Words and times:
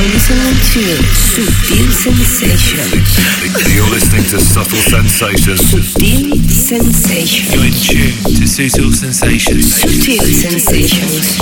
are 0.00 0.08
listening 0.16 0.56
to 0.72 0.96
Subtle 1.12 1.92
Sensations. 1.92 3.20
You're 3.68 3.84
listening 3.92 4.24
to 4.32 4.40
Subtle 4.40 4.80
Sensations. 4.80 5.60
Subtle 5.60 6.40
Sensations. 6.48 7.52
You're 7.52 7.68
in 7.68 7.76
tune 7.76 8.16
to 8.40 8.48
Subtle 8.48 8.92
Sensations. 8.96 9.76
Subtle 9.76 10.24
Sensations. 10.24 11.36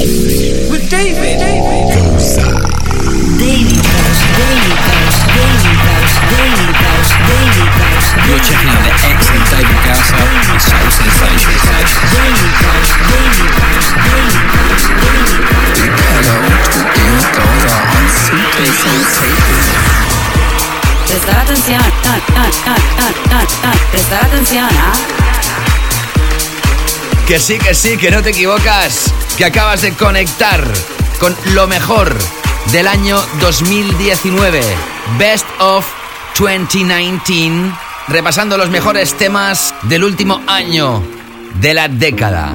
With 0.74 0.90
David. 0.90 1.38
Daily 1.38 1.70
Dose, 1.70 2.34
Daily 4.34 4.74
Dose, 4.74 5.22
Daily 5.38 5.74
Dose, 5.78 6.18
Daily 6.18 6.66
Dose, 6.82 7.14
Daily 7.30 7.62
Dose. 7.78 8.10
You're 8.26 8.42
checking 8.42 8.74
out 8.74 8.82
the 8.82 8.90
excellent 9.06 9.46
David 9.54 9.78
Gausser 9.86 10.18
with 10.18 10.62
Soul 10.66 10.82
Sensations. 10.98 11.62
Daily 12.10 12.50
Dose, 12.58 12.90
Daily 13.06 13.46
Dose, 13.54 13.94
Daily 14.02 14.42
Dose, 14.50 14.90
Daily 14.98 15.46
Dose. 15.46 15.78
Hello 16.10 16.47
Que 27.26 27.38
sí, 27.38 27.58
que 27.58 27.74
sí, 27.74 27.96
que 27.96 28.10
no 28.10 28.22
te 28.22 28.30
equivocas, 28.30 29.12
que 29.36 29.44
acabas 29.44 29.82
de 29.82 29.92
conectar 29.94 30.62
con 31.18 31.34
lo 31.54 31.66
mejor 31.66 32.16
del 32.72 32.86
año 32.86 33.22
2019, 33.40 34.60
Best 35.18 35.46
of 35.58 35.86
2019, 36.38 37.72
repasando 38.08 38.58
los 38.58 38.68
mejores 38.70 39.14
temas 39.14 39.74
del 39.82 40.04
último 40.04 40.42
año 40.46 41.02
de 41.60 41.74
la 41.74 41.88
década. 41.88 42.54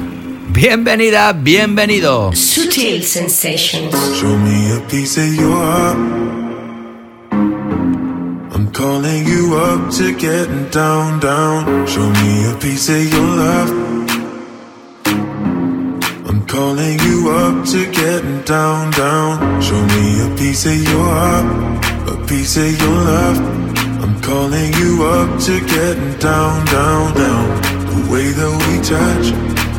Bienvenida, 0.53 1.33
bienvenido. 1.33 2.31
Subtle 2.35 3.01
Sensations. 3.01 3.91
Show 4.15 4.37
me 4.37 4.71
a 4.71 4.81
piece 4.87 5.17
of 5.17 5.33
your 5.33 5.51
heart. 5.51 5.97
I'm 8.53 8.71
calling 8.71 9.25
you 9.25 9.55
up 9.55 9.91
to 9.95 10.13
getting 10.13 10.69
down, 10.69 11.19
down. 11.19 11.87
Show 11.87 12.07
me 12.07 12.45
a 12.51 12.55
piece 12.59 12.87
of 12.87 13.03
your 13.11 13.35
love. 13.35 13.71
I'm 16.27 16.45
calling 16.45 16.99
you 16.99 17.31
up 17.31 17.65
to 17.69 17.91
getting 17.91 18.41
down, 18.43 18.91
down. 18.91 19.59
Show 19.59 19.81
me 19.81 20.21
a 20.21 20.35
piece 20.37 20.67
of 20.67 20.75
your 20.75 21.03
heart, 21.03 21.83
a 22.09 22.25
piece 22.27 22.57
of 22.57 22.79
your 22.79 22.97
love. 23.09 23.39
I'm 24.03 24.21
calling 24.21 24.71
you 24.73 25.03
up 25.03 25.39
to 25.45 25.59
getting 25.61 26.13
down, 26.19 26.63
down, 26.67 27.13
down. 27.15 27.61
The 27.89 28.11
way 28.11 28.31
that 28.31 28.53
we 28.67 28.81
touch 28.85 29.62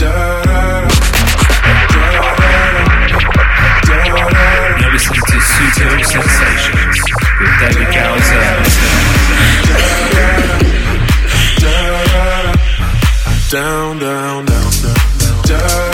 You're 0.00 0.08
to 4.96 5.40
Sensations 6.04 6.98
with 7.38 7.54
David. 7.60 7.92
Down, 13.50 13.98
down, 13.98 14.46
down, 14.46 14.46
down. 14.46 14.70
Da 15.44 15.89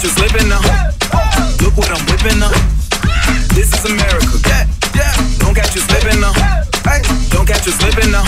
catch 0.00 0.02
you 0.04 0.10
slipping 0.10 0.48
now. 0.48 0.60
Look 1.60 1.76
what 1.76 1.90
I'm 1.90 2.00
whipping 2.06 2.38
now. 2.38 2.50
This 3.54 3.72
is 3.72 3.84
America. 3.84 4.38
Yeah, 4.48 4.66
yeah. 4.94 5.12
Don't 5.38 5.54
catch 5.54 5.74
you 5.74 5.82
slipping 5.82 6.20
now. 6.20 6.32
Don't 7.30 7.46
catch 7.46 7.66
you 7.66 7.72
slipping 7.72 8.10
now. 8.10 8.24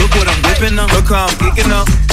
Look 0.00 0.14
what 0.16 0.28
I'm 0.28 0.42
whipping 0.42 0.74
now. 0.74 0.86
Look 0.94 1.06
how 1.06 1.26
I'm 1.26 1.34
geeking 1.38 1.70
up. 1.70 2.03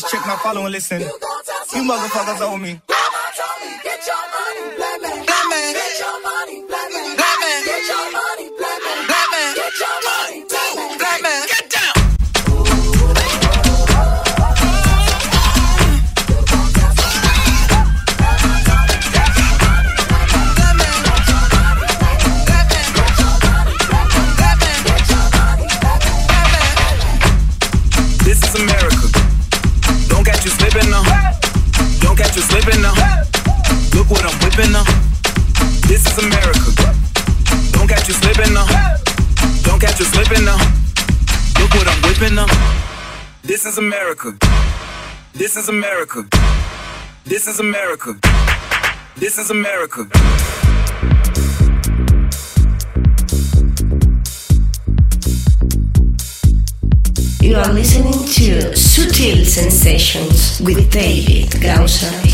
Just 0.00 0.12
checked 0.12 0.26
my 0.26 0.36
follow 0.36 0.62
and 0.62 0.72
listen. 0.72 1.00
You 1.00 1.82
motherfuckers 1.84 2.40
owe 2.40 2.56
me. 2.56 2.80
Get 3.84 4.06
your 4.06 4.24
money, 4.32 4.76
black 4.76 5.02
man. 5.02 5.26
Black 5.26 5.46
man. 5.50 5.74
Get 5.74 5.98
your 6.00 6.22
money, 6.22 6.64
black 6.68 6.92
man. 6.92 7.16
Black 7.16 7.36
man. 7.40 7.64
Get 7.64 7.88
your 7.88 8.12
money, 8.12 8.29
is 43.70 43.78
America. 43.78 44.36
This 45.32 45.56
is 45.56 45.68
America. 45.68 46.26
This 47.24 47.46
is 47.46 47.60
America. 47.60 48.16
This 49.16 49.38
is 49.38 49.50
America. 49.50 50.02
You 57.40 57.54
are 57.58 57.72
listening 57.72 58.18
to 58.38 58.72
Sutil 58.74 59.46
Sensations 59.46 60.60
with 60.60 60.90
David 60.90 61.50
Gausser. 61.62 62.29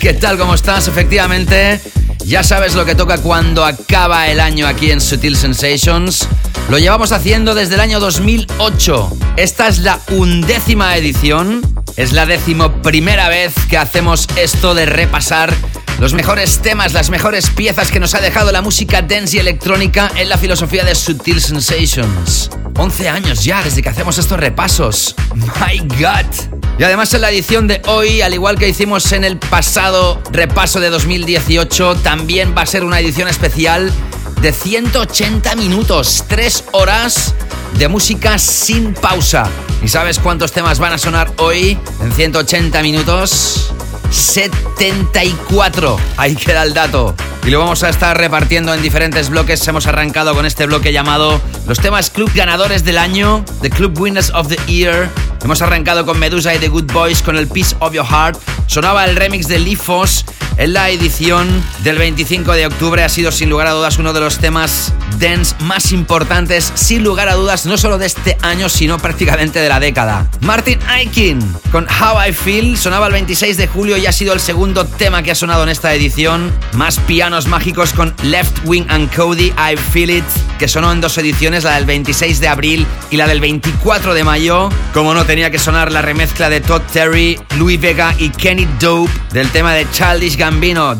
¿Qué 0.00 0.14
tal? 0.14 0.38
¿Cómo 0.38 0.54
estás? 0.54 0.88
Efectivamente, 0.88 1.78
ya 2.24 2.42
sabes 2.42 2.74
lo 2.74 2.86
que 2.86 2.94
toca 2.94 3.18
cuando 3.18 3.66
acaba 3.66 4.28
el 4.28 4.40
año 4.40 4.66
aquí 4.66 4.90
en 4.90 5.00
Sutil 5.00 5.36
Sensations. 5.36 6.26
Lo 6.70 6.78
llevamos 6.78 7.12
haciendo 7.12 7.54
desde 7.54 7.74
el 7.74 7.80
año 7.80 8.00
2008. 8.00 9.18
Esta 9.36 9.68
es 9.68 9.80
la 9.80 10.00
undécima 10.10 10.96
edición. 10.96 11.60
Es 11.96 12.12
la 12.12 12.24
décimo 12.24 12.80
primera 12.80 13.28
vez 13.28 13.52
que 13.68 13.76
hacemos 13.76 14.26
esto 14.36 14.74
de 14.74 14.86
repasar 14.86 15.54
los 15.98 16.14
mejores 16.14 16.60
temas, 16.60 16.94
las 16.94 17.10
mejores 17.10 17.50
piezas 17.50 17.90
que 17.90 18.00
nos 18.00 18.14
ha 18.14 18.20
dejado 18.20 18.52
la 18.52 18.62
música 18.62 19.02
dance 19.02 19.36
y 19.36 19.40
electrónica 19.40 20.10
en 20.16 20.30
la 20.30 20.38
filosofía 20.38 20.82
de 20.82 20.94
Sutil 20.94 21.42
Sensations. 21.42 22.50
11 22.76 23.08
años 23.10 23.44
ya 23.44 23.62
desde 23.62 23.82
que 23.82 23.90
hacemos 23.90 24.16
estos 24.16 24.40
repasos. 24.40 25.14
My 25.34 25.78
God. 25.78 26.59
Y 26.80 26.82
además 26.82 27.12
en 27.12 27.20
la 27.20 27.30
edición 27.30 27.66
de 27.66 27.82
hoy, 27.88 28.22
al 28.22 28.32
igual 28.32 28.58
que 28.58 28.66
hicimos 28.66 29.12
en 29.12 29.22
el 29.22 29.36
pasado 29.36 30.18
repaso 30.32 30.80
de 30.80 30.88
2018, 30.88 31.96
también 31.96 32.54
va 32.56 32.62
a 32.62 32.66
ser 32.66 32.84
una 32.84 32.98
edición 32.98 33.28
especial 33.28 33.92
de 34.40 34.50
180 34.50 35.56
minutos, 35.56 36.24
3 36.26 36.64
horas 36.72 37.34
de 37.74 37.86
música 37.88 38.38
sin 38.38 38.94
pausa. 38.94 39.46
¿Y 39.82 39.88
sabes 39.88 40.18
cuántos 40.18 40.52
temas 40.52 40.78
van 40.78 40.94
a 40.94 40.98
sonar 40.98 41.30
hoy 41.36 41.78
en 42.02 42.12
180 42.12 42.80
minutos? 42.80 43.74
74. 44.10 46.00
Ahí 46.16 46.34
queda 46.34 46.62
el 46.62 46.72
dato. 46.72 47.14
Y 47.44 47.50
lo 47.50 47.58
vamos 47.58 47.82
a 47.82 47.90
estar 47.90 48.16
repartiendo 48.16 48.72
en 48.72 48.80
diferentes 48.80 49.28
bloques. 49.28 49.68
Hemos 49.68 49.86
arrancado 49.86 50.34
con 50.34 50.46
este 50.46 50.64
bloque 50.64 50.94
llamado 50.94 51.42
Los 51.66 51.78
temas 51.78 52.08
club 52.08 52.30
ganadores 52.34 52.84
del 52.84 52.96
año, 52.96 53.44
The 53.60 53.68
Club 53.68 54.00
Winners 54.00 54.30
of 54.30 54.48
the 54.48 54.56
Year. 54.66 55.10
Hemos 55.42 55.62
arrancado 55.62 56.04
con 56.04 56.18
Medusa 56.18 56.54
y 56.54 56.58
The 56.58 56.68
Good 56.68 56.92
Boys 56.92 57.22
con 57.22 57.36
el 57.36 57.48
Piece 57.48 57.74
of 57.80 57.94
Your 57.94 58.06
Heart. 58.06 58.38
Sonaba 58.66 59.04
el 59.06 59.16
remix 59.16 59.48
de 59.48 59.58
Lifos 59.58 60.24
en 60.60 60.74
la 60.74 60.90
edición 60.90 61.48
del 61.82 61.96
25 61.96 62.52
de 62.52 62.66
octubre. 62.66 63.02
Ha 63.02 63.08
sido 63.08 63.32
sin 63.32 63.48
lugar 63.48 63.66
a 63.66 63.72
dudas 63.72 63.98
uno 63.98 64.12
de 64.12 64.20
los 64.20 64.38
temas 64.38 64.92
dance 65.18 65.54
más 65.60 65.92
importantes, 65.92 66.70
sin 66.74 67.02
lugar 67.02 67.28
a 67.28 67.34
dudas, 67.34 67.66
no 67.66 67.76
solo 67.78 67.98
de 67.98 68.06
este 68.06 68.36
año, 68.42 68.68
sino 68.68 68.98
prácticamente 68.98 69.58
de 69.58 69.68
la 69.68 69.80
década. 69.80 70.28
Martin 70.40 70.78
Aikin 70.86 71.40
con 71.72 71.86
How 71.86 72.28
I 72.28 72.32
Feel 72.32 72.76
sonaba 72.76 73.06
el 73.06 73.12
26 73.12 73.56
de 73.56 73.66
julio 73.66 73.96
y 73.96 74.06
ha 74.06 74.12
sido 74.12 74.32
el 74.34 74.40
segundo 74.40 74.84
tema 74.84 75.22
que 75.22 75.30
ha 75.30 75.34
sonado 75.34 75.62
en 75.62 75.70
esta 75.70 75.94
edición. 75.94 76.52
Más 76.74 76.98
pianos 76.98 77.46
mágicos 77.46 77.92
con 77.92 78.14
Left 78.22 78.58
Wing 78.64 78.86
and 78.88 79.14
Cody, 79.14 79.52
I 79.56 79.76
Feel 79.92 80.10
It, 80.10 80.24
que 80.58 80.68
sonó 80.68 80.92
en 80.92 81.00
dos 81.00 81.16
ediciones, 81.18 81.64
la 81.64 81.76
del 81.76 81.86
26 81.86 82.40
de 82.40 82.48
abril 82.48 82.86
y 83.10 83.16
la 83.16 83.26
del 83.26 83.40
24 83.40 84.14
de 84.14 84.24
mayo. 84.24 84.68
Como 84.92 85.14
no 85.14 85.24
tenía 85.24 85.50
que 85.50 85.58
sonar 85.58 85.90
la 85.90 86.02
remezcla 86.02 86.50
de 86.50 86.60
Todd 86.60 86.82
Terry, 86.92 87.38
Louis 87.56 87.80
Vega 87.80 88.14
y 88.18 88.30
Kenny 88.30 88.68
Dope 88.78 89.10
del 89.32 89.48
tema 89.50 89.72
de 89.72 89.86
Childish 89.90 90.36
Gambino, 90.36 90.49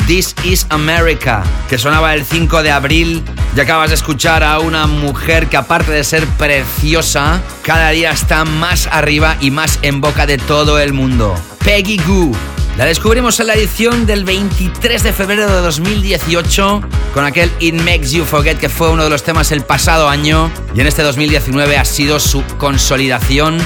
This 0.06 0.34
is 0.44 0.64
America, 0.70 1.42
que 1.68 1.76
sonaba 1.76 2.14
el 2.14 2.24
5 2.24 2.62
de 2.62 2.70
abril. 2.70 3.24
Ya 3.56 3.64
acabas 3.64 3.90
de 3.90 3.96
escuchar 3.96 4.44
a 4.44 4.60
una 4.60 4.86
mujer 4.86 5.48
que 5.48 5.56
aparte 5.56 5.90
de 5.90 6.04
ser 6.04 6.24
preciosa, 6.38 7.42
cada 7.62 7.90
día 7.90 8.12
está 8.12 8.44
más 8.44 8.86
arriba 8.86 9.36
y 9.40 9.50
más 9.50 9.80
en 9.82 10.00
boca 10.00 10.26
de 10.26 10.38
todo 10.38 10.78
el 10.78 10.92
mundo. 10.92 11.34
Peggy 11.64 11.98
Goo. 11.98 12.59
La 12.80 12.86
descubrimos 12.86 13.38
en 13.40 13.48
la 13.48 13.52
edición 13.52 14.06
del 14.06 14.24
23 14.24 15.02
de 15.02 15.12
febrero 15.12 15.46
de 15.46 15.60
2018 15.60 16.80
con 17.12 17.24
aquel 17.26 17.52
It 17.60 17.74
Makes 17.74 18.12
You 18.12 18.24
Forget 18.24 18.56
que 18.56 18.70
fue 18.70 18.88
uno 18.88 19.04
de 19.04 19.10
los 19.10 19.22
temas 19.22 19.52
el 19.52 19.60
pasado 19.60 20.08
año. 20.08 20.50
Y 20.74 20.80
en 20.80 20.86
este 20.86 21.02
2019 21.02 21.76
ha 21.76 21.84
sido 21.84 22.18
su 22.18 22.42
consolidación. 22.56 23.58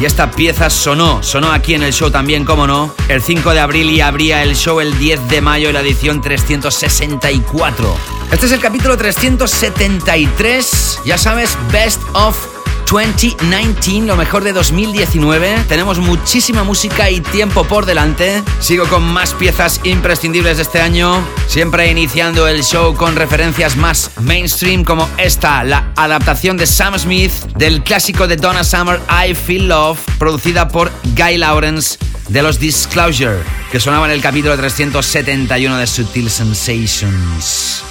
Y 0.00 0.04
esta 0.04 0.30
pieza 0.30 0.70
sonó, 0.70 1.20
sonó 1.20 1.50
aquí 1.50 1.74
en 1.74 1.82
el 1.82 1.92
show 1.92 2.12
también, 2.12 2.44
como 2.44 2.68
no, 2.68 2.94
el 3.08 3.22
5 3.22 3.54
de 3.54 3.58
abril 3.58 3.90
y 3.90 4.02
abría 4.02 4.44
el 4.44 4.54
show 4.54 4.78
el 4.78 4.96
10 4.96 5.28
de 5.28 5.40
mayo 5.40 5.70
en 5.70 5.74
la 5.74 5.80
edición 5.80 6.20
364. 6.20 7.96
Este 8.30 8.46
es 8.46 8.52
el 8.52 8.60
capítulo 8.60 8.96
373, 8.96 11.00
ya 11.04 11.18
sabes, 11.18 11.58
Best 11.72 12.00
of 12.12 12.59
2019, 12.90 14.06
lo 14.06 14.16
mejor 14.16 14.42
de 14.42 14.52
2019. 14.52 15.64
Tenemos 15.68 16.00
muchísima 16.00 16.64
música 16.64 17.08
y 17.08 17.20
tiempo 17.20 17.62
por 17.62 17.86
delante. 17.86 18.42
Sigo 18.58 18.88
con 18.88 19.04
más 19.04 19.32
piezas 19.32 19.80
imprescindibles 19.84 20.56
de 20.56 20.64
este 20.64 20.80
año, 20.80 21.24
siempre 21.46 21.88
iniciando 21.88 22.48
el 22.48 22.64
show 22.64 22.96
con 22.96 23.14
referencias 23.14 23.76
más 23.76 24.10
mainstream 24.20 24.82
como 24.82 25.08
esta, 25.18 25.62
la 25.62 25.92
adaptación 25.94 26.56
de 26.56 26.66
Sam 26.66 26.98
Smith 26.98 27.32
del 27.56 27.84
clásico 27.84 28.26
de 28.26 28.36
Donna 28.36 28.64
Summer 28.64 29.00
I 29.08 29.34
Feel 29.34 29.68
Love, 29.68 30.00
producida 30.18 30.66
por 30.66 30.90
Guy 31.16 31.38
Lawrence 31.38 31.96
de 32.28 32.42
los 32.42 32.58
Disclosure, 32.58 33.38
que 33.70 33.78
sonaba 33.78 34.06
en 34.06 34.12
el 34.12 34.20
capítulo 34.20 34.56
371 34.56 35.76
de 35.76 35.86
Sutil 35.86 36.28
Sensations. 36.28 37.84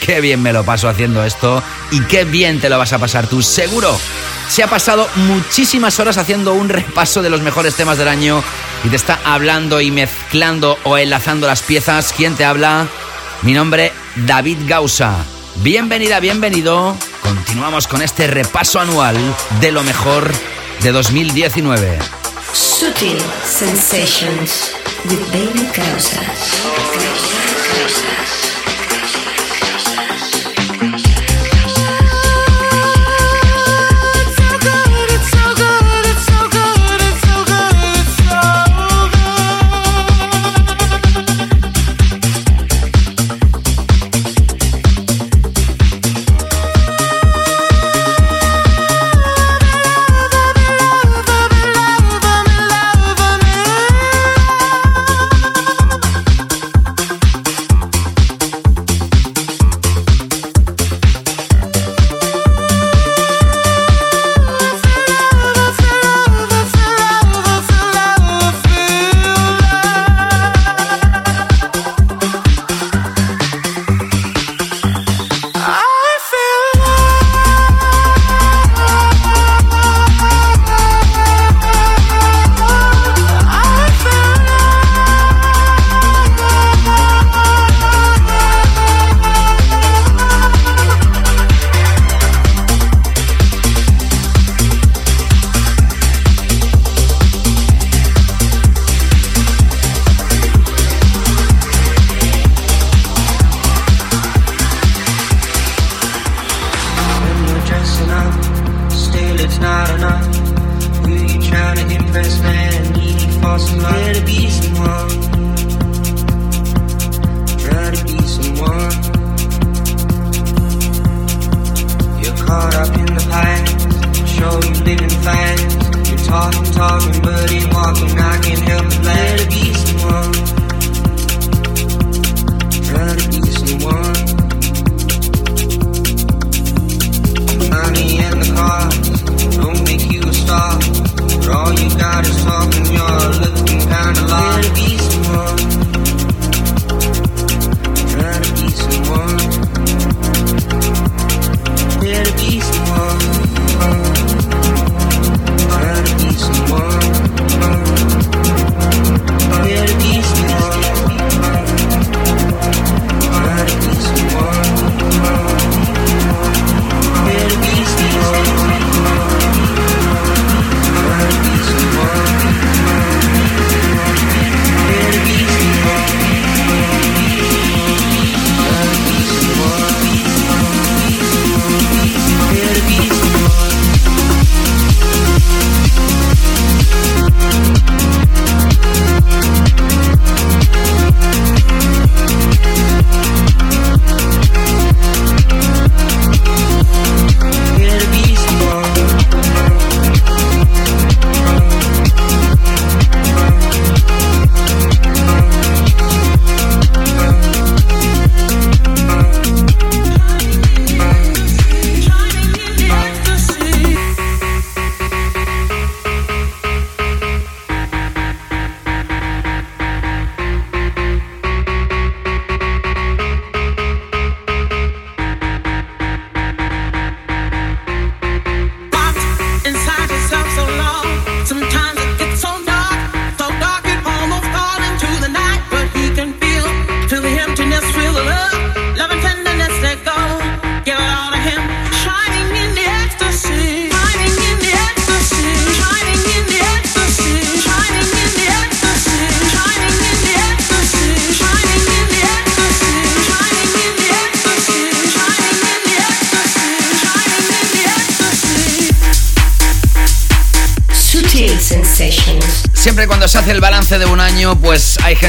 Qué 0.00 0.20
bien 0.20 0.42
me 0.42 0.52
lo 0.52 0.64
paso 0.64 0.88
haciendo 0.88 1.24
esto 1.24 1.62
y 1.90 2.00
qué 2.02 2.24
bien 2.24 2.60
te 2.60 2.68
lo 2.68 2.78
vas 2.78 2.92
a 2.92 2.98
pasar 2.98 3.26
tú, 3.26 3.42
seguro. 3.42 3.98
Se 4.48 4.62
ha 4.62 4.66
pasado 4.66 5.08
muchísimas 5.16 5.98
horas 6.00 6.16
haciendo 6.16 6.54
un 6.54 6.68
repaso 6.68 7.22
de 7.22 7.30
los 7.30 7.42
mejores 7.42 7.74
temas 7.74 7.98
del 7.98 8.08
año 8.08 8.42
y 8.84 8.88
te 8.88 8.96
está 8.96 9.18
hablando 9.24 9.80
y 9.80 9.90
mezclando 9.90 10.78
o 10.84 10.96
enlazando 10.96 11.46
las 11.46 11.62
piezas. 11.62 12.14
¿Quién 12.16 12.34
te 12.34 12.44
habla? 12.44 12.86
Mi 13.42 13.52
nombre, 13.52 13.92
David 14.16 14.58
Gausa. 14.66 15.16
Bienvenida, 15.56 16.20
bienvenido. 16.20 16.96
Continuamos 17.22 17.86
con 17.86 18.00
este 18.00 18.26
repaso 18.26 18.80
anual 18.80 19.16
de 19.60 19.72
lo 19.72 19.82
mejor 19.82 20.32
de 20.82 20.92
2019. 20.92 21.98
Sutil 22.52 23.18
Sensations 23.44 24.72
with 25.04 25.20
David 25.32 25.68
Gausas. 25.74 26.58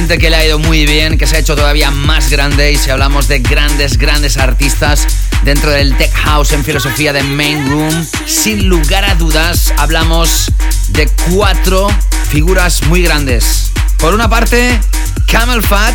Gente 0.09 0.23
que 0.23 0.31
le 0.31 0.37
ha 0.37 0.45
ido 0.45 0.57
muy 0.57 0.87
bien, 0.87 1.19
que 1.19 1.27
se 1.27 1.35
ha 1.35 1.39
hecho 1.39 1.55
todavía 1.55 1.91
más 1.91 2.31
grande 2.31 2.71
y 2.71 2.77
si 2.77 2.89
hablamos 2.89 3.27
de 3.27 3.39
grandes, 3.39 3.99
grandes 3.99 4.37
artistas 4.37 5.05
dentro 5.43 5.69
del 5.69 5.95
Tech 5.97 6.11
House 6.13 6.51
en 6.53 6.63
filosofía 6.63 7.13
de 7.13 7.21
Main 7.21 7.69
Room, 7.69 8.07
sin 8.25 8.67
lugar 8.67 9.05
a 9.05 9.13
dudas 9.13 9.71
hablamos 9.77 10.51
de 10.87 11.07
cuatro 11.31 11.89
figuras 12.27 12.81
muy 12.87 13.03
grandes. 13.03 13.71
Por 13.99 14.15
una 14.15 14.27
parte, 14.27 14.79
Camel 15.27 15.61
Fat 15.61 15.93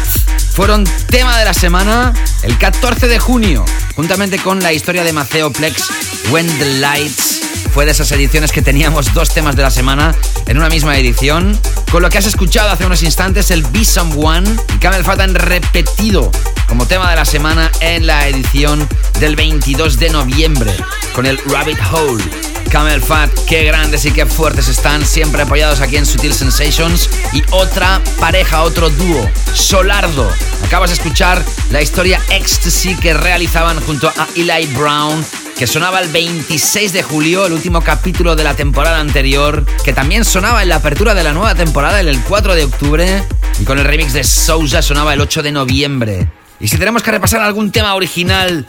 fueron 0.53 0.85
tema 1.09 1.37
de 1.37 1.47
la 1.47 1.55
semana 1.55 2.15
el 2.45 2.57
14 2.57 3.09
de 3.09 3.19
junio, 3.19 3.65
juntamente 3.97 4.39
con 4.39 4.63
la 4.63 4.73
historia 4.73 5.03
de 5.03 5.13
Maceo 5.13 5.51
Plex, 5.51 5.89
When 6.31 6.47
the 6.59 6.79
Lights 6.79 7.34
fue 7.75 7.85
de 7.85 7.91
esas 7.91 8.13
ediciones 8.13 8.53
que 8.53 8.63
teníamos 8.63 9.13
dos 9.15 9.31
temas 9.35 9.57
de 9.57 9.63
la 9.63 9.71
semana 9.71 10.15
en 10.47 10.59
una 10.59 10.69
misma 10.69 10.97
edición. 10.97 11.59
Con 11.91 12.03
lo 12.03 12.09
que 12.09 12.19
has 12.19 12.27
escuchado 12.27 12.71
hace 12.71 12.87
unos 12.87 13.03
instantes, 13.03 13.51
el 13.51 13.65
Be 13.65 13.85
Someone 13.85 14.49
y 14.77 14.79
Camel 14.79 15.03
Fat 15.03 15.19
han 15.19 15.35
repetido 15.35 16.31
como 16.69 16.87
tema 16.87 17.11
de 17.11 17.17
la 17.17 17.25
semana 17.25 17.73
en 17.81 18.07
la 18.07 18.29
edición 18.29 18.89
del 19.19 19.35
22 19.35 19.99
de 19.99 20.11
noviembre 20.11 20.73
con 21.17 21.27
el 21.27 21.37
Rabbit 21.47 21.79
Hole. 21.91 22.23
Camel 22.71 23.03
Fat, 23.03 23.31
qué 23.49 23.65
grandes 23.65 24.05
y 24.05 24.13
qué 24.13 24.25
fuertes 24.25 24.69
están, 24.69 25.05
siempre 25.05 25.43
apoyados 25.43 25.81
aquí 25.81 25.97
en 25.97 26.07
Sutil 26.07 26.33
Sensations. 26.33 27.11
Y 27.33 27.43
otra 27.51 28.01
pareja, 28.21 28.63
otro 28.63 28.89
dúo, 28.89 29.29
Solardo. 29.53 30.31
Acabas 30.65 30.91
de 30.91 30.95
escuchar 30.95 31.45
la 31.73 31.83
historia 31.83 32.21
Ecstasy 32.31 32.95
que 32.95 33.15
realizaban 33.15 33.81
junto 33.81 34.09
a 34.17 34.29
Eli 34.37 34.67
Brown 34.75 35.25
que 35.57 35.67
sonaba 35.67 36.01
el 36.01 36.09
26 36.09 36.93
de 36.93 37.03
julio, 37.03 37.47
el 37.47 37.53
último 37.53 37.81
capítulo 37.81 38.37
de 38.37 38.45
la 38.45 38.55
temporada 38.55 38.99
anterior, 38.99 39.65
que 39.85 39.93
también 39.93 40.25
sonaba 40.25 40.63
en 40.63 40.69
la 40.69 40.77
apertura 40.77 41.15
de 41.15 41.25
la 41.25 41.33
nueva 41.33 41.55
temporada 41.55 42.01
el 42.01 42.21
4 42.23 42.55
de 42.55 42.65
octubre, 42.65 43.23
y 43.61 43.65
con 43.65 43.79
el 43.79 43.85
remix 43.85 44.13
de 44.13 44.25
Sousa 44.25 44.83
sonaba 44.83 45.15
el 45.15 45.21
8 45.21 45.43
de 45.43 45.53
noviembre. 45.53 46.29
Y 46.61 46.69
si 46.69 46.77
tenemos 46.79 47.03
que 47.03 47.11
repasar 47.11 47.41
algún 47.41 47.71
tema 47.71 47.95
original 47.95 48.67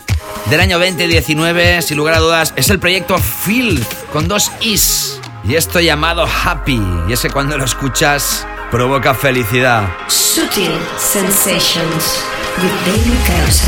del 0.50 0.60
año 0.60 0.80
2019, 0.80 1.82
sin 1.82 1.98
lugar 1.98 2.16
a 2.16 2.20
dudas, 2.20 2.54
es 2.56 2.70
el 2.70 2.80
proyecto 2.80 3.18
Filth, 3.18 3.88
con 4.12 4.28
dos 4.28 4.52
is, 4.62 5.20
y 5.44 5.56
esto 5.56 5.80
llamado 5.80 6.28
Happy, 6.28 6.82
y 7.08 7.14
ese 7.14 7.30
cuando 7.30 7.58
lo 7.58 7.66
escuchas 7.66 8.46
provoca 8.70 9.14
felicidad. 9.14 9.88
Sutil 10.08 10.72
Sensations 10.98 12.24
with 12.58 12.72
David 12.86 13.18
Causa. 13.26 13.68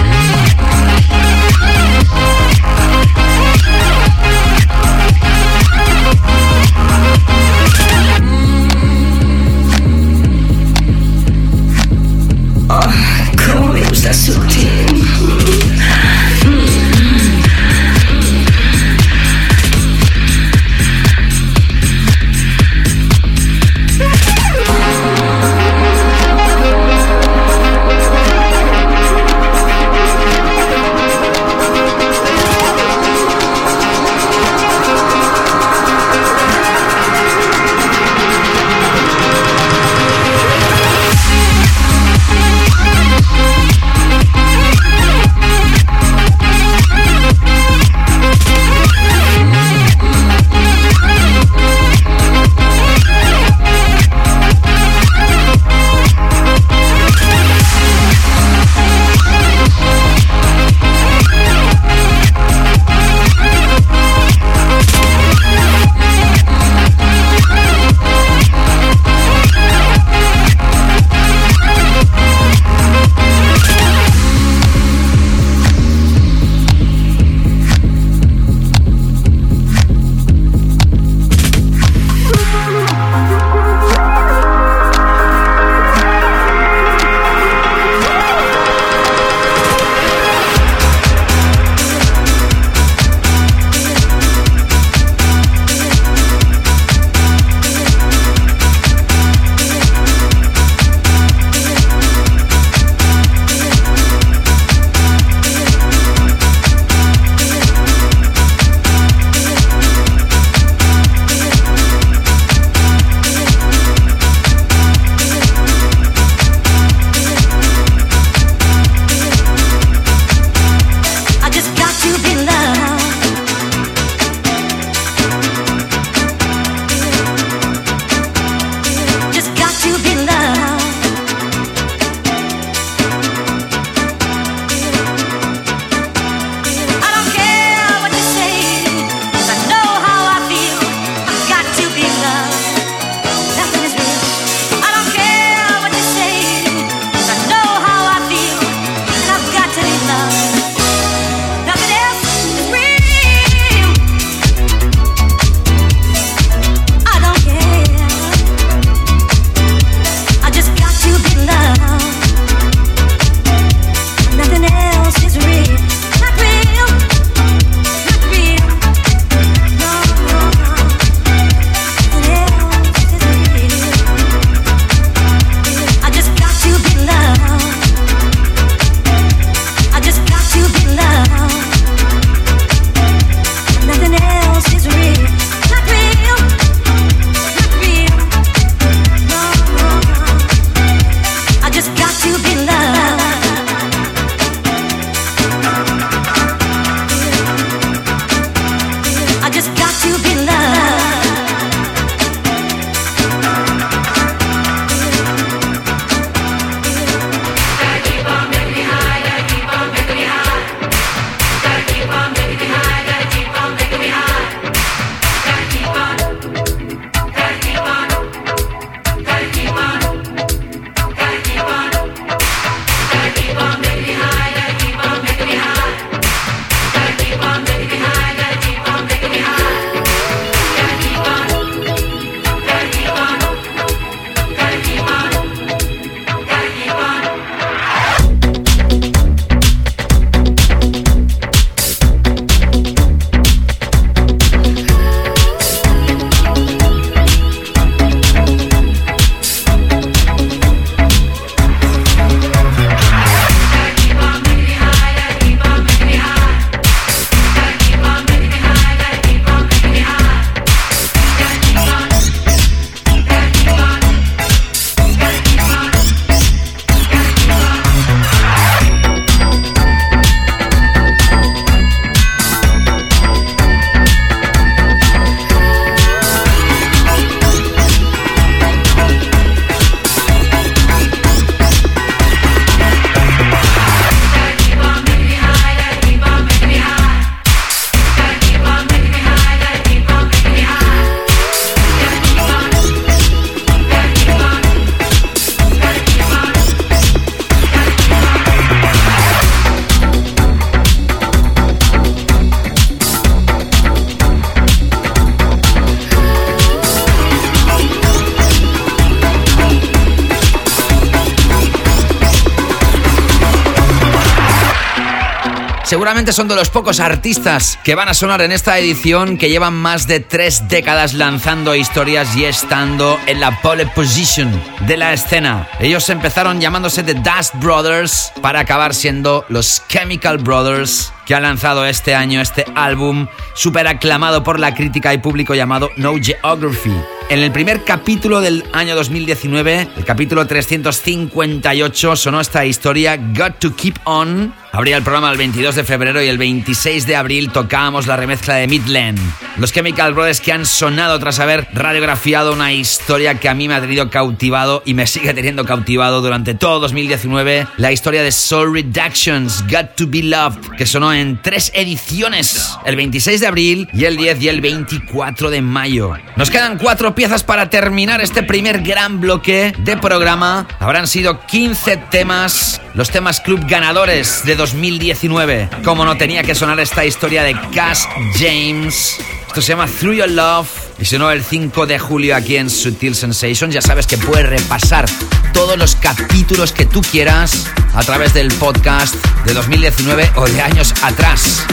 Seguramente 316.11 316.33
son 316.33 316.49
de 316.49 316.57
los 316.57 316.69
pocos 316.69 316.99
artistas 316.99 317.79
que 317.85 317.95
van 317.95 318.09
a 318.09 318.13
sonar 318.13 318.41
en 318.41 318.51
esta 318.51 318.77
edición 318.77 319.37
que 319.37 319.47
llevan 319.47 319.73
más 319.73 320.07
de 320.07 320.19
tres 320.19 320.67
décadas 320.67 321.13
lanzando 321.13 321.73
historias 321.73 322.35
y 322.35 322.43
estando 322.43 323.17
en 323.27 323.39
la 323.39 323.61
pole 323.61 323.87
position 323.87 324.51
de 324.87 324.97
la 324.97 325.13
escena. 325.13 325.69
Ellos 325.79 326.09
empezaron 326.09 326.59
llamándose 326.59 327.03
The 327.03 327.13
Dust 327.13 327.55
Brothers 327.61 328.33
para 328.41 328.59
acabar 328.59 328.93
siendo 328.93 329.45
los 329.47 329.83
Chemical 329.87 330.39
Brothers 330.39 331.13
que 331.25 331.33
han 331.33 331.43
lanzado 331.43 331.85
este 331.85 332.13
año 332.13 332.41
este 332.41 332.65
álbum 332.75 333.27
súper 333.55 333.87
aclamado 333.87 334.43
por 334.43 334.59
la 334.59 334.75
crítica 334.75 335.13
y 335.13 335.19
público 335.19 335.55
llamado 335.55 335.91
No 335.95 336.15
Geography. 336.21 336.91
En 337.29 337.39
el 337.39 337.53
primer 337.53 337.85
capítulo 337.85 338.41
del 338.41 338.65
año 338.73 338.95
2019, 338.97 339.87
el 339.95 340.03
capítulo 340.03 340.45
358, 340.45 342.17
sonó 342.17 342.41
esta 342.41 342.65
historia 342.65 343.15
Got 343.15 343.59
to 343.59 343.73
Keep 343.73 343.99
On. 344.03 344.53
Abría 344.73 344.95
el 344.95 345.03
programa 345.03 345.29
el 345.31 345.37
22 345.37 345.75
de 345.75 345.83
febrero 345.83 346.23
y 346.23 346.27
el 346.27 346.37
26 346.37 347.05
de 347.05 347.17
abril 347.17 347.51
tocábamos 347.51 348.07
la 348.07 348.15
remezcla 348.15 348.55
de 348.55 348.67
Midland. 348.67 349.19
Los 349.57 349.73
Chemical 349.73 350.13
Brothers 350.13 350.39
que 350.39 350.53
han 350.53 350.65
sonado 350.65 351.19
tras 351.19 351.39
haber 351.39 351.67
radiografiado 351.73 352.53
una 352.53 352.71
historia 352.71 353.37
que 353.37 353.49
a 353.49 353.53
mí 353.53 353.67
me 353.67 353.75
ha 353.75 353.81
tenido 353.81 354.09
cautivado 354.09 354.81
y 354.85 354.93
me 354.93 355.07
sigue 355.07 355.33
teniendo 355.33 355.65
cautivado 355.65 356.21
durante 356.21 356.53
todo 356.53 356.79
2019. 356.79 357.67
La 357.75 357.91
historia 357.91 358.23
de 358.23 358.31
Soul 358.31 358.73
Reductions, 358.73 359.61
Got 359.69 359.95
to 359.97 360.07
Be 360.07 360.23
Loved, 360.23 360.77
que 360.77 360.85
sonó 360.85 361.13
en 361.13 361.41
tres 361.41 361.71
ediciones, 361.75 362.73
el 362.85 362.95
26 362.95 363.41
de 363.41 363.47
abril 363.47 363.89
y 363.93 364.05
el 364.05 364.15
10 364.15 364.41
y 364.41 364.47
el 364.47 364.61
24 364.61 365.49
de 365.49 365.61
mayo. 365.61 366.13
Nos 366.37 366.49
quedan 366.49 366.77
cuatro 366.77 367.13
piezas 367.13 367.43
para 367.43 367.69
terminar 367.69 368.21
este 368.21 368.41
primer 368.41 368.81
gran 368.81 369.19
bloque 369.19 369.73
de 369.79 369.97
programa. 369.97 370.65
Habrán 370.79 371.07
sido 371.07 371.45
15 371.45 371.97
temas, 372.09 372.80
los 372.93 373.09
temas 373.09 373.39
club 373.39 373.65
ganadores 373.67 374.43
de 374.45 374.55
2019. 374.55 375.69
Como 375.83 376.05
no 376.05 376.17
tenía 376.17 376.43
que 376.43 376.55
sonar 376.55 376.79
esta 376.79 377.05
historia 377.05 377.43
de 377.43 377.55
Cass 377.73 378.07
James. 378.37 379.17
Esto 379.47 379.61
se 379.61 379.69
llama 379.69 379.87
Through 379.87 380.15
Your 380.15 380.29
Love 380.29 380.69
y 380.99 381.05
sonó 381.05 381.31
el 381.31 381.43
5 381.43 381.85
de 381.85 381.99
julio 381.99 382.35
aquí 382.35 382.57
en 382.57 382.69
Sutil 382.69 383.15
Sensations. 383.15 383.73
Ya 383.73 383.81
sabes 383.81 384.07
que 384.07 384.17
puedes 384.17 384.47
repasar 384.47 385.05
todos 385.53 385.77
los 385.77 385.95
capítulos 385.95 386.71
que 386.71 386.85
tú 386.85 387.01
quieras 387.01 387.67
a 387.93 388.03
través 388.03 388.33
del 388.33 388.47
podcast 388.53 389.15
de 389.45 389.53
2019 389.53 390.31
o 390.35 390.45
de 390.47 390.61
años 390.61 390.93
atrás. 391.01 391.65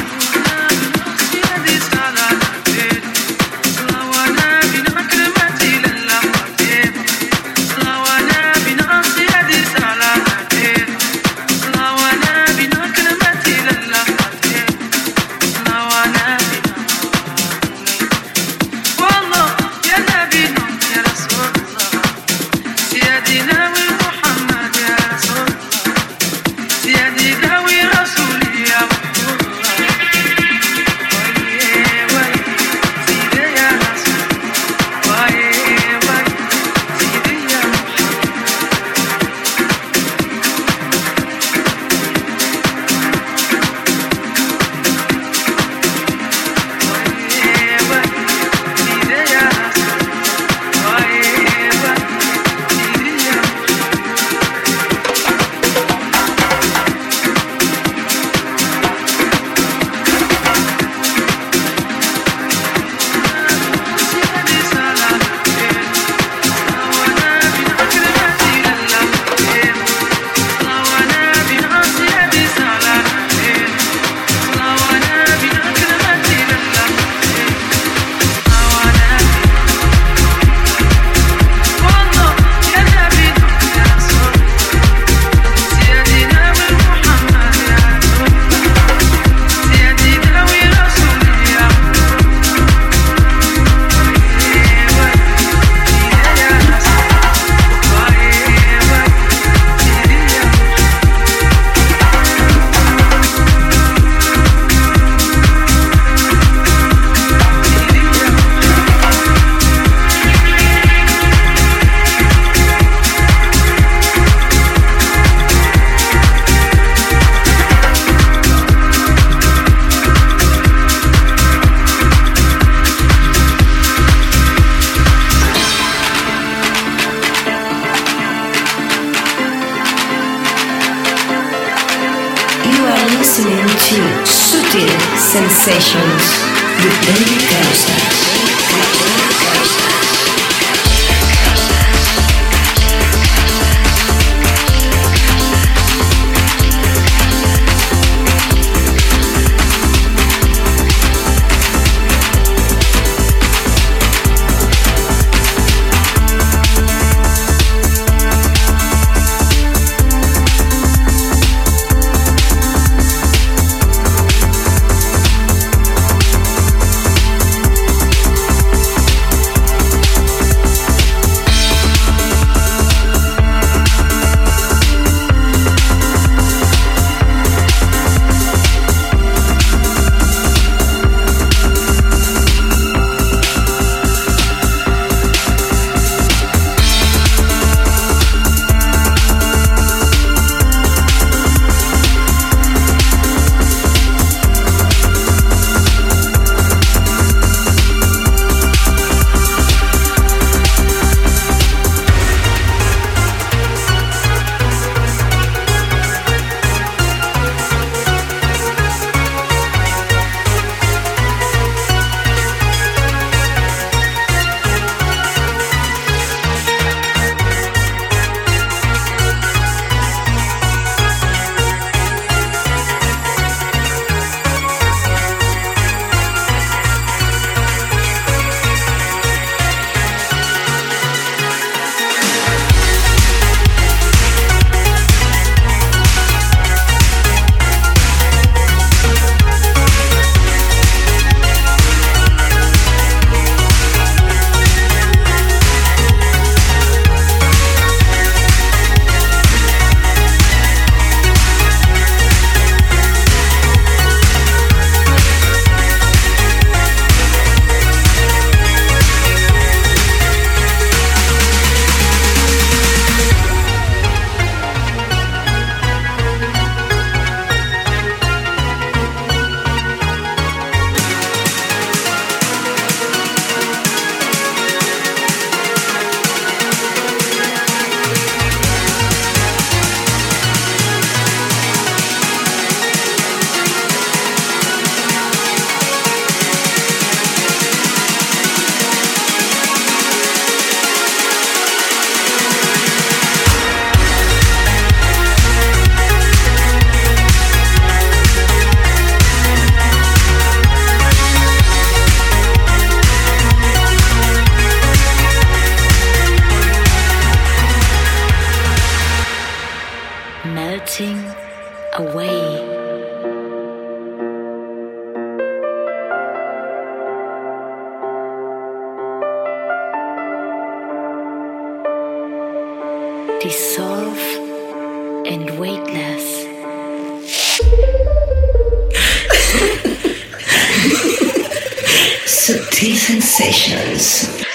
Sensations. 332.95 334.48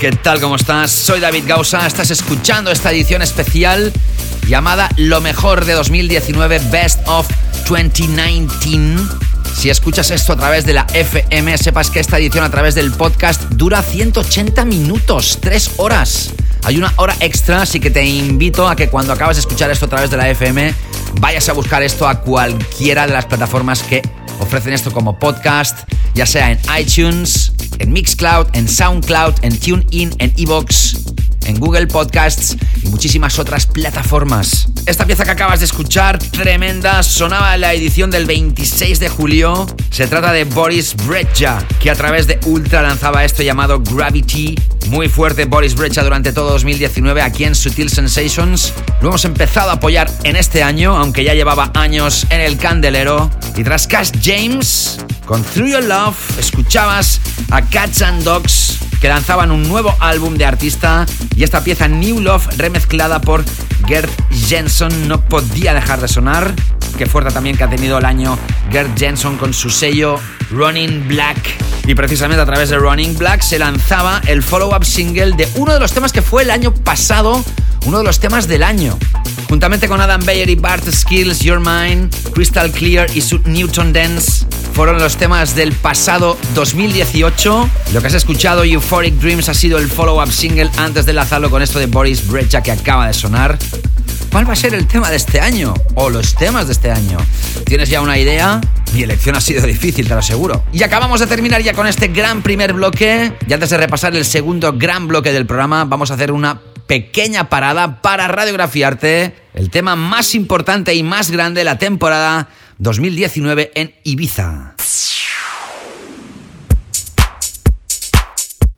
¿Qué 0.00 0.12
tal? 0.12 0.40
¿Cómo 0.40 0.56
estás? 0.56 0.90
Soy 0.90 1.20
David 1.20 1.44
Gausa. 1.46 1.86
Estás 1.86 2.10
escuchando 2.10 2.70
esta 2.70 2.90
edición 2.90 3.22
especial 3.22 3.92
llamada 4.46 4.88
Lo 4.96 5.20
mejor 5.20 5.64
de 5.64 5.72
2019 5.72 6.58
Best 6.70 7.00
of 7.06 7.26
2019. 7.68 9.00
Si 9.54 9.70
escuchas 9.70 10.10
esto 10.10 10.34
a 10.34 10.36
través 10.36 10.66
de 10.66 10.74
la 10.74 10.86
FM, 10.92 11.56
sepas 11.56 11.90
que 11.90 12.00
esta 12.00 12.18
edición 12.18 12.44
a 12.44 12.50
través 12.50 12.74
del 12.74 12.92
podcast 12.92 13.42
dura 13.50 13.80
180 13.82 14.64
minutos, 14.66 15.38
3 15.40 15.72
horas. 15.78 16.32
Hay 16.64 16.76
una 16.76 16.92
hora 16.96 17.16
extra, 17.20 17.62
así 17.62 17.80
que 17.80 17.90
te 17.90 18.04
invito 18.04 18.68
a 18.68 18.76
que 18.76 18.88
cuando 18.88 19.12
acabas 19.12 19.36
de 19.36 19.40
escuchar 19.40 19.70
esto 19.70 19.86
a 19.86 19.88
través 19.88 20.10
de 20.10 20.16
la 20.16 20.28
FM, 20.28 20.74
vayas 21.20 21.48
a 21.48 21.52
buscar 21.52 21.82
esto 21.82 22.06
a 22.06 22.20
cualquiera 22.20 23.06
de 23.06 23.12
las 23.12 23.26
plataformas 23.26 23.82
que 23.82 24.02
ofrecen 24.40 24.72
esto 24.72 24.90
como 24.90 25.18
podcast, 25.18 25.88
ya 26.14 26.26
sea 26.26 26.50
en 26.50 26.60
iTunes, 26.78 27.45
en 27.78 27.92
Mixcloud, 27.92 28.46
en 28.52 28.68
Soundcloud, 28.68 29.34
en 29.42 29.58
TuneIn, 29.58 30.14
en 30.18 30.32
Evox, 30.36 30.96
en 31.46 31.58
Google 31.58 31.86
Podcasts 31.86 32.56
y 32.82 32.88
muchísimas 32.88 33.38
otras 33.38 33.66
plataformas. 33.66 34.68
Esta 34.86 35.06
pieza 35.06 35.24
que 35.24 35.30
acabas 35.30 35.60
de 35.60 35.66
escuchar, 35.66 36.18
tremenda, 36.18 37.02
sonaba 37.02 37.54
en 37.54 37.60
la 37.62 37.72
edición 37.72 38.10
del 38.10 38.26
26 38.26 39.00
de 39.00 39.08
julio. 39.08 39.66
Se 39.90 40.06
trata 40.06 40.32
de 40.32 40.44
Boris 40.44 40.94
Brecha, 41.06 41.58
que 41.80 41.90
a 41.90 41.94
través 41.94 42.26
de 42.26 42.38
Ultra 42.46 42.82
lanzaba 42.82 43.24
esto 43.24 43.42
llamado 43.42 43.80
Gravity. 43.80 44.54
Muy 44.88 45.08
fuerte 45.08 45.46
Boris 45.46 45.74
Brecha 45.74 46.04
durante 46.04 46.32
todo 46.32 46.50
2019 46.50 47.20
aquí 47.20 47.44
en 47.44 47.56
Sutil 47.56 47.90
Sensations. 47.90 48.72
Lo 49.00 49.08
hemos 49.08 49.24
empezado 49.24 49.70
a 49.70 49.74
apoyar 49.74 50.08
en 50.22 50.36
este 50.36 50.62
año, 50.62 50.96
aunque 50.96 51.24
ya 51.24 51.34
llevaba 51.34 51.72
años 51.74 52.26
en 52.30 52.40
el 52.40 52.56
candelero. 52.56 53.30
Y 53.56 53.64
tras 53.64 53.88
Cash 53.88 54.12
James, 54.22 54.98
con 55.26 55.42
Through 55.42 55.70
Your 55.70 55.84
Love, 55.84 56.38
escuchabas 56.38 57.20
a 57.50 57.62
Cats 57.62 58.02
and 58.02 58.22
Dogs 58.22 58.78
que 59.00 59.08
lanzaban 59.08 59.50
un 59.50 59.62
nuevo 59.68 59.94
álbum 60.00 60.34
de 60.36 60.44
artista 60.44 61.06
y 61.36 61.44
esta 61.44 61.62
pieza 61.62 61.88
New 61.88 62.20
Love 62.20 62.46
remezclada 62.56 63.20
por 63.20 63.44
Gert 63.86 64.10
Jensen 64.30 65.08
no 65.08 65.20
podía 65.20 65.74
dejar 65.74 66.00
de 66.00 66.08
sonar. 66.08 66.54
Qué 66.96 67.06
fuerte 67.06 67.32
también 67.32 67.56
que 67.56 67.64
ha 67.64 67.70
tenido 67.70 67.98
el 67.98 68.04
año 68.04 68.38
Gert 68.70 68.98
Jensen 68.98 69.36
con 69.36 69.52
su 69.52 69.68
sello 69.70 70.18
Running 70.50 71.06
Black. 71.08 71.38
Y 71.86 71.94
precisamente 71.94 72.42
a 72.42 72.46
través 72.46 72.70
de 72.70 72.78
Running 72.78 73.16
Black 73.18 73.42
se 73.42 73.58
lanzaba 73.58 74.22
el 74.26 74.42
follow-up 74.42 74.84
single 74.84 75.32
de 75.32 75.48
uno 75.56 75.74
de 75.74 75.80
los 75.80 75.92
temas 75.92 76.12
que 76.12 76.22
fue 76.22 76.42
el 76.42 76.50
año 76.50 76.72
pasado, 76.72 77.44
uno 77.84 77.98
de 77.98 78.04
los 78.04 78.18
temas 78.18 78.48
del 78.48 78.62
año. 78.62 78.98
Juntamente 79.48 79.86
con 79.86 80.00
Adam 80.00 80.24
Bayer 80.24 80.48
y 80.48 80.56
Bart 80.56 80.84
Skills, 80.90 81.40
Your 81.40 81.60
Mind, 81.60 82.12
Crystal 82.32 82.70
Clear 82.72 83.08
y 83.14 83.20
su 83.20 83.38
Newton 83.44 83.92
Dance 83.92 84.46
fueron 84.76 84.98
los 84.98 85.16
temas 85.16 85.56
del 85.56 85.72
pasado 85.72 86.36
2018. 86.54 87.70
Lo 87.94 88.00
que 88.02 88.06
has 88.08 88.12
escuchado, 88.12 88.62
Euphoric 88.62 89.14
Dreams, 89.14 89.48
ha 89.48 89.54
sido 89.54 89.78
el 89.78 89.88
follow-up 89.88 90.30
single 90.30 90.70
antes 90.76 91.06
de 91.06 91.12
enlazarlo 91.12 91.48
con 91.48 91.62
esto 91.62 91.78
de 91.78 91.86
Boris 91.86 92.28
Brecha 92.28 92.62
que 92.62 92.72
acaba 92.72 93.06
de 93.06 93.14
sonar. 93.14 93.58
¿Cuál 94.30 94.46
va 94.46 94.52
a 94.52 94.56
ser 94.56 94.74
el 94.74 94.86
tema 94.86 95.08
de 95.08 95.16
este 95.16 95.40
año? 95.40 95.72
O 95.94 96.10
los 96.10 96.34
temas 96.34 96.66
de 96.66 96.74
este 96.74 96.90
año. 96.90 97.16
¿Tienes 97.64 97.88
ya 97.88 98.02
una 98.02 98.18
idea? 98.18 98.60
Mi 98.92 99.02
elección 99.02 99.34
ha 99.34 99.40
sido 99.40 99.66
difícil, 99.66 100.06
te 100.06 100.12
lo 100.12 100.20
aseguro. 100.20 100.62
Y 100.74 100.82
acabamos 100.82 101.20
de 101.20 101.26
terminar 101.26 101.62
ya 101.62 101.72
con 101.72 101.86
este 101.86 102.08
gran 102.08 102.42
primer 102.42 102.74
bloque. 102.74 103.32
Y 103.48 103.52
antes 103.54 103.70
de 103.70 103.78
repasar 103.78 104.14
el 104.14 104.26
segundo 104.26 104.74
gran 104.74 105.08
bloque 105.08 105.32
del 105.32 105.46
programa, 105.46 105.86
vamos 105.86 106.10
a 106.10 106.14
hacer 106.14 106.30
una 106.30 106.60
pequeña 106.86 107.48
parada 107.48 108.02
para 108.02 108.28
radiografiarte 108.28 109.34
el 109.54 109.70
tema 109.70 109.96
más 109.96 110.34
importante 110.34 110.94
y 110.94 111.02
más 111.02 111.30
grande 111.30 111.62
de 111.62 111.64
la 111.64 111.78
temporada 111.78 112.50
2019 112.78 113.72
en 113.74 113.94
Ibiza. 114.04 114.74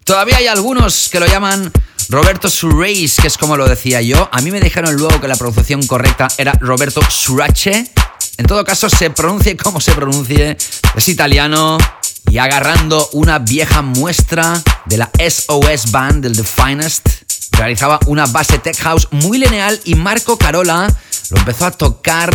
Todavía 0.05 0.39
hay 0.39 0.47
algunos 0.47 1.09
que 1.11 1.21
lo 1.21 1.27
llaman 1.27 1.71
Roberto 2.09 2.49
Surreis, 2.49 3.17
que 3.17 3.27
es 3.27 3.37
como 3.37 3.57
lo 3.57 3.69
decía 3.69 4.01
yo. 4.01 4.29
A 4.33 4.41
mí 4.41 4.51
me 4.51 4.61
dijeron 4.61 4.95
luego 4.97 5.21
que 5.21 5.29
la 5.29 5.37
pronunciación 5.37 5.87
correcta 5.87 6.29
era 6.39 6.53
Roberto 6.61 7.03
Surace. 7.11 7.91
En 8.39 8.47
todo 8.47 8.65
caso, 8.65 8.89
se 8.89 9.11
pronuncie 9.11 9.57
como 9.57 9.81
se 9.81 9.93
pronuncie, 9.93 10.57
es 10.97 11.09
italiano 11.09 11.77
y 12.31 12.39
agarrando 12.39 13.09
una 13.13 13.39
vieja 13.39 13.83
muestra 13.83 14.63
de 14.87 14.97
la 14.97 15.11
SOS 15.19 15.91
Band 15.91 16.23
del 16.23 16.37
The 16.37 16.45
Finest, 16.45 17.07
realizaba 17.53 17.99
una 18.07 18.27
base 18.27 18.59
tech 18.59 18.79
house 18.79 19.09
muy 19.11 19.39
lineal 19.39 19.81
y 19.85 19.95
Marco 19.95 20.39
Carola 20.39 20.89
lo 21.31 21.37
empezó 21.39 21.67
a 21.67 21.71
tocar 21.71 22.31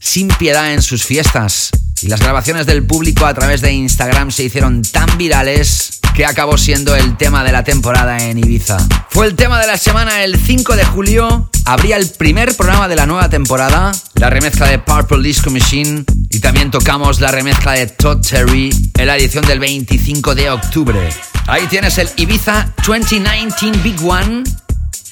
sin 0.00 0.28
piedad 0.28 0.72
en 0.72 0.82
sus 0.82 1.04
fiestas. 1.04 1.70
Y 2.02 2.08
las 2.08 2.20
grabaciones 2.20 2.66
del 2.66 2.84
público 2.84 3.26
a 3.26 3.34
través 3.34 3.60
de 3.60 3.72
Instagram 3.72 4.30
se 4.32 4.44
hicieron 4.44 4.82
tan 4.82 5.18
virales 5.18 6.00
que 6.14 6.24
acabó 6.24 6.56
siendo 6.58 6.96
el 6.96 7.16
tema 7.16 7.44
de 7.44 7.52
la 7.52 7.62
temporada 7.62 8.18
en 8.18 8.38
Ibiza. 8.38 8.78
Fue 9.10 9.26
el 9.26 9.36
tema 9.36 9.60
de 9.60 9.66
la 9.66 9.76
semana 9.76 10.24
el 10.24 10.36
5 10.36 10.76
de 10.76 10.84
julio, 10.84 11.50
abría 11.66 11.96
el 11.96 12.08
primer 12.08 12.56
programa 12.56 12.88
de 12.88 12.96
la 12.96 13.06
nueva 13.06 13.28
temporada, 13.28 13.92
la 14.14 14.30
remezcla 14.30 14.66
de 14.66 14.78
Purple 14.78 15.22
Disco 15.22 15.50
Machine 15.50 16.04
y 16.30 16.40
también 16.40 16.70
tocamos 16.70 17.20
la 17.20 17.30
remezcla 17.30 17.72
de 17.72 17.86
Todd 17.86 18.20
Terry 18.26 18.70
en 18.98 19.06
la 19.06 19.16
edición 19.16 19.44
del 19.46 19.60
25 19.60 20.34
de 20.34 20.50
octubre. 20.50 21.08
Ahí 21.46 21.66
tienes 21.66 21.98
el 21.98 22.08
Ibiza 22.16 22.72
2019 22.86 23.78
Big 23.82 24.02
One 24.04 24.42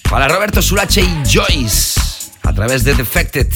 para 0.08 0.28
Roberto 0.28 0.62
Surache 0.62 1.02
y 1.02 1.22
Joyce 1.30 2.00
a 2.42 2.52
través 2.54 2.84
de 2.84 2.94
Defected. 2.94 3.48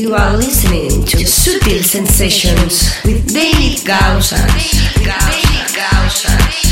You 0.00 0.14
are 0.14 0.34
listening 0.34 1.04
to 1.04 1.18
Sutil 1.26 1.84
Sensations 1.84 2.90
with 3.04 3.34
David 3.34 3.84
Gausa. 3.84 4.36
David. 5.04 6.69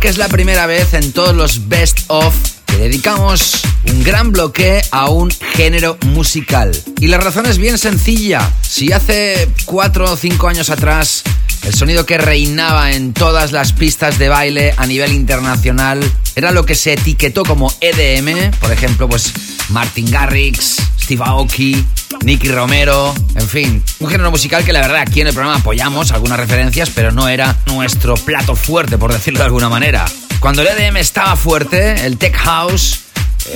Que 0.00 0.08
es 0.08 0.16
la 0.16 0.28
primera 0.28 0.66
vez 0.66 0.94
en 0.94 1.12
todos 1.12 1.34
los 1.34 1.68
Best 1.68 2.00
of 2.06 2.34
que 2.64 2.76
dedicamos 2.76 3.60
un 3.90 4.02
gran 4.02 4.32
bloque 4.32 4.80
a 4.92 5.10
un 5.10 5.30
género 5.30 5.98
musical. 6.06 6.72
Y 7.00 7.08
la 7.08 7.18
razón 7.18 7.44
es 7.44 7.58
bien 7.58 7.76
sencilla. 7.76 8.50
Si 8.62 8.92
hace 8.92 9.48
4 9.66 10.12
o 10.12 10.16
5 10.16 10.48
años 10.48 10.70
atrás 10.70 11.22
el 11.64 11.74
sonido 11.74 12.06
que 12.06 12.16
reinaba 12.16 12.92
en 12.92 13.12
todas 13.12 13.52
las 13.52 13.74
pistas 13.74 14.18
de 14.18 14.30
baile 14.30 14.74
a 14.78 14.86
nivel 14.86 15.12
internacional 15.12 16.00
era 16.34 16.50
lo 16.50 16.64
que 16.64 16.74
se 16.74 16.94
etiquetó 16.94 17.44
como 17.44 17.70
EDM, 17.80 18.52
por 18.60 18.72
ejemplo, 18.72 19.06
pues 19.08 19.32
Martin 19.68 20.10
Garrix, 20.10 20.76
Steve 20.98 21.22
Aoki, 21.24 21.84
Nicky 22.24 22.48
Romero, 22.48 23.14
en 23.34 23.48
fin, 23.48 23.82
un 23.98 24.08
género 24.08 24.30
musical 24.30 24.64
que 24.64 24.72
la 24.72 24.80
verdad 24.80 24.98
aquí 25.00 25.20
en 25.20 25.28
el 25.28 25.34
programa 25.34 25.58
apoyamos 25.58 26.12
algunas 26.12 26.38
referencias, 26.38 26.90
pero 26.90 27.12
no 27.12 27.28
era 27.28 27.56
nuestro 27.66 28.14
plato 28.14 28.54
fuerte, 28.54 28.98
por 28.98 29.12
decirlo 29.12 29.40
de 29.40 29.46
alguna 29.46 29.68
manera. 29.68 30.04
Cuando 30.40 30.62
el 30.62 30.68
EDM 30.68 30.96
estaba 30.96 31.36
fuerte, 31.36 32.06
el 32.06 32.18
Tech 32.18 32.36
House 32.36 33.00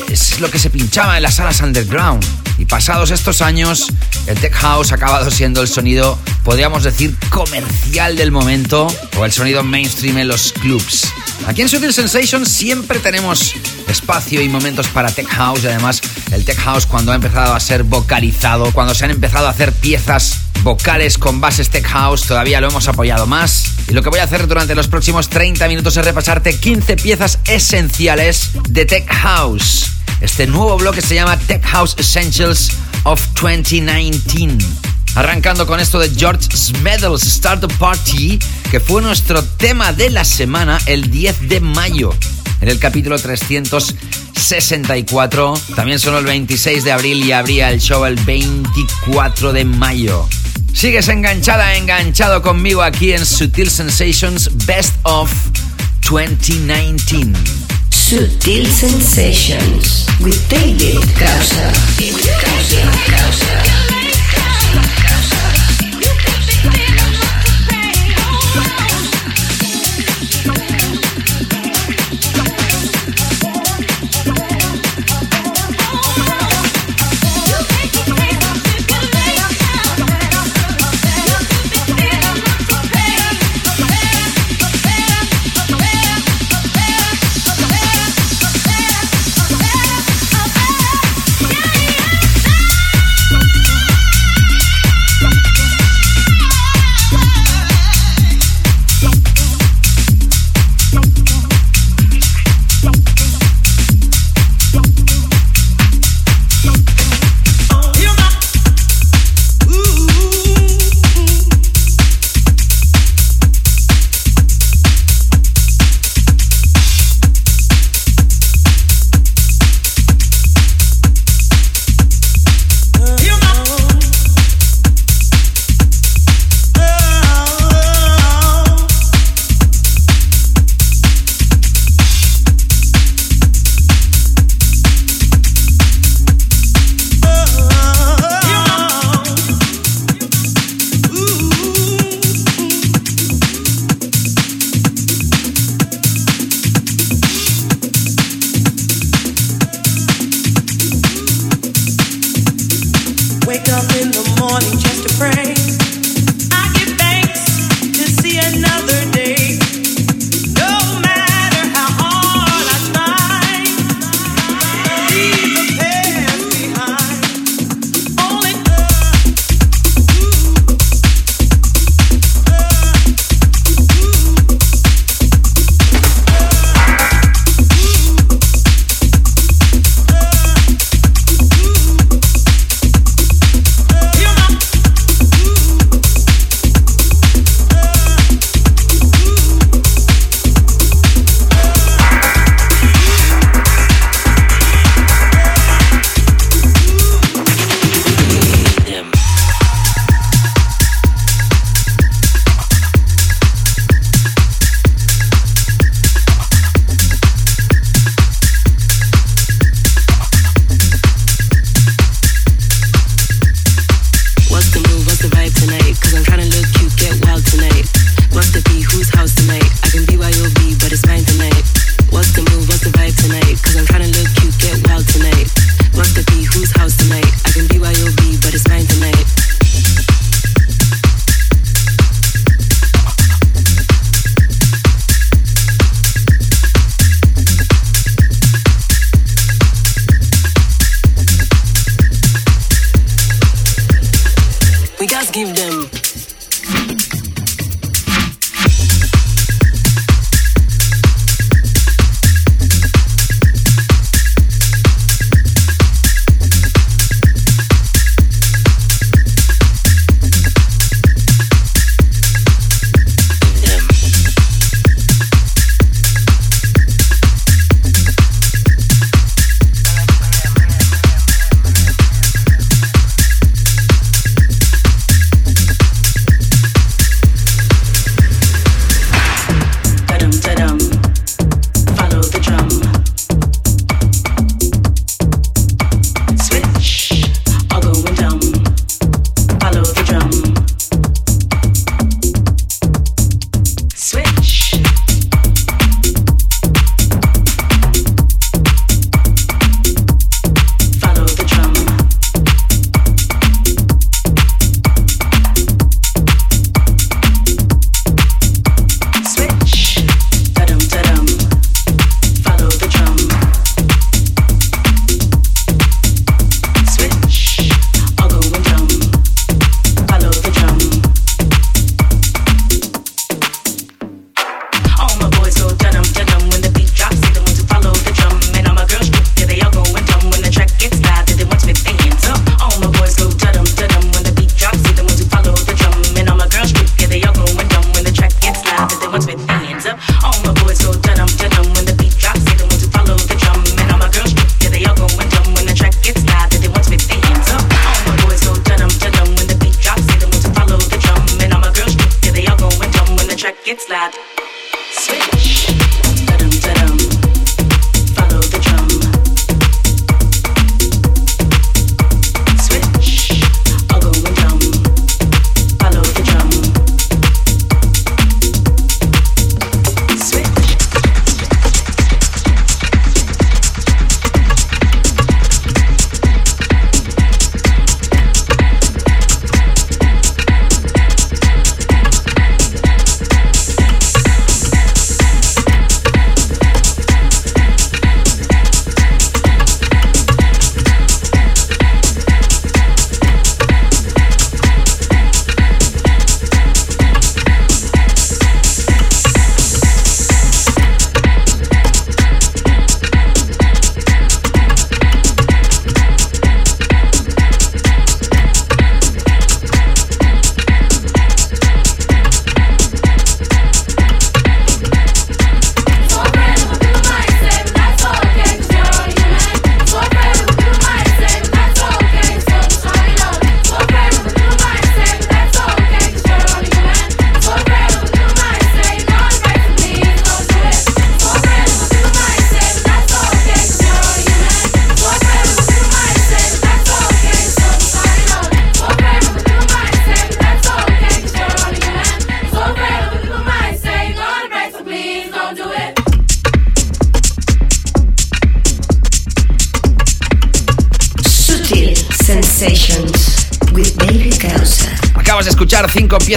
es 0.09 0.41
lo 0.41 0.51
que 0.51 0.59
se 0.59 0.71
pinchaba 0.71 1.17
en 1.17 1.23
las 1.23 1.35
salas 1.37 1.61
underground. 1.61 2.25
Y 2.59 2.67
pasados 2.67 3.11
estos 3.11 3.43
años, 3.43 3.89
el 4.27 4.39
Tech 4.39 4.55
House 4.55 4.93
ha 4.93 4.97
acabado 4.97 5.31
siendo 5.31 5.61
el 5.61 5.69
sonido, 5.69 6.19
podríamos 6.45 6.85
decir, 6.85 7.17
comercial 7.31 8.17
del 8.17 8.31
momento 8.31 8.87
o 9.17 9.25
el 9.25 9.33
sonido 9.33 9.63
mainstream 9.63 10.19
en 10.19 10.29
los 10.29 10.53
clubs. 10.53 11.13
Aquí 11.47 11.63
en 11.63 11.69
Sutil 11.69 11.93
Sensation 11.93 12.47
siempre 12.47 12.99
tenemos 12.99 13.55
espacio 13.89 14.41
y 14.41 14.49
momentos 14.49 14.89
para 14.89 15.11
Tech 15.11 15.29
House 15.29 15.63
y 15.63 15.67
además 15.67 16.01
el 16.33 16.45
Tech 16.45 16.59
House 16.59 16.87
cuando 16.87 17.13
ha 17.13 17.15
empezado 17.15 17.55
a 17.55 17.61
ser 17.61 17.85
vocalizado, 17.85 18.73
cuando 18.73 18.95
se 18.95 19.05
han 19.05 19.11
empezado 19.11 19.47
a 19.47 19.51
hacer 19.51 19.73
piezas 19.73 20.41
vocales 20.63 21.19
con 21.19 21.41
bases 21.41 21.69
Tech 21.69 21.87
House, 21.87 22.23
todavía 22.23 22.61
lo 22.61 22.69
hemos 22.69 22.89
apoyado 22.89 23.27
más. 23.27 23.65
Y 23.89 23.93
lo 23.93 24.03
que 24.03 24.09
voy 24.09 24.21
a 24.21 24.25
hacer 24.25 24.47
durante 24.47 24.75
los 24.75 24.89
próximos 24.89 25.29
30 25.29 25.69
minutos 25.69 25.97
es 25.97 26.05
repasarte 26.05 26.59
15 26.59 26.97
piezas 26.97 27.39
esenciales 27.47 28.51
de 28.69 28.87
Tech 28.87 29.07
House. 29.13 29.91
Este 30.21 30.47
nuevo 30.47 30.79
bloque 30.79 31.03
se 31.03 31.15
llama 31.15 31.37
Tech 31.37 31.63
House 31.65 31.95
Essentials 31.99 32.71
of 33.05 33.21
2019. 33.41 34.94
Arrancando 35.15 35.67
con 35.67 35.79
esto 35.79 36.01
de 36.01 36.11
George 36.11 36.49
Smedles 36.57 37.21
Start 37.23 37.61
the 37.61 37.69
Party, 37.79 38.39
que 38.71 38.81
fue 38.81 39.01
nuestro 39.01 39.45
tema 39.45 39.93
de 39.93 40.11
la 40.11 40.25
semana 40.25 40.81
el 40.87 41.09
10 41.11 41.49
de 41.49 41.61
mayo. 41.61 42.13
En 42.61 42.69
el 42.69 42.81
capítulo 42.81 43.17
364, 43.17 45.55
también 45.77 46.01
sonó 46.01 46.19
el 46.19 46.25
26 46.25 46.83
de 46.83 46.91
abril 46.91 47.25
y 47.25 47.31
abría 47.31 47.71
el 47.71 47.81
show 47.81 48.05
el 48.07 48.17
24 48.17 49.53
de 49.53 49.65
mayo. 49.65 50.29
Sigues 50.73 51.07
enganchada, 51.07 51.77
enganchado 51.77 52.43
conmigo 52.43 52.83
aquí 52.83 53.13
en 53.13 53.25
Sutil 53.25 53.71
Sensations 53.71 54.51
Best 54.67 54.95
of 55.05 55.31
2019. 56.11 57.33
Sutil 57.91 58.67
Sensations 58.67 60.07
with 60.19 60.41
David 60.49 60.99
Causa. 61.17 61.73
Yeah. 62.01 63.84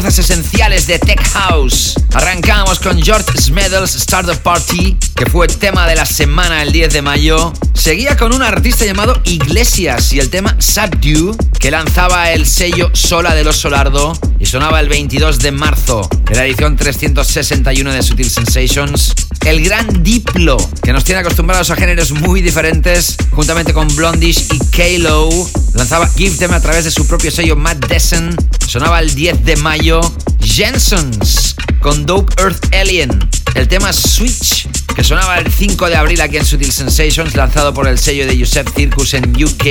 Piezas 0.01 0.19
esenciales 0.19 0.85
de 0.85 0.99
Tech 0.99 1.19
House. 1.29 1.95
Arrancamos 2.13 2.77
con 2.77 3.01
George 3.01 3.31
Smedels 3.41 3.93
Start 3.93 4.27
the 4.27 4.35
Party, 4.35 4.95
que 5.15 5.25
fue 5.25 5.47
tema 5.47 5.87
de 5.87 5.95
la 5.95 6.05
semana 6.05 6.61
el 6.61 6.71
10 6.71 6.93
de 6.93 7.01
mayo. 7.01 7.51
Seguía 7.73 8.15
con 8.15 8.31
un 8.31 8.43
artista 8.43 8.85
llamado 8.85 9.19
Iglesias 9.23 10.13
y 10.13 10.19
el 10.19 10.29
tema 10.29 10.55
Subdue, 10.59 11.35
que 11.59 11.71
lanzaba 11.71 12.31
el 12.31 12.45
sello 12.45 12.91
Sola 12.93 13.33
de 13.33 13.43
los 13.43 13.55
Solardo 13.55 14.13
y 14.39 14.45
sonaba 14.45 14.79
el 14.81 14.87
22 14.87 15.39
de 15.39 15.51
marzo 15.51 16.07
de 16.29 16.35
la 16.35 16.45
edición 16.45 16.75
361 16.75 17.91
de 17.91 18.03
Sutil 18.03 18.29
Sensations. 18.29 19.15
El 19.45 19.63
gran 19.63 20.03
Diplo, 20.03 20.57
que 20.83 20.93
nos 20.93 21.05
tiene 21.05 21.21
acostumbrados 21.21 21.71
a 21.71 21.75
géneros 21.75 22.11
muy 22.11 22.43
diferentes, 22.43 23.17
juntamente 23.31 23.73
con 23.73 23.87
Blondish 23.95 24.47
y 24.51 24.59
K-Lo, 24.59 25.29
lanzaba 25.73 26.07
Give 26.09 26.35
Them 26.37 26.53
a 26.53 26.61
través 26.61 26.83
de 26.83 26.91
su 26.91 27.07
propio 27.07 27.31
sello 27.31 27.55
Matt 27.55 27.87
Dessen. 27.87 28.35
Sonaba 28.67 28.99
el 28.99 29.15
10 29.15 29.45
de 29.45 29.55
mayo. 29.55 30.01
Jensons 30.41 31.55
con 31.79 32.05
Dope 32.05 32.33
Earth 32.41 32.73
Alien. 32.73 33.17
El 33.55 33.69
tema 33.69 33.93
Switch, 33.93 34.67
que 34.93 35.05
sonaba 35.05 35.37
el 35.37 35.49
5 35.49 35.87
de 35.87 35.95
abril 35.95 36.19
aquí 36.19 36.35
en 36.35 36.45
Sutil 36.45 36.73
Sensations, 36.73 37.33
lanzado 37.33 37.73
por 37.73 37.87
el 37.87 37.97
sello 37.97 38.27
de 38.27 38.37
Joseph 38.37 38.67
Circus 38.75 39.13
en 39.13 39.31
UK. 39.41 39.65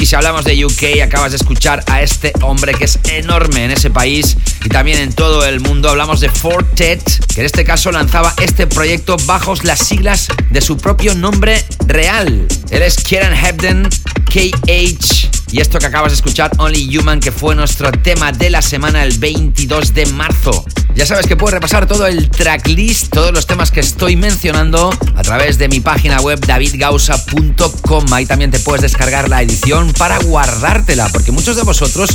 Y 0.00 0.06
si 0.06 0.16
hablamos 0.16 0.46
de 0.46 0.64
UK, 0.64 1.02
acabas 1.04 1.32
de 1.32 1.36
escuchar 1.36 1.84
a 1.88 2.00
este 2.00 2.32
hombre 2.40 2.72
que 2.72 2.84
es 2.84 2.98
enorme 3.04 3.66
en 3.66 3.70
ese 3.70 3.90
país 3.90 4.38
y 4.64 4.70
también 4.70 4.98
en 4.98 5.12
todo 5.12 5.44
el 5.44 5.60
mundo. 5.60 5.90
Hablamos 5.90 6.20
de 6.20 6.30
Fortet, 6.30 7.02
que 7.26 7.40
en 7.40 7.46
este 7.46 7.64
caso 7.64 7.92
lanzaba 7.92 8.32
este 8.40 8.66
proyecto 8.66 9.18
bajo 9.26 9.54
las 9.62 9.80
siglas 9.80 10.28
de 10.50 10.62
su 10.62 10.78
propio 10.78 11.14
nombre 11.14 11.66
real. 11.86 12.48
Él 12.70 12.82
es 12.82 12.96
Kieran 12.96 13.34
Hebden, 13.34 13.90
KH. 14.24 15.17
Y 15.50 15.60
esto 15.60 15.78
que 15.78 15.86
acabas 15.86 16.12
de 16.12 16.16
escuchar, 16.16 16.50
Only 16.58 16.98
Human, 16.98 17.20
que 17.20 17.32
fue 17.32 17.54
nuestro 17.54 17.90
tema 17.90 18.32
de 18.32 18.50
la 18.50 18.60
semana 18.60 19.02
el 19.02 19.16
22 19.18 19.94
de 19.94 20.06
marzo. 20.06 20.64
Ya 20.94 21.06
sabes 21.06 21.26
que 21.26 21.36
puedes 21.36 21.54
repasar 21.54 21.86
todo 21.86 22.06
el 22.06 22.28
tracklist, 22.28 23.12
todos 23.12 23.32
los 23.32 23.46
temas 23.46 23.70
que 23.70 23.80
estoy 23.80 24.16
mencionando 24.16 24.90
a 25.14 25.22
través 25.22 25.56
de 25.56 25.68
mi 25.68 25.80
página 25.80 26.20
web 26.20 26.40
davidgausa.com. 26.40 28.12
Ahí 28.12 28.26
también 28.26 28.50
te 28.50 28.58
puedes 28.58 28.82
descargar 28.82 29.28
la 29.28 29.40
edición 29.40 29.92
para 29.92 30.18
guardártela, 30.18 31.08
porque 31.10 31.32
muchos 31.32 31.56
de 31.56 31.62
vosotros 31.62 32.10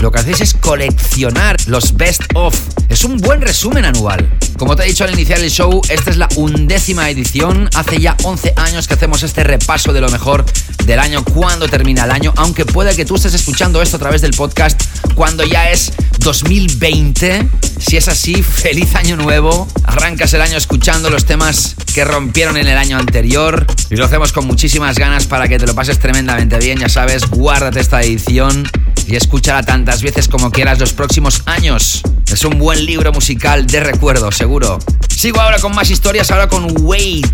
lo 0.00 0.12
que 0.12 0.18
hacéis 0.20 0.42
es 0.42 0.54
coleccionar 0.54 1.56
los 1.66 1.96
best 1.96 2.22
of. 2.34 2.54
Es 2.88 3.04
un 3.04 3.16
buen 3.16 3.40
resumen 3.40 3.84
anual. 3.84 4.28
Como 4.58 4.76
te 4.76 4.84
he 4.84 4.86
dicho 4.86 5.04
al 5.04 5.12
iniciar 5.12 5.40
el 5.40 5.50
show, 5.50 5.80
esta 5.88 6.10
es 6.10 6.16
la 6.16 6.28
undécima 6.36 7.10
edición. 7.10 7.68
Hace 7.74 8.00
ya 8.00 8.16
11 8.22 8.54
años 8.56 8.86
que 8.86 8.94
hacemos 8.94 9.22
este 9.22 9.44
repaso 9.44 9.92
de 9.92 10.00
lo 10.00 10.08
mejor 10.08 10.44
del 10.86 11.00
año 11.00 11.24
cuando 11.24 11.68
termina 11.68 12.04
el 12.04 12.10
año, 12.12 12.32
aunque 12.36 12.64
puede 12.64 12.94
que 12.94 13.04
tú 13.04 13.16
estés 13.16 13.34
escuchando 13.34 13.82
esto 13.82 13.96
a 13.96 13.98
través 13.98 14.22
del 14.22 14.30
podcast 14.32 14.80
cuando 15.14 15.44
ya 15.44 15.70
es 15.70 15.92
2020. 16.20 17.48
Si 17.78 17.96
es 17.96 18.08
así, 18.08 18.42
feliz 18.42 18.94
año 18.94 19.16
nuevo. 19.16 19.66
Arrancas 19.84 20.32
el 20.34 20.40
año 20.40 20.56
escuchando 20.56 21.10
los 21.10 21.24
temas 21.24 21.74
que 21.92 22.04
rompieron 22.04 22.56
en 22.56 22.68
el 22.68 22.78
año 22.78 22.98
anterior 22.98 23.66
y 23.90 23.96
lo 23.96 24.04
hacemos 24.04 24.32
con 24.32 24.46
muchísimas 24.46 24.96
ganas 24.96 25.26
para 25.26 25.48
que 25.48 25.58
te 25.58 25.66
lo 25.66 25.74
pases 25.74 25.98
tremendamente 25.98 26.58
bien. 26.58 26.78
Ya 26.78 26.88
sabes, 26.88 27.28
guárdate 27.28 27.80
esta 27.80 28.00
edición 28.02 28.68
y 29.06 29.16
escúchala 29.16 29.62
tantas 29.62 30.02
veces 30.02 30.28
como 30.28 30.50
quieras 30.50 30.78
los 30.78 30.92
próximos 30.92 31.42
años. 31.46 32.02
Es 32.32 32.44
un 32.44 32.58
buen 32.58 32.84
libro 32.86 33.12
musical 33.12 33.66
de 33.66 33.80
recuerdo, 33.80 34.30
seguro. 34.30 34.78
Sigo 35.08 35.40
ahora 35.40 35.58
con 35.58 35.74
más 35.74 35.90
historias, 35.90 36.30
ahora 36.30 36.48
con 36.48 36.66
Wait. 36.82 37.26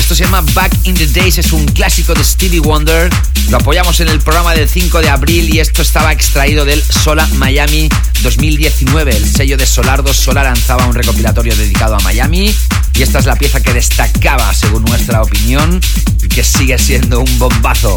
Esto 0.00 0.14
se 0.14 0.24
llama 0.24 0.40
Back 0.54 0.72
in 0.84 0.94
the 0.94 1.06
Days, 1.06 1.38
es 1.38 1.52
un 1.52 1.66
clásico 1.66 2.14
de 2.14 2.24
Stevie 2.24 2.58
Wonder. 2.58 3.08
Lo 3.50 3.58
apoyamos 3.58 4.00
en 4.00 4.08
el 4.08 4.18
programa 4.18 4.54
del 4.54 4.68
5 4.68 5.00
de 5.02 5.10
abril 5.10 5.54
y 5.54 5.60
esto 5.60 5.82
estaba 5.82 6.10
extraído 6.10 6.64
del 6.64 6.82
Sola 6.82 7.28
Miami 7.34 7.88
2019. 8.22 9.14
El 9.14 9.30
sello 9.30 9.56
de 9.56 9.66
Solardo 9.66 10.12
Sola 10.12 10.42
lanzaba 10.42 10.86
un 10.86 10.94
recopilatorio 10.94 11.54
dedicado 11.54 11.96
a 11.96 12.00
Miami 12.00 12.52
y 12.94 13.02
esta 13.02 13.18
es 13.18 13.26
la 13.26 13.36
pieza 13.36 13.62
que 13.62 13.74
destacaba 13.74 14.52
según 14.54 14.84
nuestra 14.86 15.22
opinión 15.22 15.80
y 16.22 16.28
que 16.28 16.42
sigue 16.42 16.78
siendo 16.78 17.20
un 17.20 17.38
bombazo. 17.38 17.96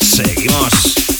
Seguimos. 0.00 1.19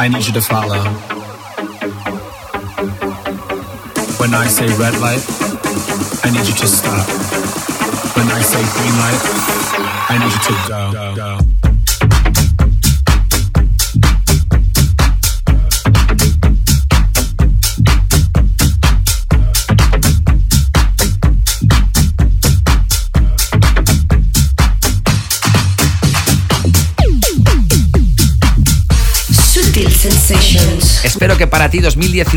I 0.00 0.08
need 0.08 0.26
you 0.26 0.32
to 0.32 0.40
follow. 0.40 0.99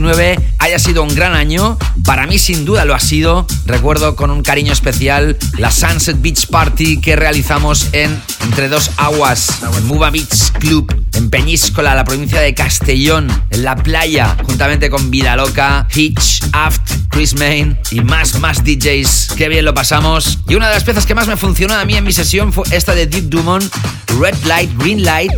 2019 0.04 0.40
haya 0.60 0.80
sido 0.80 1.04
un 1.04 1.16
gran 1.16 1.34
año. 1.34 1.78
Para 2.06 2.28
mí 2.28 2.38
sin 2.38 2.66
duda 2.66 2.84
lo 2.84 2.94
ha 2.94 3.00
sido. 3.00 3.48
Recuerdo 3.66 4.16
con 4.16 4.32
un 4.32 4.44
cariño 4.44 4.74
especial 4.74 5.38
la 5.58 5.72
Sunset 5.72 6.22
Beach 6.22 6.48
Party 6.48 7.00
que 7.00 7.16
realizamos 7.16 7.88
en 7.94 8.22
Entre 8.42 8.68
Dos 8.68 8.92
Aguas, 8.98 9.62
en 9.78 9.88
Muba 9.88 10.10
Beach 10.10 10.52
Club, 10.60 10.94
en 11.14 11.30
Peñíscola, 11.30 11.96
la 11.96 12.04
provincia 12.04 12.42
de 12.42 12.54
Castellón, 12.54 13.28
en 13.50 13.64
la 13.64 13.76
playa, 13.78 14.36
juntamente 14.44 14.90
con 14.90 15.10
Vida 15.10 15.36
Loca, 15.38 15.88
Hitch, 15.94 16.44
Aft, 16.52 16.82
Chris 17.10 17.36
Main 17.36 17.78
y 17.92 18.02
más, 18.02 18.40
más 18.40 18.64
DJs. 18.64 19.30
Qué 19.38 19.48
bien 19.48 19.64
lo 19.64 19.74
pasamos. 19.74 20.40
Y 20.50 20.56
una 20.56 20.68
de 20.68 20.74
las 20.76 20.84
piezas 20.84 21.06
que 21.06 21.16
más 21.16 21.28
me 21.28 21.38
funcionó 21.38 21.76
a 21.76 21.86
mí 21.86 21.96
en 21.96 22.04
mi 22.04 22.12
sesión 22.12 22.52
fue 22.52 22.66
esta 22.72 22.94
de 22.94 23.08
Deep 23.08 23.30
Dumont, 23.30 23.74
Red 24.20 24.36
Light, 24.46 24.70
Green 24.78 25.04
Light, 25.04 25.32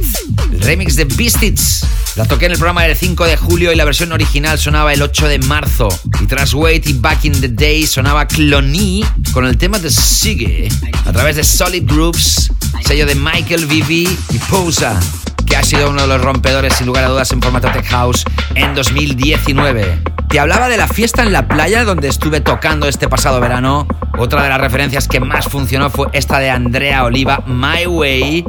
el 0.52 0.62
remix 0.62 0.96
de 0.96 1.06
Beastits. 1.06 1.85
La 2.16 2.24
toqué 2.24 2.46
en 2.46 2.54
el 2.54 2.58
programa 2.58 2.84
del 2.84 2.96
5 2.96 3.26
de 3.26 3.36
julio 3.36 3.74
y 3.74 3.76
la 3.76 3.84
versión 3.84 4.14
original 4.14 4.58
sonaba 4.58 4.94
el 4.94 5.02
8 5.02 5.28
de 5.28 5.40
marzo. 5.40 5.90
Y 6.22 6.28
tras 6.28 6.54
Wait 6.54 6.88
y 6.88 6.94
Back 6.94 7.26
in 7.26 7.42
the 7.42 7.50
Day 7.50 7.86
sonaba 7.86 8.26
Cloney 8.26 9.04
con 9.34 9.46
el 9.46 9.58
tema 9.58 9.80
de 9.80 9.90
Sigue 9.90 10.70
a 11.06 11.12
través 11.12 11.36
de 11.36 11.44
Solid 11.44 11.84
Groups, 11.86 12.54
sello 12.86 13.06
de 13.06 13.16
Michael 13.16 13.66
Vivi 13.66 14.08
y 14.32 14.38
Posa, 14.50 14.98
que 15.46 15.58
ha 15.58 15.64
sido 15.64 15.90
uno 15.90 16.04
de 16.04 16.08
los 16.08 16.22
rompedores 16.22 16.76
sin 16.76 16.88
lugar 16.88 17.04
a 17.04 17.10
dudas 17.10 17.30
en 17.34 17.42
formato 17.42 17.70
Tech 17.70 17.86
House 17.88 18.24
en 18.56 18.74
2019. 18.74 20.02
Te 20.30 20.40
hablaba 20.40 20.70
de 20.70 20.78
la 20.78 20.88
fiesta 20.88 21.22
en 21.22 21.34
la 21.34 21.50
playa 21.50 21.84
donde 21.84 22.08
estuve 22.08 22.40
tocando 22.40 22.88
este 22.88 23.10
pasado 23.10 23.42
verano. 23.42 23.90
Otra 24.18 24.42
de 24.42 24.48
las 24.48 24.62
referencias 24.62 25.10
que 25.10 25.20
más 25.20 25.48
funcionó 25.48 25.90
fue 25.90 26.08
esta 26.14 26.40
de 26.40 26.50
Andrea 26.50 27.04
Oliva, 27.04 27.44
My 27.46 27.86
Way, 27.86 28.46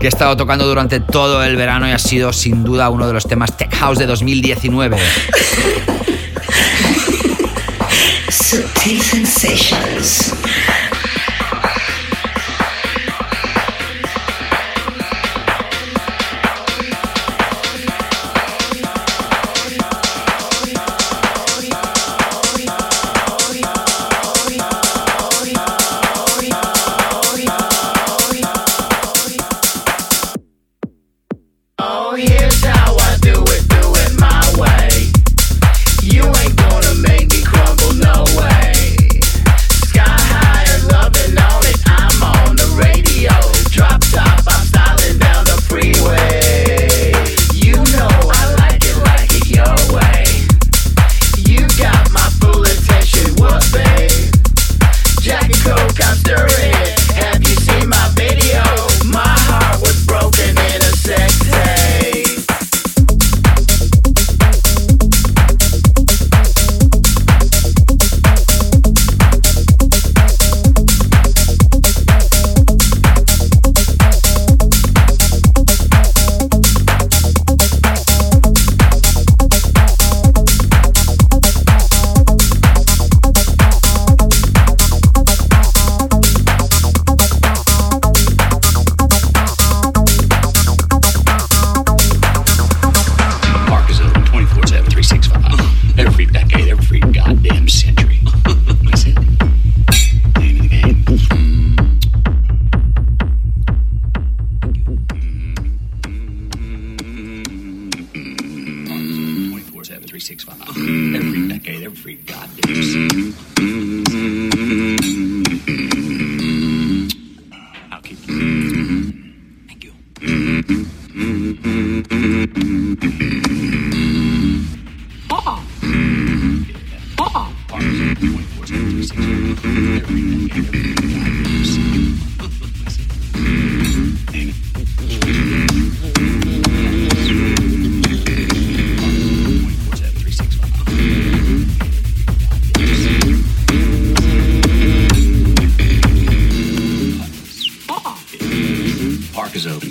que 0.00 0.06
he 0.06 0.08
estado 0.08 0.34
tocando 0.36 0.66
durante 0.66 0.98
todo 0.98 1.44
el 1.44 1.56
verano 1.56 1.86
y 1.86 1.92
ha 1.92 1.98
sido 1.98 2.32
sin 2.32 2.64
duda 2.64 2.88
uno 2.88 3.06
de 3.06 3.12
los 3.12 3.26
temas 3.26 3.54
Tech 3.56 3.72
House 3.74 3.98
de 3.98 4.06
2019. 4.06 4.96
Sutil 8.30 9.02
Sensations. 9.02 10.39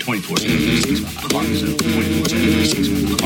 24 0.10 0.38
7, 0.38 0.58
365. 0.58 1.30
Park 1.30 1.46
is 1.50 1.62
open 1.62 1.86
24 1.86 2.26
7, 2.26 2.50
365. 2.50 3.18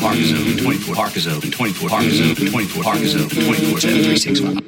Park 0.00 0.16
is 0.16 0.32
open 0.32 0.54
24. 0.56 0.94
Park 0.96 1.16
is 1.16 1.28
open 1.28 1.50
24. 1.50 1.88
Park 1.90 2.04
is 2.04 2.20
open 2.24 2.46
24. 2.48 2.82
Park 2.82 3.00
is 3.00 3.14
open 3.16 3.44
24. 3.44 3.57
Park 4.18 4.32
is 4.32 4.67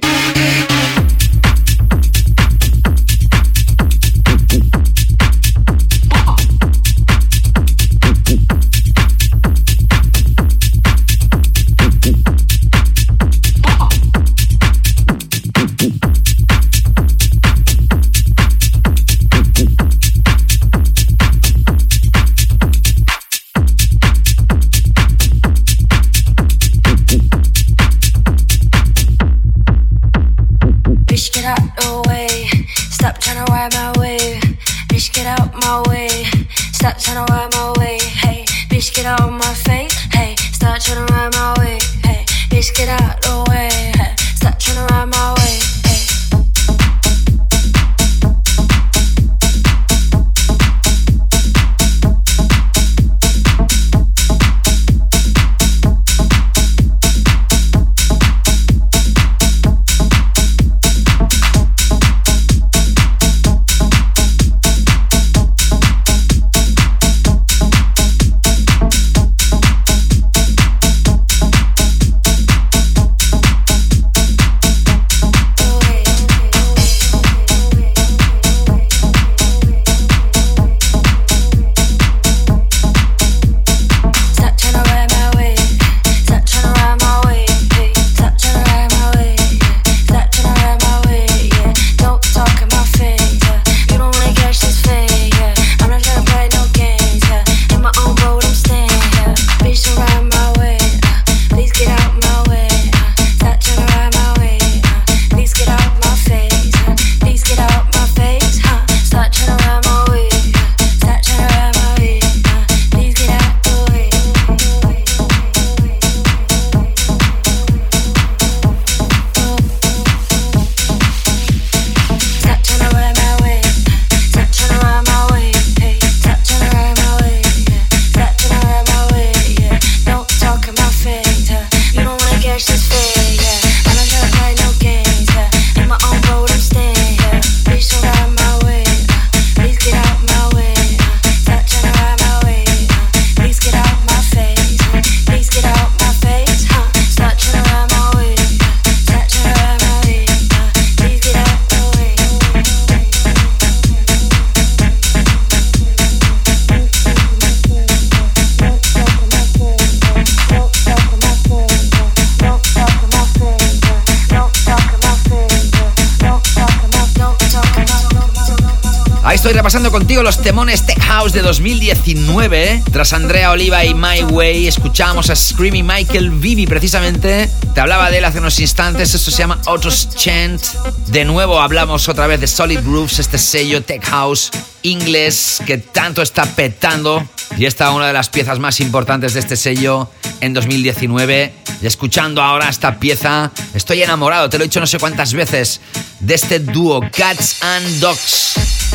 repasando 169.71 169.93
contigo 169.93 170.25
los 170.25 170.43
temones 170.43 170.85
Tech 170.85 171.01
House 171.01 171.33
de 171.33 171.43
2019. 171.43 172.83
Tras 172.91 173.13
Andrea 173.13 173.53
Oliva 173.53 173.85
y 173.85 173.95
My 173.95 174.25
Way, 174.25 174.67
escuchamos 174.67 175.31
a 175.31 175.37
Screamy 175.37 175.85
Michael 175.85 176.31
Vivi 176.31 176.67
precisamente. 176.67 177.49
Te 177.73 177.81
hablaba 177.81 178.11
de 178.11 178.19
él 178.19 178.25
hace 178.25 178.41
unos 178.41 178.59
instantes. 178.59 179.15
Esto 179.15 179.31
se 179.31 179.39
llama 179.39 179.61
Autos 179.67 180.09
Chant. 180.17 180.61
De 181.07 181.25
nuevo 181.25 181.61
hablamos 181.61 182.09
otra 182.09 182.27
vez 182.27 182.41
de 182.41 182.49
Solid 182.49 182.81
Grooves, 182.81 183.21
este 183.21 183.39
sello 183.39 183.81
Tech 183.85 184.05
House 184.07 184.51
inglés 184.83 185.63
que 185.65 185.79
tanto 185.79 186.21
está 186.21 186.47
petando. 186.47 187.25
Y 187.57 187.67
esta 187.67 187.93
una 187.93 188.09
de 188.09 188.13
las 188.13 188.29
piezas 188.29 188.59
más 188.59 188.81
importantes 188.81 189.35
de 189.35 189.41
este 189.41 189.57
sello 189.57 190.11
en 190.41 190.53
2019. 190.53 191.55
Y 191.81 191.87
escuchando 191.87 192.43
ahora 192.43 192.69
esta 192.69 192.99
pieza, 192.99 193.53
estoy 193.73 194.03
enamorado, 194.03 194.51
te 194.51 194.59
lo 194.59 194.65
he 194.65 194.67
dicho 194.67 194.81
no 194.81 194.89
sé 194.89 194.99
cuántas 194.99 195.33
veces, 195.33 195.81
de 196.19 196.35
este 196.35 196.59
dúo 196.59 197.01
Cats 197.13 197.63
and 197.63 198.01
Dogs. 198.01 198.40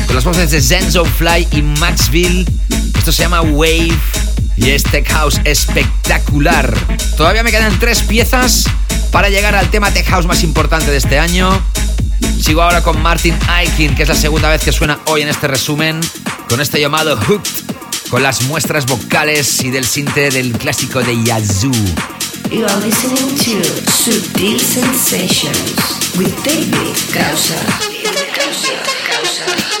Con 0.06 0.14
las 0.14 0.24
voces 0.24 0.50
de 0.50 0.60
Zenzo 0.60 1.04
Fly 1.04 1.48
y 1.52 1.62
Maxville. 1.62 2.46
Esto 2.96 3.12
se 3.12 3.22
llama 3.22 3.42
Wave 3.42 3.96
y 4.56 4.70
es 4.70 4.82
Tech 4.84 5.08
House 5.08 5.40
espectacular. 5.44 6.74
Todavía 7.16 7.42
me 7.42 7.50
quedan 7.50 7.78
tres 7.78 8.02
piezas 8.02 8.64
para 9.10 9.28
llegar 9.28 9.54
al 9.54 9.70
tema 9.70 9.90
Tech 9.92 10.06
House 10.06 10.26
más 10.26 10.42
importante 10.42 10.90
de 10.90 10.96
este 10.96 11.18
año. 11.18 11.62
Sigo 12.40 12.62
ahora 12.62 12.82
con 12.82 13.00
Martin 13.02 13.36
Aikin, 13.48 13.94
que 13.94 14.04
es 14.04 14.08
la 14.08 14.14
segunda 14.14 14.48
vez 14.48 14.62
que 14.62 14.72
suena 14.72 15.00
hoy 15.06 15.22
en 15.22 15.28
este 15.28 15.48
resumen, 15.48 16.00
con 16.48 16.60
este 16.60 16.80
llamado 16.80 17.16
Hooked, 17.16 17.50
con 18.10 18.22
las 18.22 18.42
muestras 18.42 18.86
vocales 18.86 19.62
y 19.62 19.70
del 19.70 19.84
sinte 19.84 20.30
del 20.30 20.52
clásico 20.52 21.00
de 21.00 21.22
Yazoo. 21.24 21.72
You 22.50 22.64
are 22.64 22.80
listening 22.86 23.36
to 23.38 23.90
Subtle 23.90 24.58
Sensations 24.58 26.16
with 26.16 26.32
David 26.44 26.94
Causa. 27.12 27.56
Just 29.26 29.75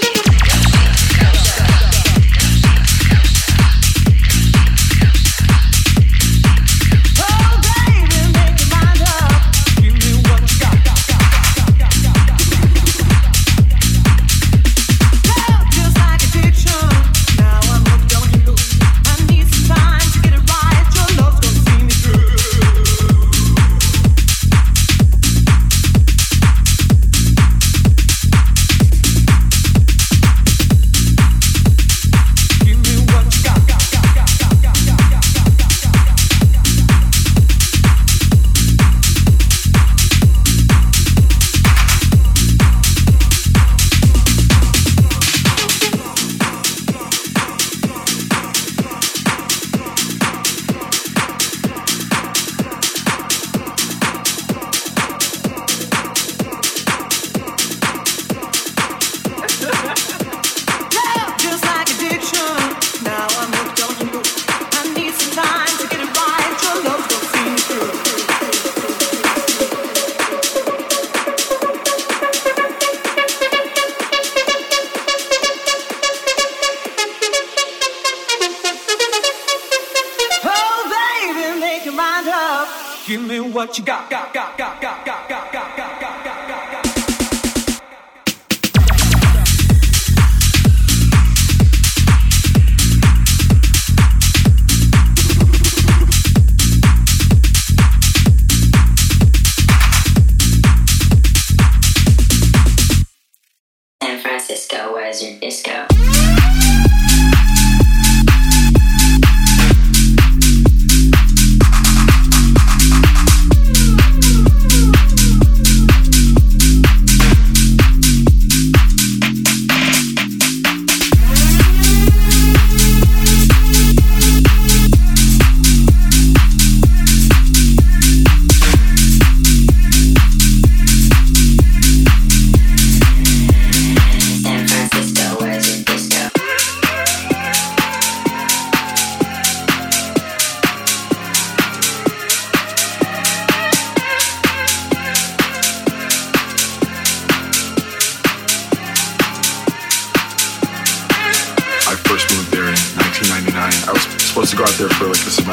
Francisco, 104.22 104.92
where's 104.92 105.22
your 105.22 105.38
disco? 105.40 105.95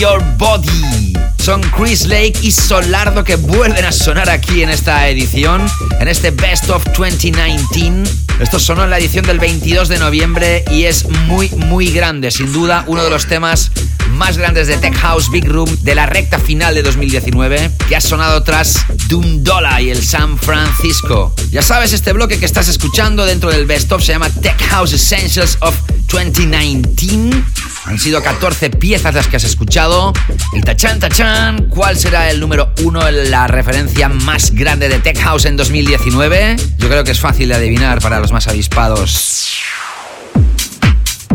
Your 0.00 0.24
Body. 0.38 1.12
Son 1.36 1.60
Chris 1.76 2.06
Lake 2.06 2.32
y 2.40 2.52
Solardo 2.52 3.22
que 3.22 3.36
vuelven 3.36 3.84
a 3.84 3.92
sonar 3.92 4.30
aquí 4.30 4.62
en 4.62 4.70
esta 4.70 5.06
edición, 5.10 5.66
en 6.00 6.08
este 6.08 6.30
Best 6.30 6.70
of 6.70 6.82
2019. 6.96 8.08
Esto 8.40 8.58
sonó 8.58 8.84
en 8.84 8.90
la 8.90 8.98
edición 8.98 9.26
del 9.26 9.38
22 9.38 9.90
de 9.90 9.98
noviembre 9.98 10.64
y 10.70 10.84
es 10.84 11.06
muy, 11.26 11.50
muy 11.50 11.90
grande. 11.92 12.30
Sin 12.30 12.50
duda, 12.50 12.84
uno 12.86 13.04
de 13.04 13.10
los 13.10 13.26
temas 13.26 13.72
más 14.12 14.38
grandes 14.38 14.68
de 14.68 14.78
Tech 14.78 14.96
House 14.96 15.30
Big 15.30 15.46
Room 15.46 15.68
de 15.82 15.94
la 15.94 16.06
recta 16.06 16.38
final 16.38 16.74
de 16.74 16.82
2019, 16.82 17.70
que 17.86 17.94
ha 17.94 18.00
sonado 18.00 18.42
tras 18.42 18.86
Doom 19.08 19.44
Dollar 19.44 19.82
y 19.82 19.90
el 19.90 20.02
San 20.02 20.38
Francisco. 20.38 21.34
Ya 21.50 21.60
sabes, 21.60 21.92
este 21.92 22.14
bloque 22.14 22.38
que 22.38 22.46
estás 22.46 22.68
escuchando 22.68 23.26
dentro 23.26 23.50
del 23.50 23.66
Best 23.66 23.92
of 23.92 24.02
se 24.02 24.12
llama 24.12 24.30
Tech 24.30 24.58
House 24.70 24.94
Essentials 24.94 25.58
of 25.60 25.74
2019. 26.10 27.44
Han 27.90 27.98
sido 27.98 28.22
14 28.22 28.70
piezas 28.70 29.12
las 29.16 29.26
que 29.26 29.34
has 29.34 29.42
escuchado. 29.42 30.12
Y 30.52 30.60
tachan, 30.60 31.00
tachan, 31.00 31.66
¿cuál 31.66 31.96
será 31.96 32.30
el 32.30 32.38
número 32.38 32.72
uno 32.84 33.08
en 33.08 33.32
la 33.32 33.48
referencia 33.48 34.08
más 34.08 34.52
grande 34.52 34.88
de 34.88 35.00
Tech 35.00 35.18
House 35.18 35.44
en 35.46 35.56
2019? 35.56 36.54
Yo 36.78 36.88
creo 36.88 37.02
que 37.02 37.10
es 37.10 37.18
fácil 37.18 37.48
de 37.48 37.56
adivinar 37.56 38.00
para 38.00 38.20
los 38.20 38.30
más 38.30 38.46
avispados. 38.46 39.56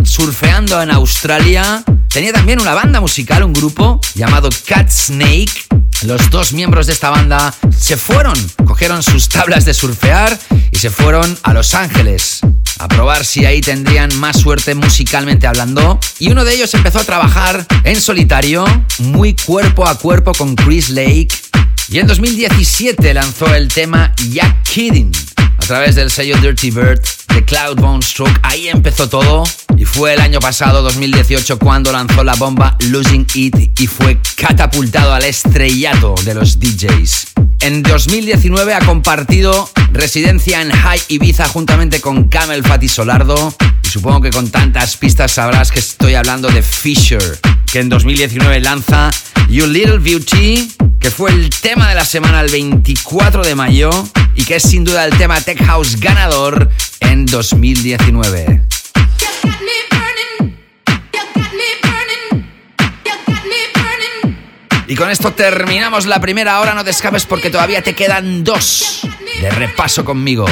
Surfeando 0.03 0.81
en 0.81 0.91
Australia, 0.91 1.83
tenía 2.07 2.31
también 2.31 2.61
una 2.61 2.73
banda 2.73 3.01
musical, 3.01 3.43
un 3.43 3.51
grupo 3.51 3.99
llamado 4.13 4.47
Cat 4.65 4.89
Snake. 4.89 5.51
Los 6.03 6.29
dos 6.29 6.53
miembros 6.53 6.87
de 6.87 6.93
esta 6.93 7.09
banda 7.09 7.53
se 7.77 7.97
fueron, 7.97 8.35
cogieron 8.65 9.03
sus 9.03 9.27
tablas 9.27 9.65
de 9.65 9.73
surfear 9.73 10.39
y 10.71 10.77
se 10.77 10.89
fueron 10.89 11.37
a 11.43 11.53
Los 11.53 11.73
Ángeles 11.73 12.34
a 12.85 12.87
probar 12.87 13.25
si 13.25 13.45
ahí 13.45 13.61
tendrían 13.61 14.15
más 14.19 14.39
suerte 14.39 14.75
musicalmente 14.75 15.47
hablando. 15.47 15.99
Y 16.19 16.31
uno 16.31 16.45
de 16.45 16.53
ellos 16.53 16.73
empezó 16.75 16.99
a 16.99 17.03
trabajar 17.03 17.65
en 17.83 17.99
solitario, 17.99 18.63
muy 18.99 19.35
cuerpo 19.35 19.87
a 19.87 19.97
cuerpo 19.97 20.33
con 20.33 20.55
Chris 20.55 20.89
Lake. 20.89 21.29
Y 21.89 21.97
en 21.97 22.07
2017 22.07 23.13
lanzó 23.13 23.53
el 23.53 23.69
tema 23.69 24.13
Ya 24.29 24.61
Kidding 24.63 25.11
a 25.37 25.65
través 25.65 25.95
del 25.95 26.11
sello 26.11 26.37
Dirty 26.37 26.69
Bird 26.69 27.01
de 27.33 27.43
Cloud 27.43 27.77
Bone 27.77 28.03
Stroke. 28.03 28.39
Ahí 28.43 28.67
empezó 28.67 29.09
todo 29.09 29.43
y 29.75 29.85
fue 29.85 30.13
el 30.13 30.21
año 30.21 30.39
pasado, 30.39 30.83
2018, 30.83 31.57
cuando 31.57 31.91
lanzó 31.91 32.23
la 32.23 32.35
bomba 32.35 32.77
Losing 32.81 33.25
It 33.33 33.79
y 33.79 33.87
fue 33.87 34.19
catapultado 34.35 35.11
al 35.13 35.23
estrellato 35.23 36.13
de 36.23 36.35
los 36.35 36.59
DJs. 36.59 37.34
En 37.61 37.83
2019 37.83 38.73
ha 38.73 38.79
compartido 38.79 39.69
residencia 39.91 40.61
en 40.61 40.71
High 40.71 41.01
Ibiza 41.09 41.47
juntamente 41.47 42.01
con 42.01 42.27
Camel 42.27 42.63
Fat 42.63 42.83
y 42.83 42.89
Solardo. 42.89 43.53
Y 43.83 43.87
supongo 43.87 44.21
que 44.21 44.29
con 44.29 44.49
tantas 44.49 44.97
pistas 44.97 45.31
sabrás 45.31 45.71
que 45.71 45.79
estoy 45.79 46.15
hablando 46.15 46.49
de 46.49 46.61
Fisher, 46.61 47.39
que 47.71 47.79
en 47.79 47.89
2019 47.89 48.59
lanza 48.59 49.09
You 49.49 49.67
Little 49.67 49.99
Beauty, 49.99 50.71
que 50.99 51.09
fue 51.09 51.31
el 51.31 51.49
tema 51.49 51.89
de 51.89 51.95
la 51.95 52.05
semana 52.05 52.41
el 52.41 52.51
24 52.51 53.43
de 53.43 53.55
mayo 53.55 53.89
y 54.35 54.43
que 54.43 54.55
es 54.55 54.63
sin 54.63 54.83
duda 54.83 55.05
el 55.05 55.17
tema 55.17 55.39
Tech 55.41 55.63
House 55.65 55.99
ganador 55.99 56.69
en 56.99 57.25
2019. 57.25 58.61
Y 64.87 64.95
con 64.95 65.09
esto 65.09 65.33
terminamos 65.33 66.05
la 66.05 66.19
primera 66.19 66.59
hora, 66.59 66.75
no 66.75 66.83
te 66.83 66.91
escapes 66.91 67.25
porque 67.25 67.49
todavía 67.49 67.81
te 67.81 67.95
quedan 67.95 68.43
dos 68.43 69.07
de 69.41 69.49
repaso 69.49 70.05
conmigo. 70.05 70.45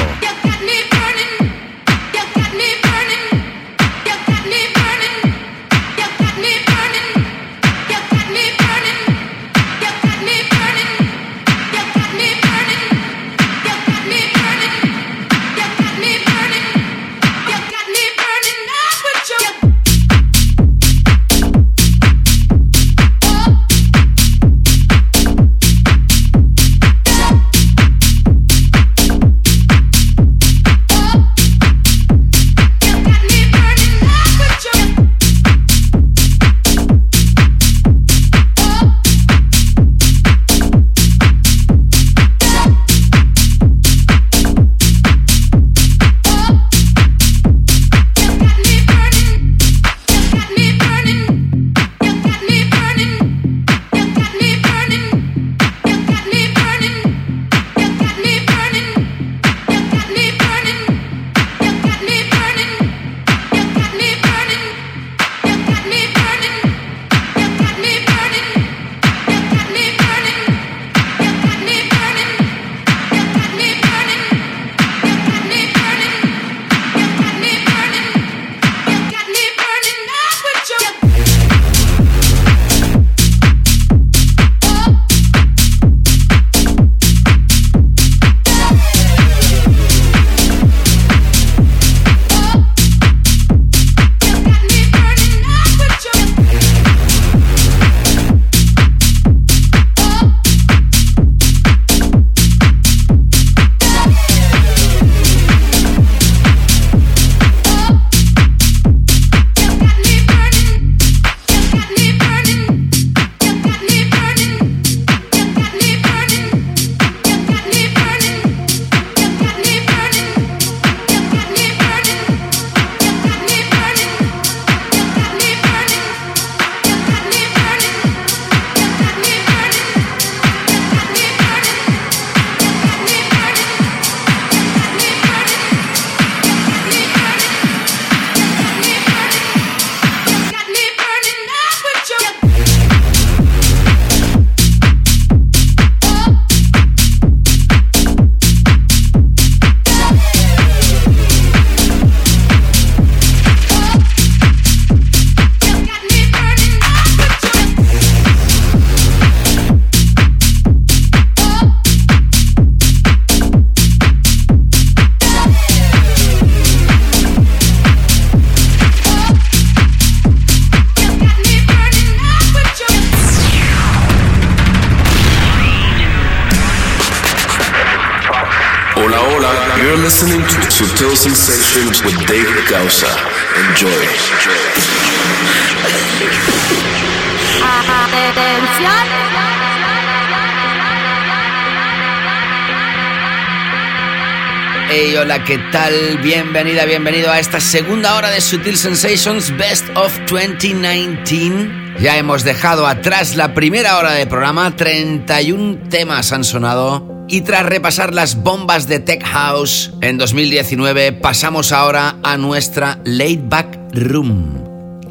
¿Qué 195.46 195.58
tal? 195.72 196.20
Bienvenida, 196.22 196.86
bienvenido 196.86 197.30
a 197.30 197.38
esta 197.38 197.60
segunda 197.60 198.16
hora 198.16 198.30
de 198.30 198.40
Sutil 198.40 198.78
Sensations 198.78 199.54
Best 199.58 199.84
of 199.94 200.18
2019. 200.30 202.00
Ya 202.00 202.16
hemos 202.16 202.44
dejado 202.44 202.86
atrás 202.86 203.36
la 203.36 203.52
primera 203.52 203.98
hora 203.98 204.12
de 204.12 204.26
programa, 204.26 204.74
31 204.74 205.88
temas 205.90 206.32
han 206.32 206.44
sonado. 206.44 207.26
Y 207.28 207.42
tras 207.42 207.66
repasar 207.66 208.14
las 208.14 208.42
bombas 208.42 208.88
de 208.88 209.00
Tech 209.00 209.22
House 209.22 209.92
en 210.00 210.16
2019, 210.16 211.12
pasamos 211.12 211.72
ahora 211.72 212.16
a 212.22 212.38
nuestra 212.38 213.00
Laid 213.04 213.40
Back 213.44 213.78
Room. 213.92 214.64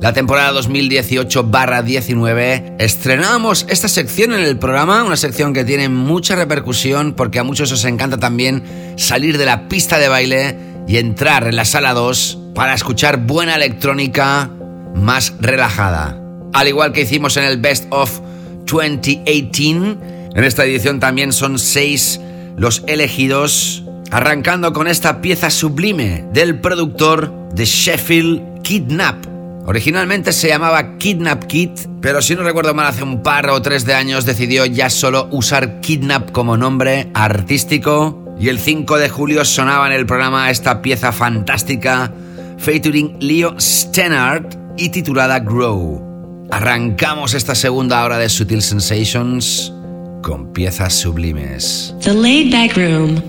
La 0.04 0.14
temporada 0.14 0.52
2018-19 0.60 2.76
estrenamos 2.80 3.66
esta 3.70 3.88
sección 3.88 4.34
en 4.34 4.42
el 4.42 4.58
programa, 4.58 5.04
una 5.04 5.16
sección 5.16 5.54
que 5.54 5.64
tiene 5.64 5.88
mucha 5.88 6.36
repercusión 6.36 7.14
porque 7.14 7.40
a 7.40 7.44
muchos 7.44 7.72
os 7.72 7.86
encanta 7.86 8.18
también 8.18 8.83
salir 8.96 9.38
de 9.38 9.46
la 9.46 9.68
pista 9.68 9.98
de 10.00 10.08
baile 10.08 10.58
y 10.88 10.98
entrar 10.98 11.48
en 11.48 11.56
la 11.56 11.66
sala 11.66 11.94
2 11.94 12.40
para 12.56 12.74
escuchar 12.74 13.18
buena 13.26 13.56
electrónica 13.56 14.50
más 14.96 15.34
relajada. 15.40 16.20
Al 16.54 16.68
igual 16.68 16.94
que 16.94 17.02
hicimos 17.02 17.38
en 17.38 17.46
el 17.46 17.58
Best 17.58 17.86
of 17.90 18.20
2018, 18.66 19.98
en 20.36 20.44
esta 20.44 20.66
edición 20.66 21.00
también 21.00 21.32
son 21.32 21.60
seis 21.60 22.20
los 22.56 22.84
elegidos, 22.88 23.84
arrancando 24.12 24.74
con 24.74 24.88
esta 24.88 25.22
pieza 25.22 25.50
sublime 25.50 26.26
del 26.32 26.60
productor 26.60 27.50
de 27.54 27.66
Sheffield 27.66 28.62
Kidnap. 28.62 29.26
Originalmente 29.66 30.34
se 30.34 30.50
llamaba 30.50 30.98
Kidnap 30.98 31.46
Kid, 31.46 31.72
pero 32.02 32.22
si 32.22 32.36
no 32.36 32.44
recuerdo 32.44 32.74
mal, 32.74 32.88
hace 32.88 33.04
un 33.04 33.24
par 33.24 33.50
o 33.50 33.62
tres 33.62 33.86
de 33.86 33.94
años 33.94 34.26
decidió 34.26 34.66
ya 34.66 34.90
solo 34.90 35.30
usar 35.32 35.80
Kidnap 35.80 36.32
como 36.32 36.58
nombre 36.58 37.10
artístico. 37.14 38.23
Y 38.40 38.50
el 38.50 38.60
5 38.60 38.98
de 38.98 39.10
julio 39.10 39.46
sonaba 39.46 39.88
en 39.88 39.94
el 39.94 40.06
programa 40.06 40.50
esta 40.50 40.82
pieza 40.82 41.12
fantástica, 41.12 42.12
featuring 42.58 43.18
Leo 43.20 43.56
Stennard 43.60 44.46
y 44.78 44.90
titulada 44.90 45.40
Grow. 45.40 46.48
Arrancamos 46.52 47.34
esta 47.34 47.56
segunda 47.56 48.04
hora 48.04 48.18
de 48.18 48.30
Sutil 48.30 48.62
Sensations 48.62 49.74
con 50.22 50.52
piezas 50.54 50.94
sublimes. 50.94 51.96
The 52.02 52.14
laid 52.14 52.52
back 52.52 52.76
room. 52.76 53.22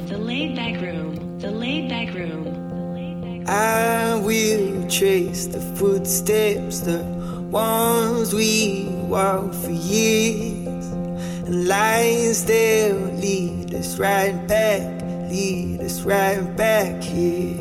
I 3.47 4.19
will 4.25 4.89
trace 4.89 5.47
the 5.47 5.61
footsteps, 5.77 6.81
the 6.81 7.05
ones 7.51 8.33
we 8.33 8.89
walk 9.07 9.53
for 9.53 9.71
years, 9.71 10.64
and 11.47 11.69
lines 11.69 12.45
they'll 12.47 12.97
lead 12.97 13.75
us 13.75 13.99
right 13.99 14.47
back, 14.49 15.03
lead 15.31 15.81
us 15.83 16.01
right 16.03 16.57
back 16.57 17.03
here. 17.03 17.59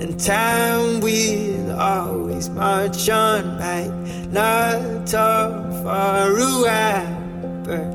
And 0.00 0.20
time 0.20 1.00
will 1.00 1.80
always 1.80 2.50
march 2.50 3.08
on, 3.08 3.58
might 3.58 3.92
not 4.30 5.06
talk 5.06 5.52
for 5.82 6.36
a 6.38 6.52
while, 6.62 7.62
but 7.64 7.86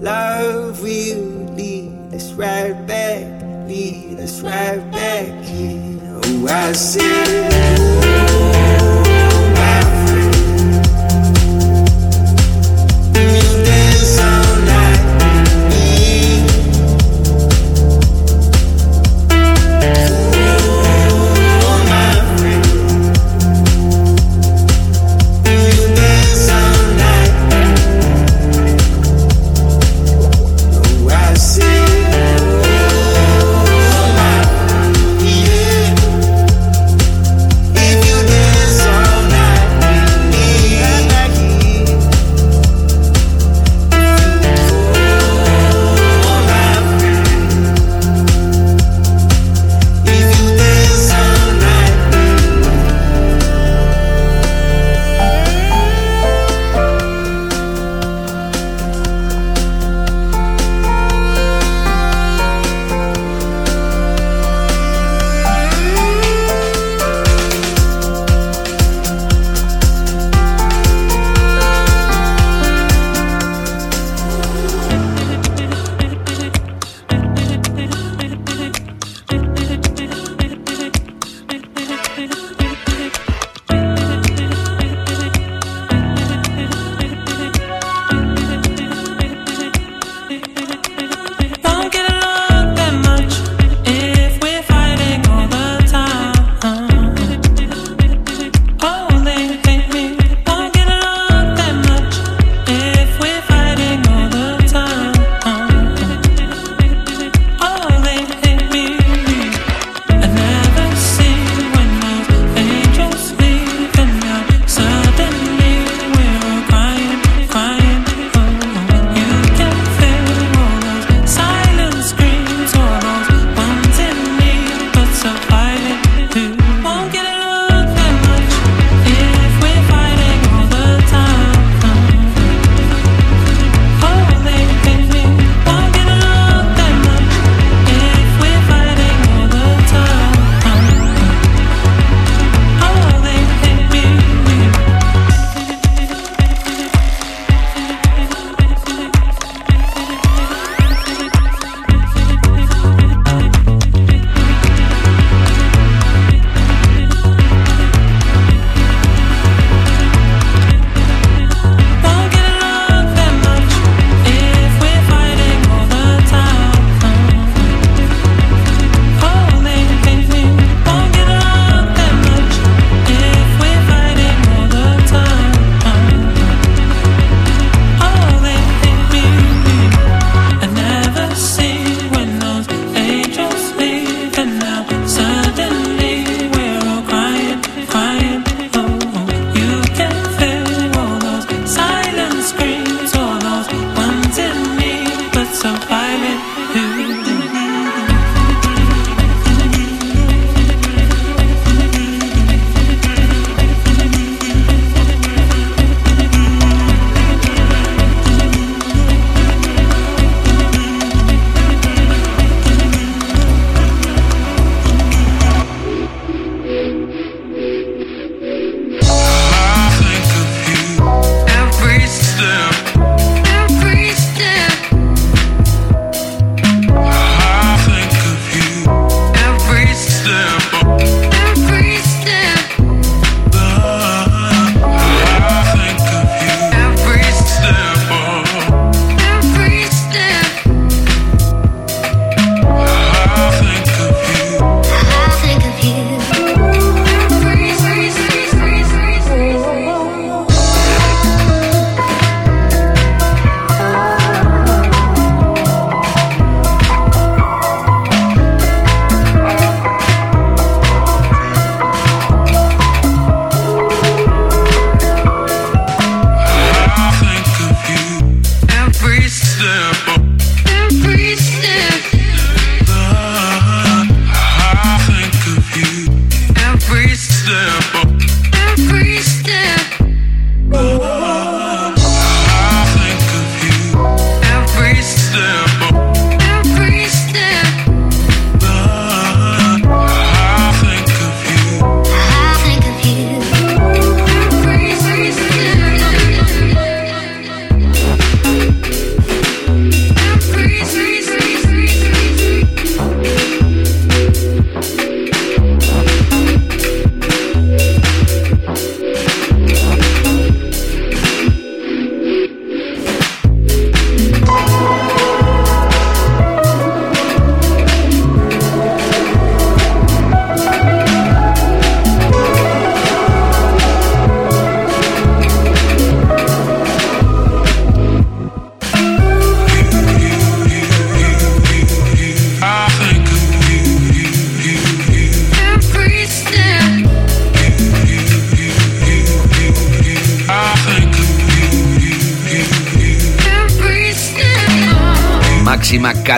love 0.00 0.80
will 0.80 1.54
lead 1.54 2.14
us 2.14 2.32
right 2.34 2.74
back, 2.86 3.42
lead 3.66 4.20
us 4.20 4.40
right 4.40 4.88
back 4.92 5.44
here. 5.44 5.98
Oh, 6.24 6.46
I 6.48 6.72
say, 6.72 8.51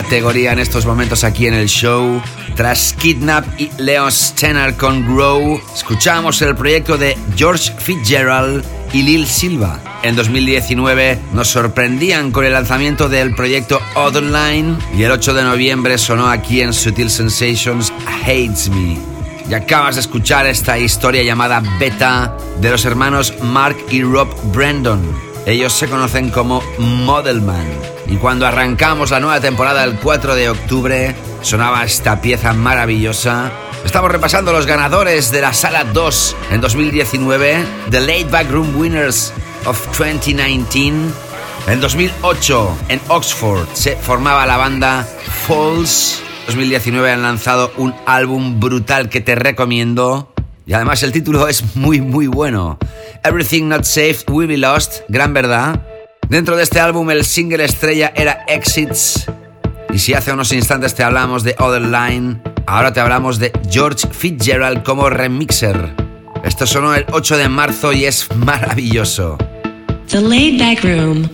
categoría 0.05 0.53
en 0.53 0.59
estos 0.59 0.85
momentos 0.85 1.23
aquí 1.23 1.47
en 1.47 1.55
el 1.55 1.67
show. 1.67 2.21
Tras 2.55 2.93
Kidnap 2.93 3.43
y 3.59 3.71
Leon 3.79 4.11
Steiner 4.11 4.75
con 4.75 5.03
Grow, 5.03 5.59
escuchamos 5.73 6.43
el 6.43 6.55
proyecto 6.55 6.95
de 6.95 7.17
George 7.35 7.73
Fitzgerald 7.79 8.63
y 8.93 9.01
Lil 9.01 9.25
Silva. 9.25 9.79
En 10.03 10.15
2019 10.15 11.17
nos 11.33 11.47
sorprendían 11.47 12.31
con 12.31 12.45
el 12.45 12.53
lanzamiento 12.53 13.09
del 13.09 13.33
proyecto 13.33 13.81
Otherline 13.95 14.77
y 14.95 15.01
el 15.01 15.11
8 15.11 15.33
de 15.33 15.43
noviembre 15.43 15.97
sonó 15.97 16.29
aquí 16.29 16.61
en 16.61 16.71
Sutil 16.71 17.09
Sensations 17.09 17.91
Hates 18.21 18.69
Me. 18.69 18.99
Y 19.49 19.55
acabas 19.55 19.95
de 19.95 20.01
escuchar 20.01 20.45
esta 20.45 20.77
historia 20.77 21.23
llamada 21.23 21.63
Beta 21.79 22.37
de 22.61 22.69
los 22.69 22.85
hermanos 22.85 23.33
Mark 23.41 23.77
y 23.89 24.03
Rob 24.03 24.29
Brandon. 24.53 25.01
Ellos 25.47 25.73
se 25.73 25.87
conocen 25.87 26.29
como 26.29 26.61
Modelman. 26.77 27.94
Y 28.07 28.17
cuando 28.17 28.45
arrancamos 28.45 29.11
la 29.11 29.19
nueva 29.19 29.39
temporada 29.39 29.83
el 29.83 29.95
4 29.95 30.35
de 30.35 30.49
octubre, 30.49 31.15
sonaba 31.41 31.83
esta 31.83 32.21
pieza 32.21 32.53
maravillosa. 32.53 33.51
Estamos 33.83 34.11
repasando 34.11 34.51
los 34.51 34.65
ganadores 34.65 35.31
de 35.31 35.41
la 35.41 35.53
Sala 35.53 35.83
2 35.85 36.35
en 36.51 36.61
2019, 36.61 37.65
The 37.89 38.01
Late 38.01 38.25
Back 38.25 38.49
Room 38.51 38.75
Winners 38.75 39.33
of 39.65 39.85
2019. 39.97 41.11
En 41.67 41.81
2008, 41.81 42.77
en 42.89 43.01
Oxford, 43.07 43.67
se 43.73 43.95
formaba 43.95 44.45
la 44.45 44.57
banda 44.57 45.07
Falls. 45.47 46.21
2019 46.47 47.11
han 47.11 47.23
lanzado 47.23 47.71
un 47.77 47.95
álbum 48.05 48.59
brutal 48.59 49.09
que 49.09 49.21
te 49.21 49.33
recomiendo. 49.33 50.31
Y 50.67 50.73
además 50.73 51.01
el 51.03 51.11
título 51.11 51.47
es 51.47 51.75
muy 51.75 52.01
muy 52.01 52.27
bueno. 52.27 52.77
Everything 53.23 53.67
Not 53.67 53.83
Saved 53.83 54.29
Will 54.29 54.47
Be 54.47 54.57
Lost, 54.57 55.01
gran 55.09 55.33
verdad. 55.33 55.81
Dentro 56.29 56.57
de 56.57 56.63
este 56.63 56.79
álbum 56.79 57.11
el 57.11 57.23
single 57.23 57.63
estrella 57.63 58.11
era 58.15 58.43
Exits. 58.47 59.25
Y 59.93 59.99
si 59.99 60.13
hace 60.13 60.33
unos 60.33 60.51
instantes 60.51 60.95
te 60.95 61.03
hablamos 61.03 61.43
de 61.43 61.55
Other 61.59 61.83
Line, 61.83 62.41
ahora 62.65 62.91
te 62.91 62.99
hablamos 62.99 63.37
de 63.37 63.51
George 63.69 64.07
Fitzgerald 64.11 64.83
como 64.83 65.09
remixer. 65.09 65.93
Esto 66.43 66.65
sonó 66.65 66.95
el 66.95 67.05
8 67.11 67.37
de 67.37 67.49
marzo 67.49 67.93
y 67.93 68.05
es 68.05 68.27
maravilloso. 68.35 69.37
The 70.09 70.21
Laid 70.21 70.59
Back 70.59 70.83
Room. 70.83 71.29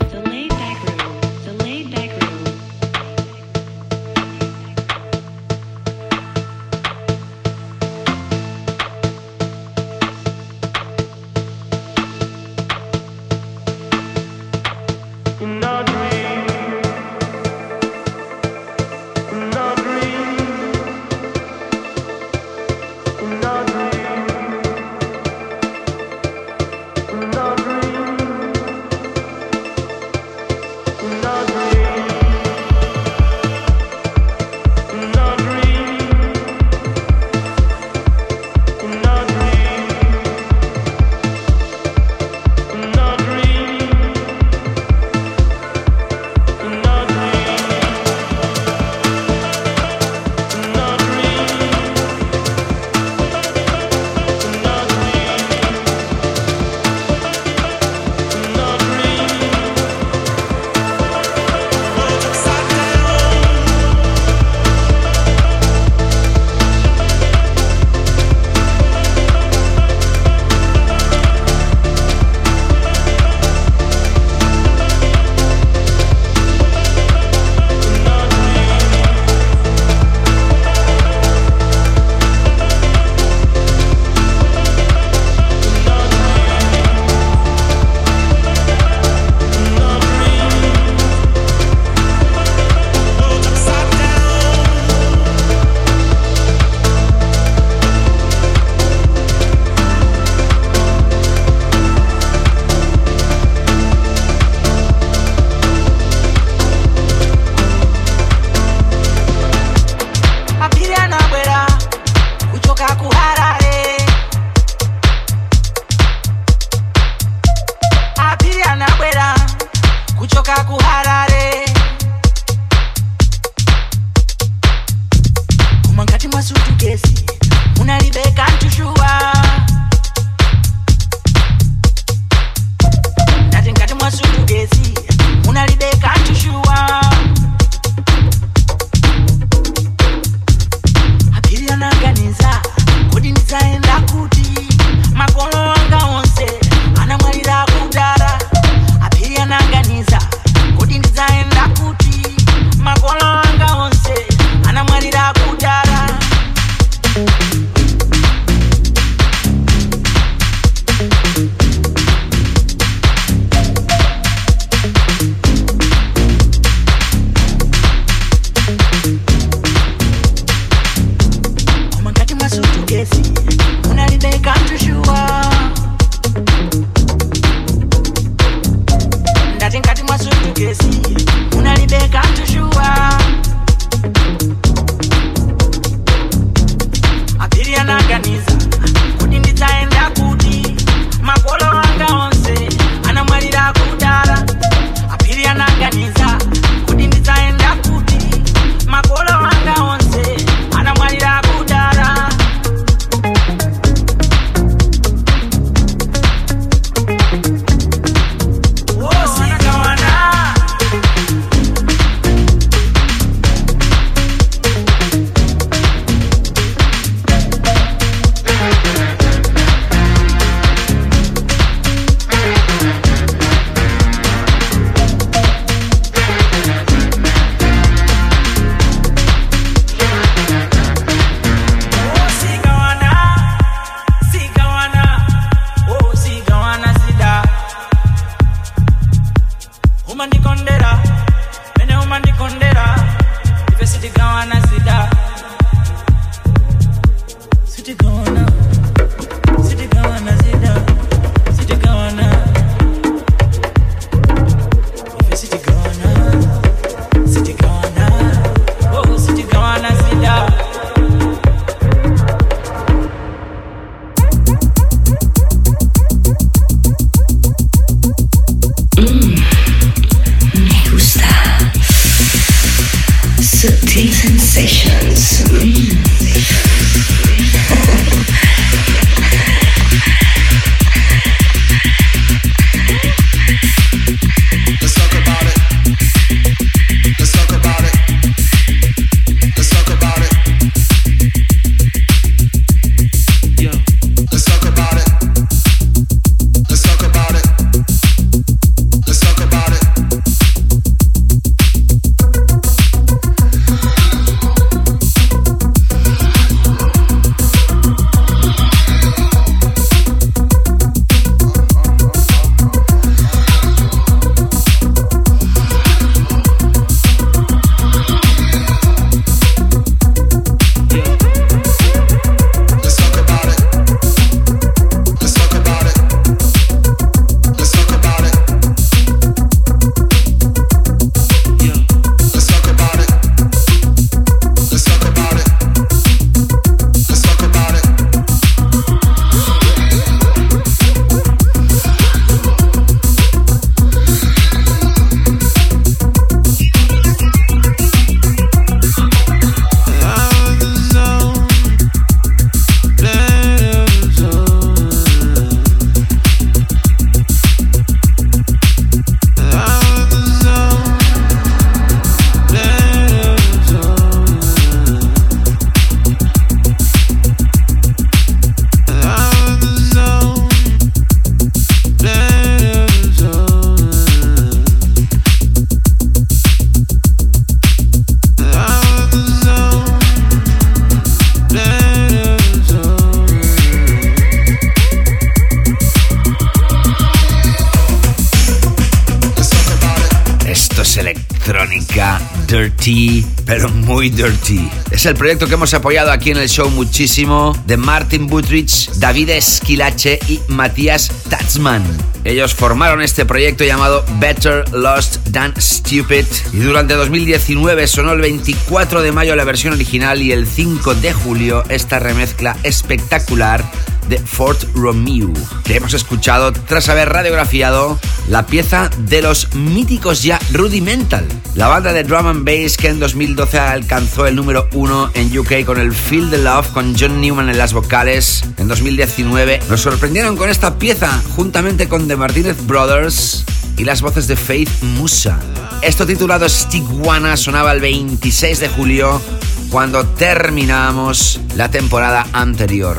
Dirty. 394.09 394.69
Es 394.91 395.05
el 395.05 395.15
proyecto 395.15 395.47
que 395.47 395.53
hemos 395.53 395.73
apoyado 395.73 396.11
aquí 396.11 396.31
en 396.31 396.37
el 396.37 396.49
show 396.49 396.69
muchísimo 396.69 397.55
de 397.65 397.77
Martin 397.77 398.27
Butrich, 398.27 398.89
David 398.93 399.29
Esquilache 399.29 400.19
y 400.27 400.39
Matías 400.47 401.11
Tatzman. 401.29 401.83
Ellos 402.23 402.53
formaron 402.53 403.01
este 403.01 403.25
proyecto 403.25 403.63
llamado 403.63 404.05
Better 404.19 404.71
Lost 404.73 405.17
Than 405.31 405.53
Stupid 405.59 406.25
y 406.53 406.57
durante 406.57 406.93
2019 406.93 407.87
sonó 407.87 408.13
el 408.13 408.21
24 408.21 409.01
de 409.01 409.11
mayo 409.11 409.35
la 409.35 409.43
versión 409.43 409.73
original 409.73 410.21
y 410.21 410.31
el 410.31 410.45
5 410.45 410.95
de 410.95 411.13
julio 411.13 411.63
esta 411.69 411.99
remezcla 411.99 412.55
espectacular 412.63 413.63
de 414.07 414.17
Fort 414.17 414.63
Romeo, 414.75 415.31
que 415.63 415.75
hemos 415.75 415.93
escuchado 415.93 416.51
tras 416.51 416.89
haber 416.89 417.09
radiografiado 417.09 417.99
la 418.27 418.45
pieza 418.45 418.89
de 418.97 419.21
los 419.21 419.53
míticos 419.55 420.21
ya 420.23 420.39
Rudimental, 420.51 421.25
la 421.55 421.67
banda 421.67 421.91
de 421.91 422.03
drum 422.03 422.27
and 422.27 422.45
bass 422.45 422.77
que 422.77 422.87
en 422.87 422.99
2012 422.99 423.59
alcanzó 423.59 424.25
el 424.25 424.35
número 424.35 424.69
uno 424.73 425.11
en 425.13 425.37
UK 425.37 425.65
con 425.65 425.79
el 425.79 425.93
Feel 425.93 426.29
the 426.29 426.37
Love 426.37 426.71
con 426.71 426.95
John 426.97 427.19
Newman 427.19 427.49
en 427.49 427.57
las 427.57 427.73
vocales. 427.73 428.43
En 428.57 428.67
2019 428.67 429.59
nos 429.69 429.81
sorprendieron 429.81 430.37
con 430.37 430.49
esta 430.49 430.77
pieza 430.77 431.21
juntamente 431.35 431.89
con 431.89 432.07
The 432.07 432.15
Martinez 432.15 432.65
Brothers 432.65 433.43
y 433.77 433.83
las 433.83 434.01
voces 434.01 434.27
de 434.27 434.37
Faith 434.37 434.69
Musa. 434.81 435.39
Esto 435.81 436.05
titulado 436.05 436.47
Stigwana 436.47 437.35
sonaba 437.35 437.73
el 437.73 437.81
26 437.81 438.59
de 438.59 438.69
julio 438.69 439.21
cuando 439.69 440.05
terminamos 440.05 441.39
la 441.55 441.69
temporada 441.69 442.27
anterior. 442.31 442.97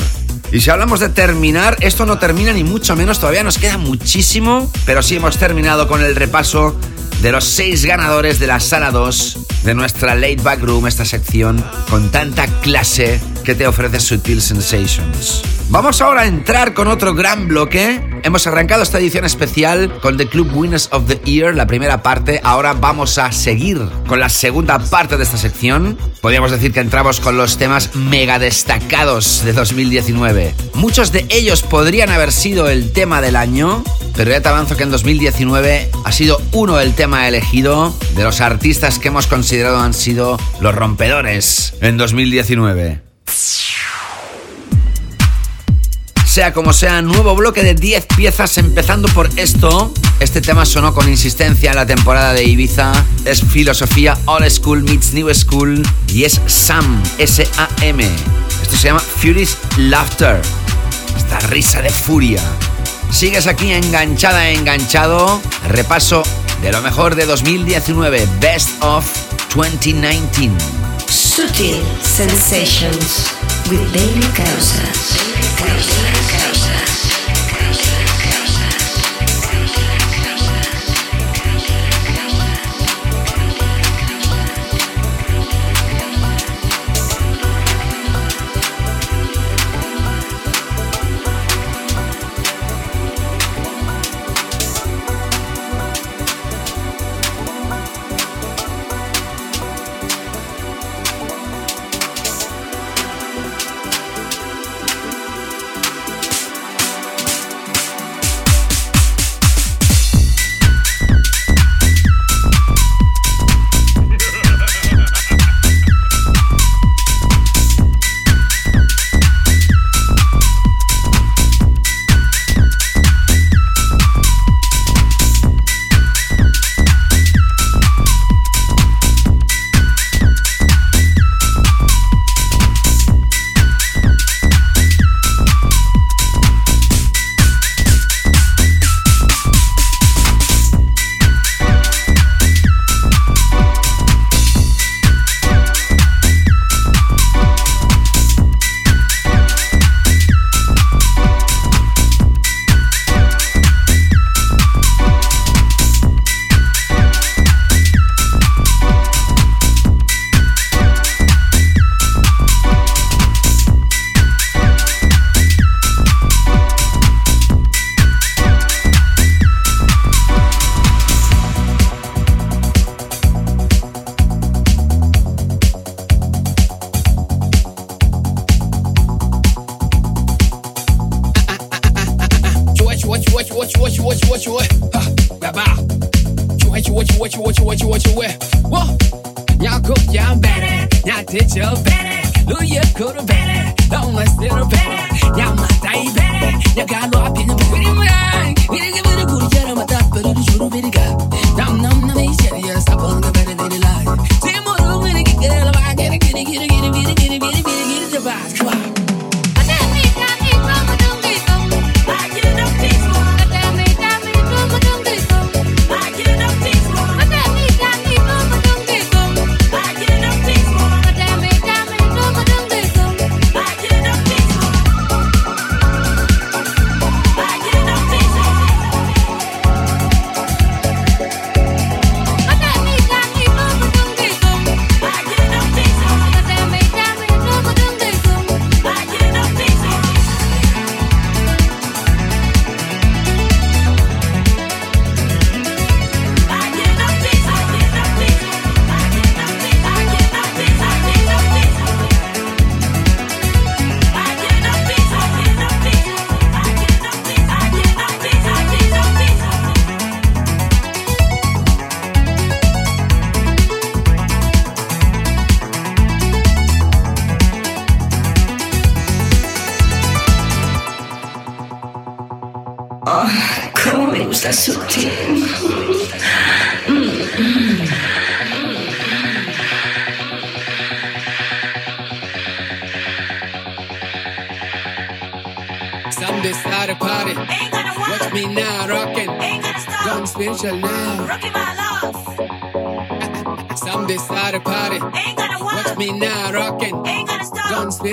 Y 0.53 0.61
si 0.61 0.69
hablamos 0.69 1.01
de 1.01 1.09
terminar, 1.09 1.79
esto 1.81 2.05
no 2.05 2.19
termina 2.19 2.53
ni 2.53 2.63
mucho 2.63 2.95
menos, 2.95 3.19
todavía 3.19 3.43
nos 3.43 3.57
queda 3.57 3.79
muchísimo, 3.79 4.71
pero 4.85 5.03
sí 5.03 5.17
hemos 5.17 5.39
terminado 5.39 5.89
con 5.89 6.03
el 6.03 6.15
repaso 6.15 6.79
de 7.23 7.31
los 7.31 7.45
seis 7.45 7.85
ganadores 7.85 8.41
de 8.41 8.49
la 8.49 8.59
sala 8.59 8.91
2 8.91 9.39
de 9.63 9.75
nuestra 9.75 10.17
Late 10.17 10.43
Back 10.43 10.61
Room, 10.61 10.89
esta 10.89 11.05
sección 11.05 11.65
con 11.89 12.11
tanta 12.11 12.49
clase 12.63 13.21
que 13.45 13.55
te 13.55 13.69
ofrece 13.69 14.01
Sutil 14.01 14.43
Sensations. 14.43 15.41
Vamos 15.69 16.01
ahora 16.01 16.23
a 16.23 16.27
entrar 16.27 16.75
con 16.75 16.89
otro 16.89 17.15
gran 17.15 17.47
bloque 17.47 18.13
Hemos 18.25 18.47
arrancado 18.47 18.85
esta 18.85 19.01
edición 19.01 19.25
especial 19.25 19.99
con 20.01 20.17
The 20.17 20.29
Club 20.29 20.55
Winners 20.55 20.89
of 20.93 21.09
the 21.09 21.21
Year, 21.25 21.57
la 21.57 21.67
primera 21.67 22.05
parte. 22.05 22.41
Ahora 22.45 22.73
vamos 22.73 23.19
a 23.19 23.33
seguir 23.33 23.81
con 24.07 24.21
la 24.21 24.29
segunda 24.29 24.79
parte 24.79 25.17
de 25.17 25.25
esta 25.25 25.37
sección. 25.37 25.99
Podríamos 26.21 26.53
decir 26.53 26.73
que 26.73 26.79
entramos 26.79 27.19
con 27.19 27.37
los 27.37 27.59
temas 27.59 27.97
mega 27.97 28.39
destacados 28.39 29.43
de 29.45 29.53
2019. 29.53 30.55
Muchos 30.75 31.11
de 31.11 31.27
ellos 31.31 31.63
podrían 31.63 32.11
haber 32.11 32.31
sido 32.31 32.69
el 32.69 32.93
tema 32.93 33.21
del 33.21 33.35
año, 33.35 33.83
pero 34.17 34.31
ya 34.31 34.41
te 34.41 34.49
avanzo 34.49 34.77
que 34.77 34.83
en 34.83 34.91
2019 34.91 35.91
ha 36.05 36.13
sido 36.13 36.41
uno 36.53 36.81
el 36.81 36.95
tema 36.95 37.29
elegido 37.29 37.95
de 38.15 38.23
los 38.23 38.41
artistas 38.41 38.99
que 38.99 39.09
hemos 39.09 39.27
considerado 39.27 39.81
han 39.81 39.95
sido 39.95 40.39
los 40.61 40.75
rompedores 40.75 41.75
en 41.81 41.97
2019. 41.97 43.01
Sea 46.33 46.55
como 46.55 46.73
sea, 46.73 47.03
nuevo 47.03 47.35
bloque 47.37 47.63
de 47.63 47.75
10 47.75 48.07
piezas 48.17 48.57
empezando 48.57 49.07
por 49.09 49.29
esto. 49.37 49.93
Este 50.19 50.41
tema 50.41 50.65
sonó 50.65 50.95
con 50.95 51.07
insistencia 51.11 51.71
en 51.71 51.77
la 51.77 51.85
temporada 51.85 52.33
de 52.33 52.45
Ibiza. 52.45 52.93
Es 53.27 53.43
filosofía 53.45 54.17
Old 54.25 54.49
School 54.49 54.83
meets 54.83 55.13
New 55.13 55.29
School 55.35 55.83
y 56.09 56.25
es 56.25 56.41
Sam, 56.47 57.03
S-A-M. 57.19 58.09
Esto 58.63 58.77
se 58.79 58.89
llama 58.89 59.01
Furious 59.01 59.59
Laughter. 59.77 60.41
Esta 61.19 61.39
risa 61.49 61.83
de 61.83 61.91
furia. 61.91 62.41
Sigues 63.13 63.47
aquí 63.47 63.71
enganchada, 63.71 64.51
enganchado. 64.51 65.41
Repaso 65.69 66.23
de 66.63 66.73
lo 66.73 66.81
mejor 66.81 67.15
de 67.15 67.27
2019. 67.27 68.27
Best 68.41 68.83
of 68.83 69.05
2019. 69.55 70.57
Sutil 71.09 71.83
Sensations 72.03 73.33
with 73.71 73.81
David 73.93 74.25
Causa. 74.35 74.83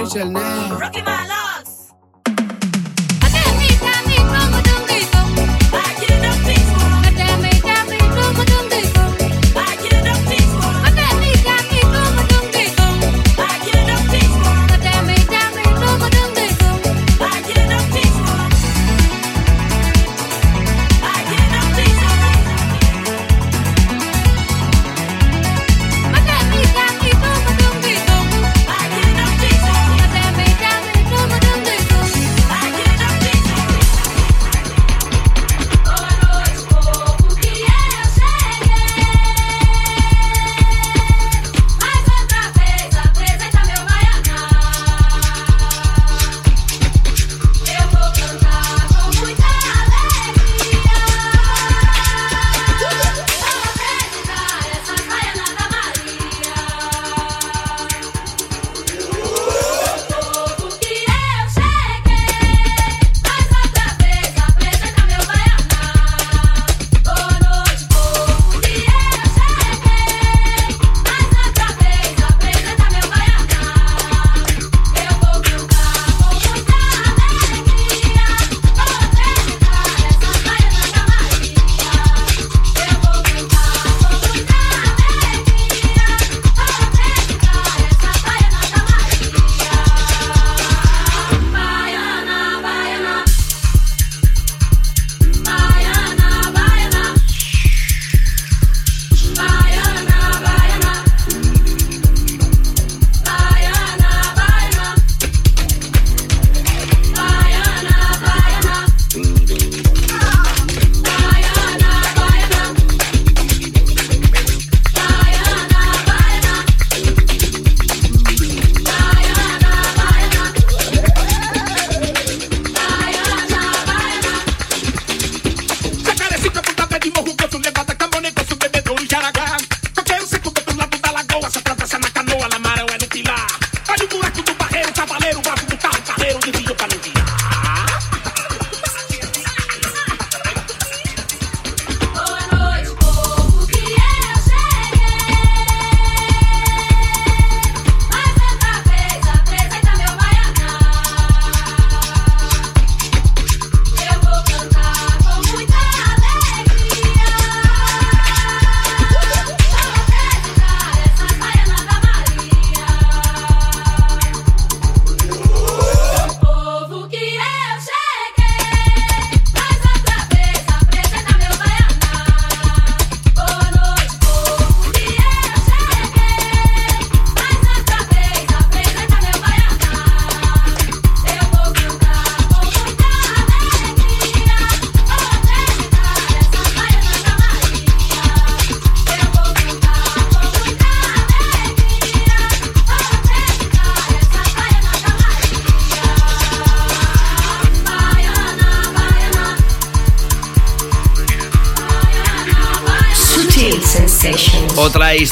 Mitchell 0.03 0.31
now. 0.31 1.08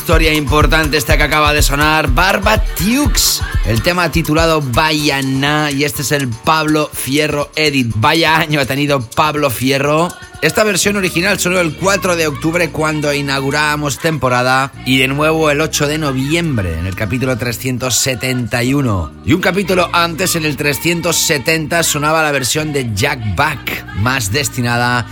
Historia 0.07 0.33
importante 0.33 0.95
esta 0.95 1.17
que 1.17 1.23
acaba 1.23 1.51
de 1.51 1.61
sonar, 1.61 2.09
Barba 2.09 2.63
Tux. 2.63 3.41
El 3.65 3.81
tema 3.81 4.09
titulado 4.09 4.61
Bayana 4.61 5.69
y 5.69 5.83
este 5.83 6.01
es 6.01 6.13
el 6.13 6.29
Pablo 6.29 6.89
Fierro 6.93 7.51
Edit. 7.57 7.91
Vaya 7.97 8.37
año 8.37 8.61
ha 8.61 8.65
tenido 8.65 9.01
Pablo 9.01 9.49
Fierro. 9.49 10.07
Esta 10.41 10.63
versión 10.63 10.95
original 10.95 11.41
sonó 11.41 11.59
el 11.59 11.75
4 11.75 12.15
de 12.15 12.27
octubre 12.27 12.69
cuando 12.69 13.13
inaugurábamos 13.13 13.99
temporada 13.99 14.71
y 14.85 14.97
de 14.97 15.09
nuevo 15.09 15.51
el 15.51 15.59
8 15.59 15.87
de 15.87 15.97
noviembre 15.97 16.79
en 16.79 16.85
el 16.85 16.95
capítulo 16.95 17.37
371. 17.37 19.11
Y 19.25 19.33
un 19.33 19.41
capítulo 19.41 19.89
antes, 19.91 20.37
en 20.37 20.45
el 20.45 20.55
370, 20.55 21.83
sonaba 21.83 22.23
la 22.23 22.31
versión 22.31 22.71
de 22.71 22.93
Jack 22.95 23.35
Back, 23.35 23.85
más 23.97 24.31
destinada 24.31 25.05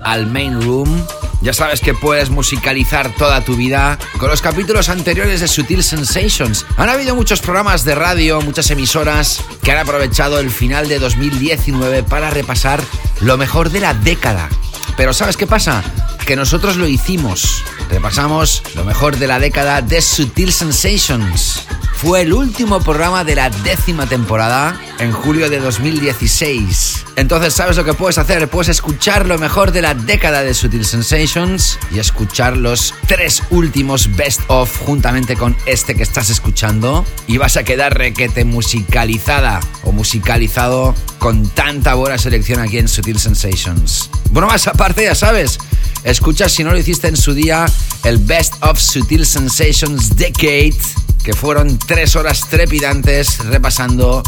al 0.00 0.26
main 0.26 0.58
room. 0.62 1.04
Ya 1.48 1.54
sabes 1.54 1.80
que 1.80 1.94
puedes 1.94 2.28
musicalizar 2.28 3.10
toda 3.14 3.42
tu 3.42 3.56
vida 3.56 3.98
con 4.18 4.28
los 4.28 4.42
capítulos 4.42 4.90
anteriores 4.90 5.40
de 5.40 5.48
Sutil 5.48 5.82
Sensations. 5.82 6.66
Han 6.76 6.90
habido 6.90 7.14
muchos 7.14 7.40
programas 7.40 7.84
de 7.84 7.94
radio, 7.94 8.42
muchas 8.42 8.70
emisoras 8.70 9.42
que 9.62 9.72
han 9.72 9.78
aprovechado 9.78 10.40
el 10.40 10.50
final 10.50 10.88
de 10.88 10.98
2019 10.98 12.02
para 12.02 12.28
repasar 12.28 12.82
lo 13.22 13.38
mejor 13.38 13.70
de 13.70 13.80
la 13.80 13.94
década. 13.94 14.50
Pero 14.98 15.14
¿sabes 15.14 15.38
qué 15.38 15.46
pasa? 15.46 15.82
Que 16.26 16.36
nosotros 16.36 16.76
lo 16.76 16.86
hicimos. 16.86 17.64
Repasamos 17.88 18.62
lo 18.74 18.84
mejor 18.84 19.16
de 19.16 19.28
la 19.28 19.38
década 19.38 19.80
de 19.80 20.02
Sutil 20.02 20.52
Sensations. 20.52 21.62
Fue 21.94 22.20
el 22.20 22.34
último 22.34 22.80
programa 22.80 23.24
de 23.24 23.36
la 23.36 23.48
décima 23.48 24.04
temporada 24.04 24.78
en 24.98 25.12
julio 25.12 25.48
de 25.48 25.60
2016. 25.60 26.97
Entonces, 27.18 27.52
¿sabes 27.52 27.76
lo 27.76 27.82
que 27.82 27.94
puedes 27.94 28.16
hacer? 28.16 28.46
Puedes 28.46 28.68
escuchar 28.68 29.26
lo 29.26 29.38
mejor 29.38 29.72
de 29.72 29.82
la 29.82 29.92
década 29.92 30.42
de 30.42 30.54
Sutil 30.54 30.84
Sensations 30.84 31.76
y 31.90 31.98
escuchar 31.98 32.56
los 32.56 32.94
tres 33.08 33.42
últimos 33.50 34.14
best 34.14 34.42
of 34.46 34.70
juntamente 34.86 35.34
con 35.34 35.56
este 35.66 35.96
que 35.96 36.04
estás 36.04 36.30
escuchando. 36.30 37.04
Y 37.26 37.38
vas 37.38 37.56
a 37.56 37.64
quedar 37.64 37.98
requete 37.98 38.44
musicalizada 38.44 39.58
o 39.82 39.90
musicalizado 39.90 40.94
con 41.18 41.48
tanta 41.48 41.94
buena 41.94 42.18
selección 42.18 42.60
aquí 42.60 42.78
en 42.78 42.86
Sutil 42.86 43.18
Sensations. 43.18 44.10
Bueno, 44.30 44.46
más 44.46 44.68
aparte, 44.68 45.02
ya 45.02 45.16
sabes, 45.16 45.58
escucha 46.04 46.48
si 46.48 46.62
no 46.62 46.70
lo 46.70 46.78
hiciste 46.78 47.08
en 47.08 47.16
su 47.16 47.34
día 47.34 47.66
el 48.04 48.18
Best 48.18 48.54
of 48.62 48.78
Sutil 48.78 49.26
Sensations 49.26 50.14
Decade 50.14 50.76
que 51.24 51.32
fueron 51.32 51.80
tres 51.80 52.14
horas 52.14 52.48
trepidantes 52.48 53.44
repasando 53.44 54.22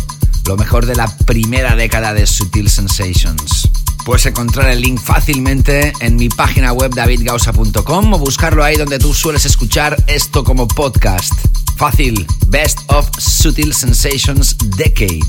lo 0.50 0.56
mejor 0.56 0.84
de 0.84 0.96
la 0.96 1.06
primera 1.26 1.76
década 1.76 2.12
de 2.12 2.26
Sutil 2.26 2.68
Sensations. 2.68 3.68
Puedes 4.04 4.26
encontrar 4.26 4.68
el 4.68 4.80
link 4.80 5.00
fácilmente 5.00 5.92
en 6.00 6.16
mi 6.16 6.28
página 6.28 6.72
web 6.72 6.92
davidgausa.com 6.92 8.14
o 8.14 8.18
buscarlo 8.18 8.64
ahí 8.64 8.76
donde 8.76 8.98
tú 8.98 9.14
sueles 9.14 9.44
escuchar 9.44 10.02
esto 10.08 10.42
como 10.42 10.66
podcast. 10.66 11.32
Fácil, 11.76 12.26
Best 12.48 12.80
of 12.88 13.08
Sutil 13.16 13.72
Sensations 13.72 14.56
Decade. 14.76 15.20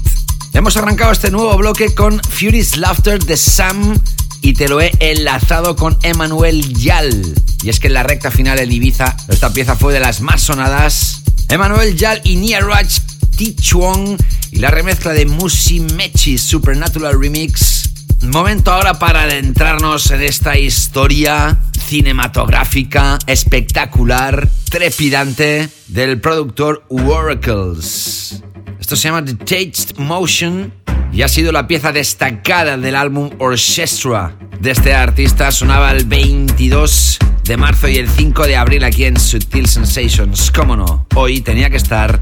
Hemos 0.53 0.75
arrancado 0.75 1.11
este 1.11 1.29
nuevo 1.29 1.55
bloque 1.55 1.93
con 1.93 2.19
Furious 2.23 2.77
Laughter 2.77 3.23
de 3.23 3.37
Sam 3.37 4.01
y 4.41 4.53
te 4.53 4.69
lo 4.69 4.81
he 4.81 4.89
enlazado 4.99 5.75
con 5.75 5.99
Emanuel 6.01 6.73
Yal. 6.73 7.35
Y 7.61 7.69
es 7.69 7.79
que 7.79 7.87
en 7.87 7.93
la 7.93 8.01
recta 8.01 8.31
final 8.31 8.57
en 8.57 8.71
Ibiza 8.71 9.15
esta 9.27 9.53
pieza 9.53 9.75
fue 9.75 9.93
de 9.93 9.99
las 9.99 10.19
más 10.21 10.41
sonadas 10.41 11.21
Emanuel 11.47 11.95
Yal 11.95 12.21
y 12.23 12.37
Nia 12.37 12.61
Raj 12.61 13.10
Y 13.41 14.59
la 14.59 14.69
remezcla 14.69 15.13
de 15.13 15.25
Musi 15.25 15.79
Mechi 15.79 16.37
Supernatural 16.37 17.19
Remix. 17.19 17.89
Momento 18.21 18.71
ahora 18.71 18.99
para 18.99 19.23
adentrarnos 19.23 20.11
en 20.11 20.21
esta 20.21 20.59
historia 20.59 21.59
cinematográfica, 21.87 23.17
espectacular, 23.25 24.47
trepidante 24.69 25.69
del 25.87 26.21
productor 26.21 26.85
Oracles. 26.89 28.43
Esto 28.79 28.95
se 28.95 29.07
llama 29.07 29.23
Detached 29.23 29.97
Motion 29.97 30.71
y 31.13 31.21
ha 31.23 31.27
sido 31.27 31.51
la 31.51 31.67
pieza 31.67 31.91
destacada 31.91 32.77
del 32.77 32.95
álbum 32.95 33.29
Orchestra 33.39 34.35
de 34.59 34.71
este 34.71 34.93
artista. 34.93 35.51
Sonaba 35.51 35.91
el 35.91 36.05
22 36.05 37.19
de 37.43 37.57
marzo 37.57 37.87
y 37.87 37.97
el 37.97 38.09
5 38.09 38.47
de 38.47 38.55
abril 38.55 38.83
aquí 38.83 39.05
en 39.05 39.19
Sutil 39.19 39.67
Sensations. 39.67 40.51
Cómo 40.51 40.75
no, 40.75 41.05
hoy 41.15 41.41
tenía 41.41 41.69
que 41.69 41.77
estar 41.77 42.19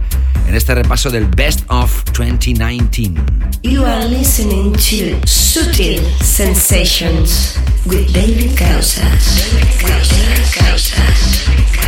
en 0.48 0.56
este 0.56 0.74
repaso 0.74 1.10
del 1.10 1.26
Best 1.26 1.61
of 1.68 2.03
2019. 2.18 3.22
You 3.64 3.86
are 3.86 4.07
listening 4.07 4.74
to 4.74 5.28
Sutil 5.28 6.02
Sensations 6.24 7.57
with 7.86 8.11
David 8.14 8.57
Causa. 8.57 9.03
With 9.03 10.10
David 10.10 10.48
Causa. 10.56 11.40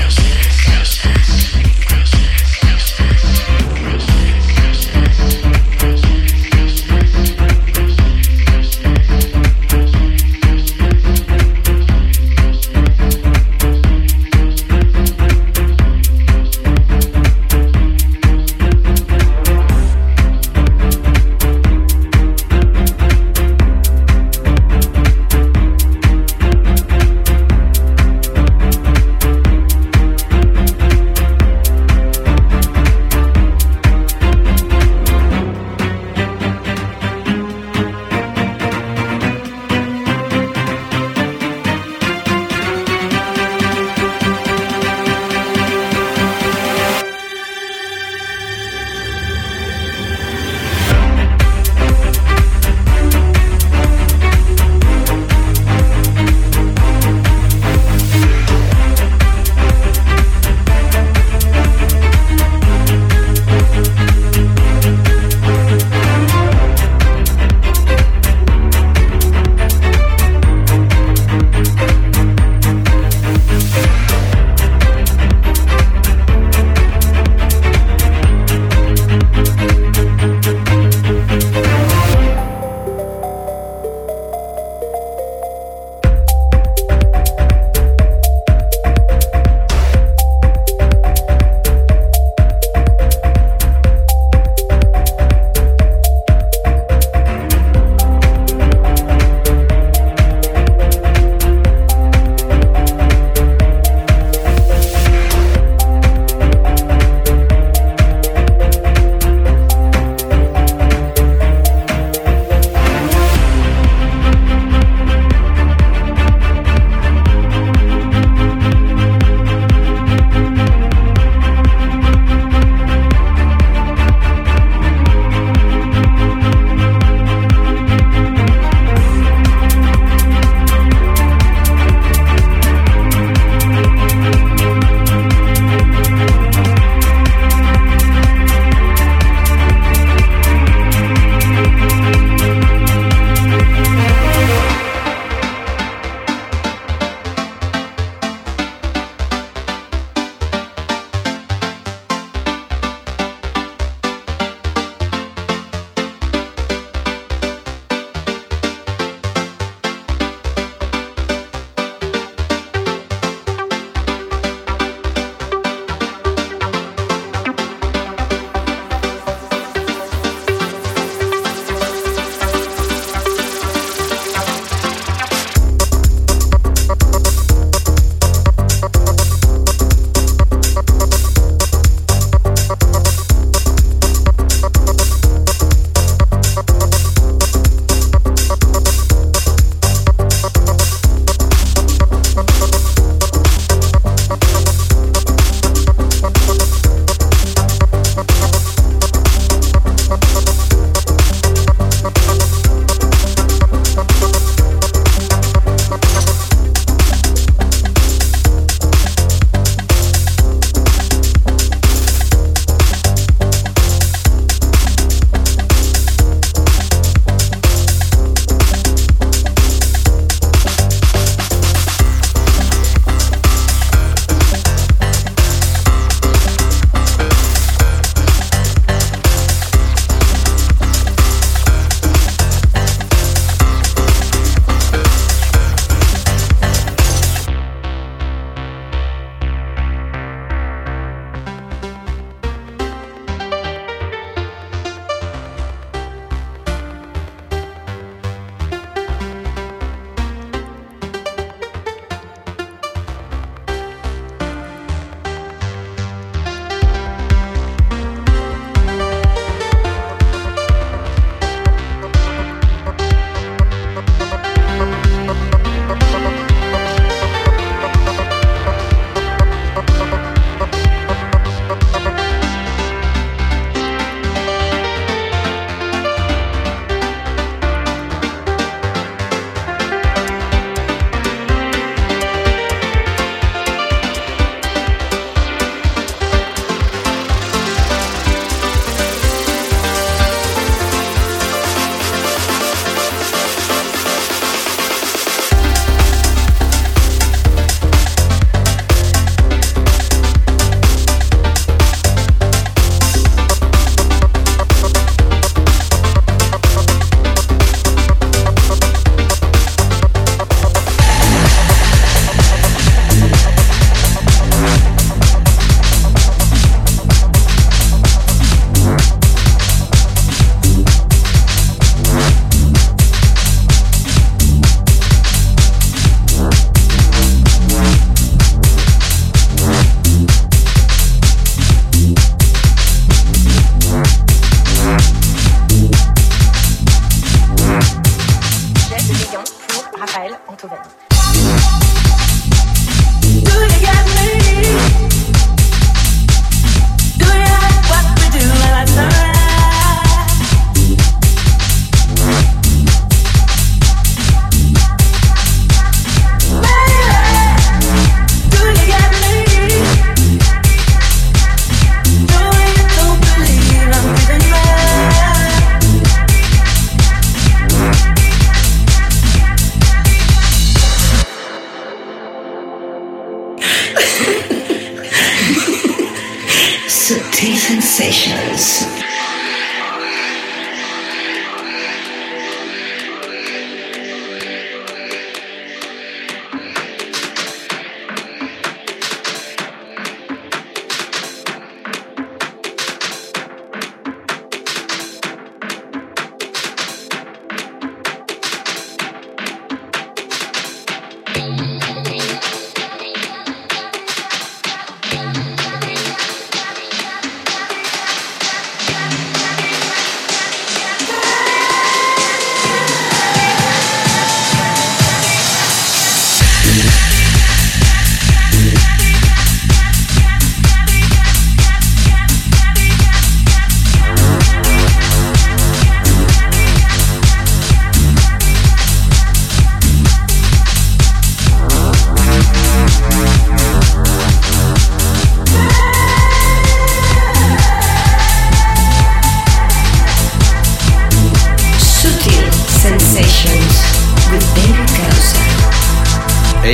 On 0.02 0.51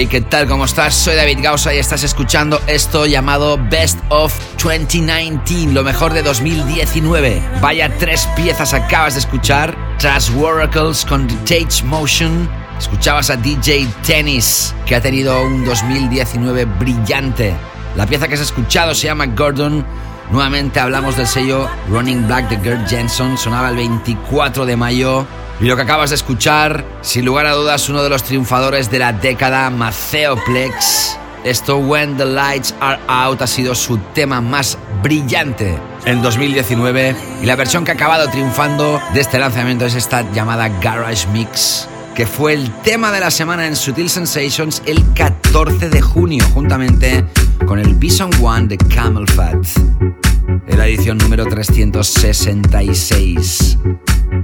¿qué 0.10 0.22
tal? 0.22 0.48
¿Cómo 0.48 0.66
estás? 0.66 0.94
Soy 0.96 1.16
David 1.16 1.40
Gausa 1.42 1.74
y 1.74 1.80
estás 1.80 2.04
escuchando 2.04 2.62
esto 2.68 3.06
llamado 3.06 3.58
Best 3.70 4.00
of 4.10 4.34
2019, 4.64 5.74
lo 5.74 5.84
mejor 5.84 6.14
de 6.14 6.24
2019. 6.24 7.42
Vaya 7.62 7.92
tres 7.98 8.28
piezas 8.36 8.74
acabas 8.74 9.16
de 9.16 9.20
escuchar. 9.20 9.76
Tras 9.98 10.30
Oracles 10.30 11.04
con 11.04 11.28
Detach 11.28 11.84
Motion. 11.84 12.50
Escuchabas 12.80 13.30
a 13.30 13.36
DJ 13.36 13.88
Tennis, 14.06 14.74
que 14.86 14.96
ha 14.96 15.02
tenido 15.02 15.42
un 15.42 15.66
2019 15.66 16.66
brillante. 16.66 17.54
La 17.96 18.06
pieza 18.06 18.28
que 18.28 18.36
has 18.36 18.42
escuchado 18.42 18.96
se 18.96 19.08
llama 19.08 19.26
Gordon. 19.26 19.86
Nuevamente 20.32 20.80
hablamos 20.80 21.18
del 21.18 21.28
sello 21.28 21.68
Running 21.90 22.28
Black 22.28 22.50
de 22.50 22.58
Gert 22.58 22.88
Jensen. 22.88 23.38
Sonaba 23.38 23.70
el 23.70 23.76
24 23.76 24.66
de 24.66 24.76
mayo. 24.76 25.26
Y 25.60 25.66
lo 25.66 25.76
que 25.76 25.82
acabas 25.82 26.12
de 26.12 26.16
escuchar, 26.16 26.86
sin 27.02 27.26
lugar 27.26 27.48
a 27.48 27.54
dudas, 27.54 27.90
uno 27.90 28.04
de 28.04 28.10
los 28.10 28.22
triunfadores 28.24 28.92
de 28.92 29.00
la 29.00 29.12
década, 29.12 29.72
Maceoplex. 29.72 31.18
Esto, 31.44 31.78
When 31.78 32.16
the 32.16 32.26
Lights 32.26 32.76
Are 32.80 33.00
Out, 33.08 33.42
ha 33.42 33.48
sido 33.48 33.74
su 33.74 33.98
tema 34.14 34.40
más 34.40 34.78
brillante 35.02 35.80
en 36.06 36.22
2019. 36.22 37.16
Y 37.42 37.48
la 37.48 37.56
versión 37.56 37.84
que 37.84 37.90
ha 37.92 37.96
acabado 37.96 38.30
triunfando 38.30 39.02
de 39.16 39.22
este 39.22 39.40
lanzamiento 39.40 39.88
es 39.88 39.96
esta 39.96 40.32
llamada 40.32 40.70
Garage 40.80 41.28
Mix, 41.30 41.90
que 42.14 42.28
fue 42.28 42.54
el 42.54 42.72
tema 42.84 43.12
de 43.12 43.22
la 43.22 43.32
semana 43.32 43.66
en 43.66 43.76
Sutil 43.76 44.12
Sensations 44.12 44.84
el 44.86 45.12
14 45.14 45.90
de 45.90 46.02
junio, 46.02 46.46
juntamente 46.54 47.26
con 47.66 47.80
el 47.80 47.96
Bison 47.96 48.30
One 48.44 48.68
de 48.68 48.78
Camel 48.78 49.28
Fat, 49.28 49.66
en 50.68 50.78
la 50.78 50.86
edición 50.86 51.18
número 51.18 51.48
366. 51.48 53.80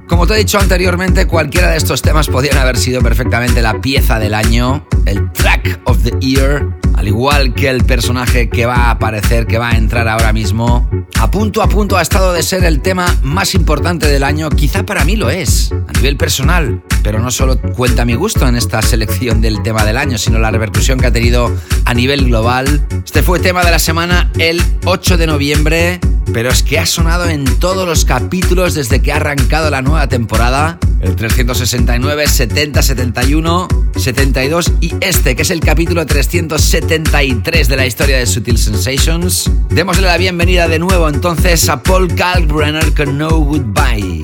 Como 0.07 0.27
te 0.27 0.34
he 0.34 0.38
dicho 0.38 0.59
anteriormente, 0.59 1.25
cualquiera 1.27 1.71
de 1.71 1.77
estos 1.77 2.01
temas 2.01 2.27
podrían 2.27 2.57
haber 2.57 2.77
sido 2.77 3.01
perfectamente 3.01 3.61
la 3.61 3.80
pieza 3.81 4.19
del 4.19 4.34
año, 4.34 4.85
el 5.05 5.31
track 5.31 5.80
of 5.85 6.03
the 6.03 6.11
year, 6.19 6.67
al 6.95 7.07
igual 7.07 7.53
que 7.53 7.69
el 7.69 7.84
personaje 7.85 8.49
que 8.49 8.65
va 8.65 8.75
a 8.75 8.91
aparecer, 8.91 9.47
que 9.47 9.57
va 9.57 9.69
a 9.69 9.77
entrar 9.77 10.07
ahora 10.07 10.34
mismo. 10.34 10.89
A 11.19 11.31
punto 11.31 11.61
a 11.61 11.69
punto 11.69 11.97
ha 11.97 12.01
estado 12.01 12.34
de 12.34 12.43
ser 12.43 12.63
el 12.65 12.81
tema 12.81 13.05
más 13.23 13.55
importante 13.55 14.07
del 14.07 14.23
año, 14.23 14.49
quizá 14.49 14.85
para 14.85 15.05
mí 15.05 15.15
lo 15.15 15.30
es, 15.30 15.71
a 15.71 15.93
nivel 15.93 16.17
personal, 16.17 16.84
pero 17.01 17.19
no 17.19 17.31
solo 17.31 17.59
cuenta 17.59 18.05
mi 18.05 18.15
gusto 18.15 18.47
en 18.47 18.55
esta 18.55 18.81
selección 18.81 19.41
del 19.41 19.63
tema 19.63 19.85
del 19.85 19.97
año, 19.97 20.17
sino 20.17 20.38
la 20.38 20.51
repercusión 20.51 20.99
que 20.99 21.07
ha 21.07 21.11
tenido 21.11 21.51
a 21.85 21.93
nivel 21.93 22.25
global. 22.25 22.85
Este 23.05 23.23
fue 23.23 23.39
tema 23.39 23.63
de 23.63 23.71
la 23.71 23.80
semana 23.80 24.31
el 24.38 24.61
8 24.85 25.17
de 25.17 25.27
noviembre, 25.27 25.99
pero 26.34 26.49
es 26.49 26.64
que 26.64 26.80
ha 26.80 26.85
sonado 26.85 27.30
en 27.30 27.45
todos 27.60 27.88
los 27.88 28.05
capítulos 28.05 28.73
desde 28.73 29.01
que 29.01 29.14
ha 29.14 29.18
arrancado 29.18 29.69
la 29.69 29.81
nueva 29.81 30.07
temporada. 30.07 30.80
El 30.99 31.15
369, 31.15 32.27
70, 32.27 32.81
71, 32.81 33.68
72 33.95 34.73
y 34.81 34.95
este, 35.01 35.35
que 35.35 35.43
es 35.43 35.51
el 35.51 35.60
capítulo 35.60 36.05
373 36.05 37.68
de 37.68 37.76
la 37.76 37.85
historia 37.85 38.18
de 38.18 38.26
Sutil 38.26 38.57
Sensations. 38.57 39.49
Démosle 39.69 40.07
la 40.07 40.18
bienvenida 40.18 40.68
de 40.68 40.80
nuevo 40.80 41.07
entonces 41.07 41.69
a 41.69 41.84
Paul 41.84 42.14
Kalkbrenner 42.15 42.93
con 42.93 43.18
No 43.18 43.30
Goodbye. 43.30 44.23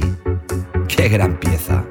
Qué 0.87 1.09
gran 1.09 1.39
pieza. 1.39 1.85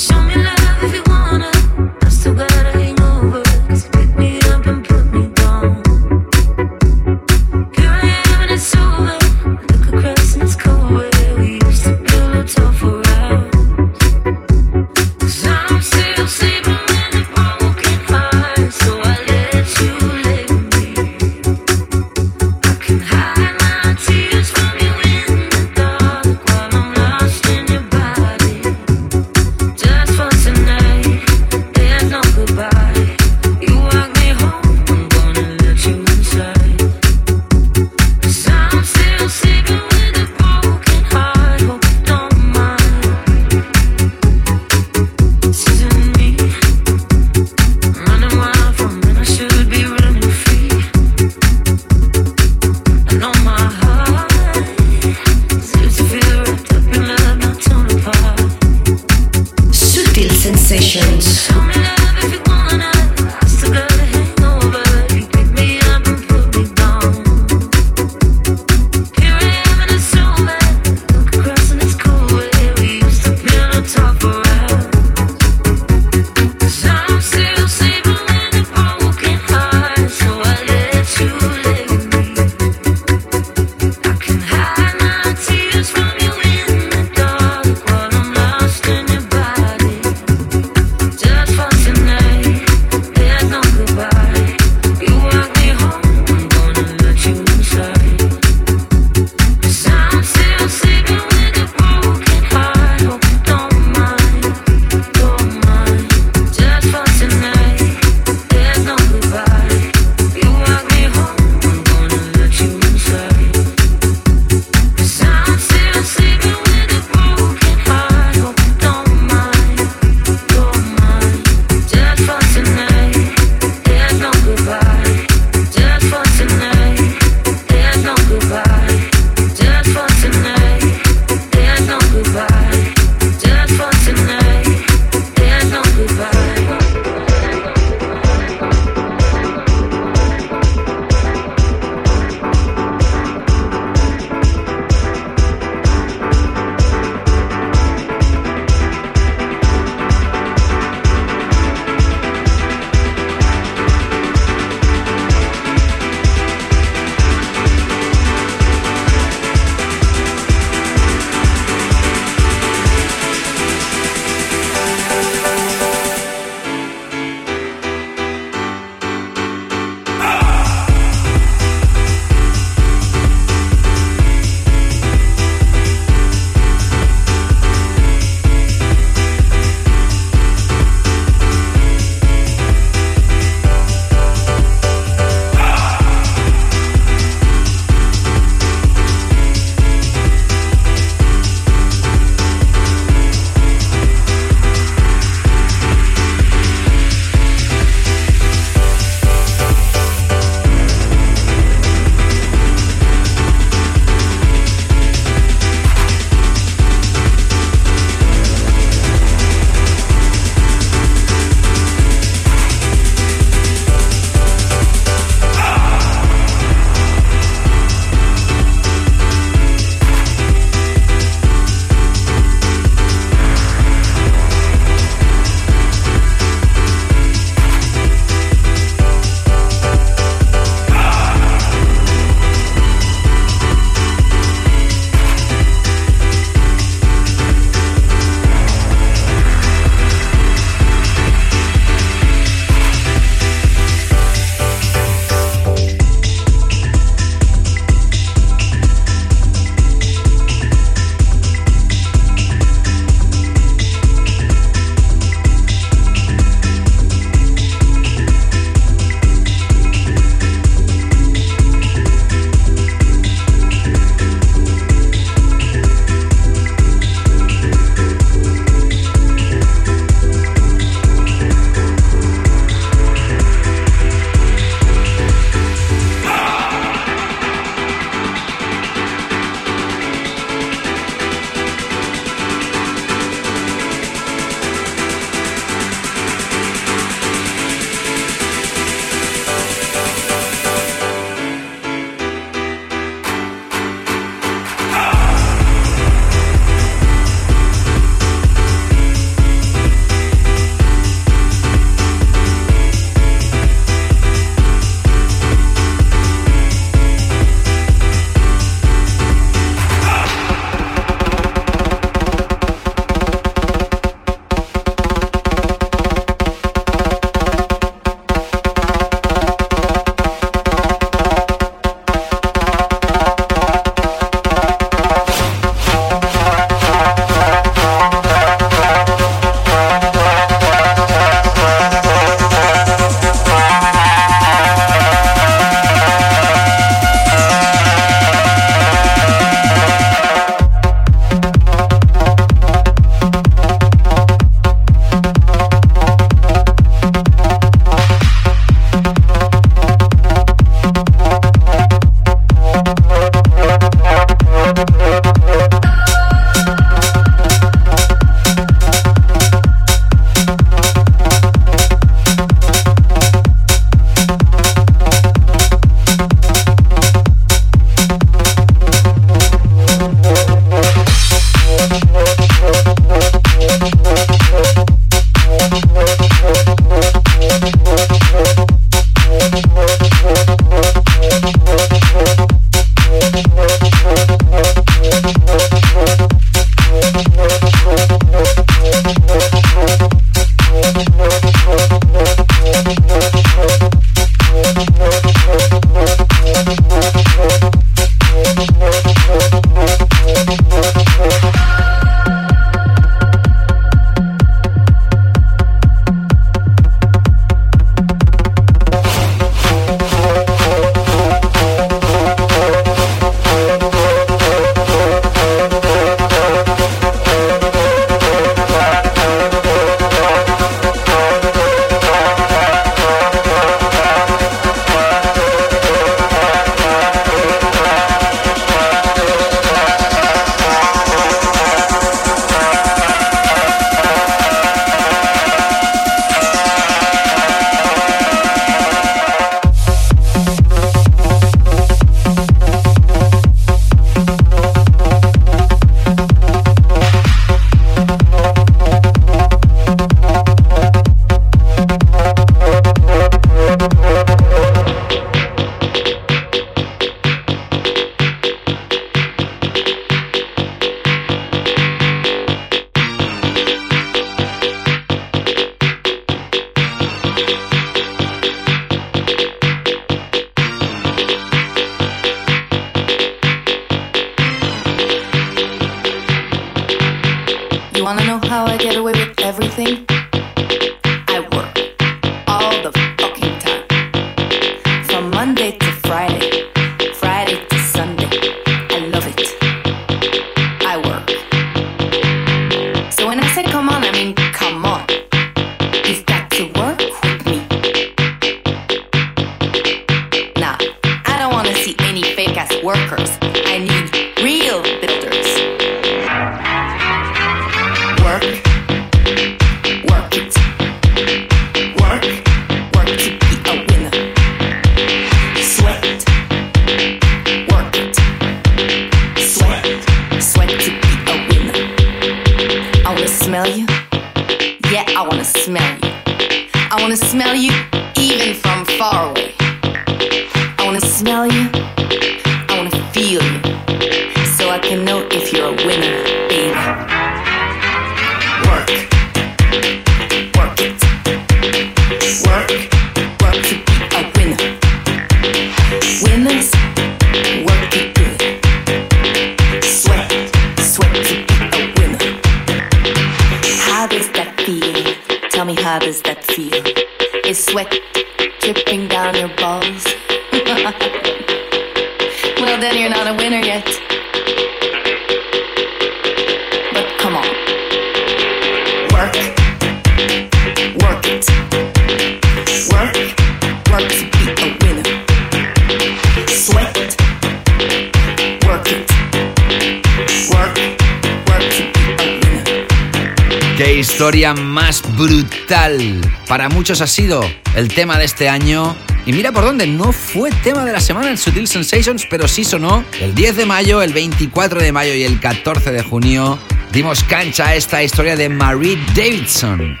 Para 586.58 586.70
muchos 586.70 587.00
ha 587.02 587.06
sido 587.06 587.40
el 587.76 587.86
tema 587.86 588.18
de 588.18 588.24
este 588.24 588.48
año. 588.48 588.96
Y 589.26 589.32
mira 589.32 589.52
por 589.52 589.62
dónde, 589.62 589.86
no 589.86 590.10
fue 590.10 590.50
tema 590.64 590.84
de 590.84 590.90
la 590.90 590.98
semana 590.98 591.30
en 591.30 591.38
Sutil 591.38 591.68
Sensations, 591.68 592.26
pero 592.28 592.48
sí 592.48 592.64
sonó 592.64 593.04
el 593.20 593.32
10 593.32 593.58
de 593.58 593.64
mayo, 593.64 594.02
el 594.02 594.12
24 594.12 594.80
de 594.80 594.90
mayo 594.90 595.14
y 595.14 595.22
el 595.22 595.38
14 595.38 595.92
de 595.92 596.02
junio. 596.02 596.58
Dimos 596.92 597.22
cancha 597.22 597.68
a 597.68 597.74
esta 597.76 598.02
historia 598.02 598.34
de 598.34 598.48
Marie 598.48 598.98
Davidson. 599.14 600.00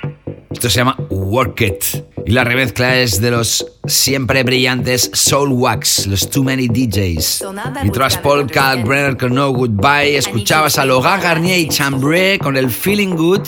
Esto 0.50 0.68
se 0.68 0.78
llama 0.78 0.96
Work 1.10 1.60
It. 1.60 1.84
Y 2.26 2.32
la 2.32 2.42
remezcla 2.42 2.98
es 2.98 3.20
de 3.20 3.30
los 3.30 3.64
siempre 3.86 4.42
brillantes 4.42 5.10
Soul 5.14 5.52
Wax, 5.52 6.06
los 6.08 6.28
Too 6.28 6.42
Many 6.42 6.66
DJs. 6.66 7.44
Y 7.84 7.90
tras 7.90 8.18
Paul 8.18 8.50
Kalkbrenner 8.50 9.16
con 9.16 9.32
No 9.34 9.50
Goodbye, 9.50 10.16
escuchabas 10.16 10.76
a 10.78 10.84
Logan 10.84 11.20
Garnier 11.20 11.60
y 11.60 11.68
Chambré 11.68 12.38
con 12.40 12.56
el 12.56 12.68
Feeling 12.68 13.14
Good, 13.14 13.46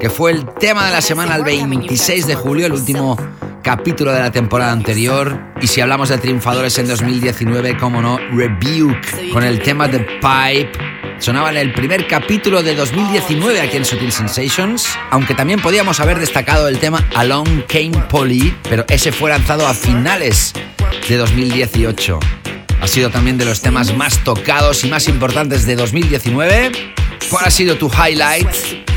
que 0.00 0.08
fue 0.08 0.32
el 0.32 0.46
tema 0.54 0.86
de 0.86 0.92
la 0.92 1.02
semana 1.02 1.36
el 1.36 1.44
26 1.44 2.26
de 2.26 2.34
julio, 2.34 2.66
el 2.66 2.72
último 2.72 3.18
capítulo 3.62 4.12
de 4.12 4.20
la 4.20 4.32
temporada 4.32 4.72
anterior. 4.72 5.38
Y 5.60 5.66
si 5.66 5.82
hablamos 5.82 6.08
de 6.08 6.16
triunfadores 6.16 6.78
en 6.78 6.88
2019, 6.88 7.76
como 7.76 8.00
no, 8.00 8.18
Rebuke, 8.32 9.30
con 9.30 9.44
el 9.44 9.60
tema 9.60 9.88
de 9.88 10.00
Pipe. 10.00 10.72
Sonaba 11.18 11.50
el 11.50 11.74
primer 11.74 12.06
capítulo 12.08 12.62
de 12.62 12.74
2019 12.74 13.60
aquí 13.60 13.76
en 13.76 13.84
Sutil 13.84 14.10
Sensations, 14.10 14.88
aunque 15.10 15.34
también 15.34 15.60
podíamos 15.60 16.00
haber 16.00 16.18
destacado 16.18 16.66
el 16.66 16.78
tema 16.78 17.06
Along 17.14 17.66
Came 17.68 17.92
Polly, 18.08 18.56
pero 18.70 18.86
ese 18.88 19.12
fue 19.12 19.28
lanzado 19.28 19.66
a 19.66 19.74
finales 19.74 20.54
de 21.06 21.16
2018. 21.18 22.18
Ha 22.80 22.86
sido 22.86 23.10
también 23.10 23.36
de 23.36 23.44
los 23.44 23.60
temas 23.60 23.94
más 23.94 24.24
tocados 24.24 24.82
y 24.82 24.88
más 24.88 25.08
importantes 25.08 25.66
de 25.66 25.76
2019. 25.76 26.72
¿Cuál 27.28 27.44
ha 27.44 27.50
sido 27.50 27.76
tu 27.76 27.90
highlight? 27.90 28.48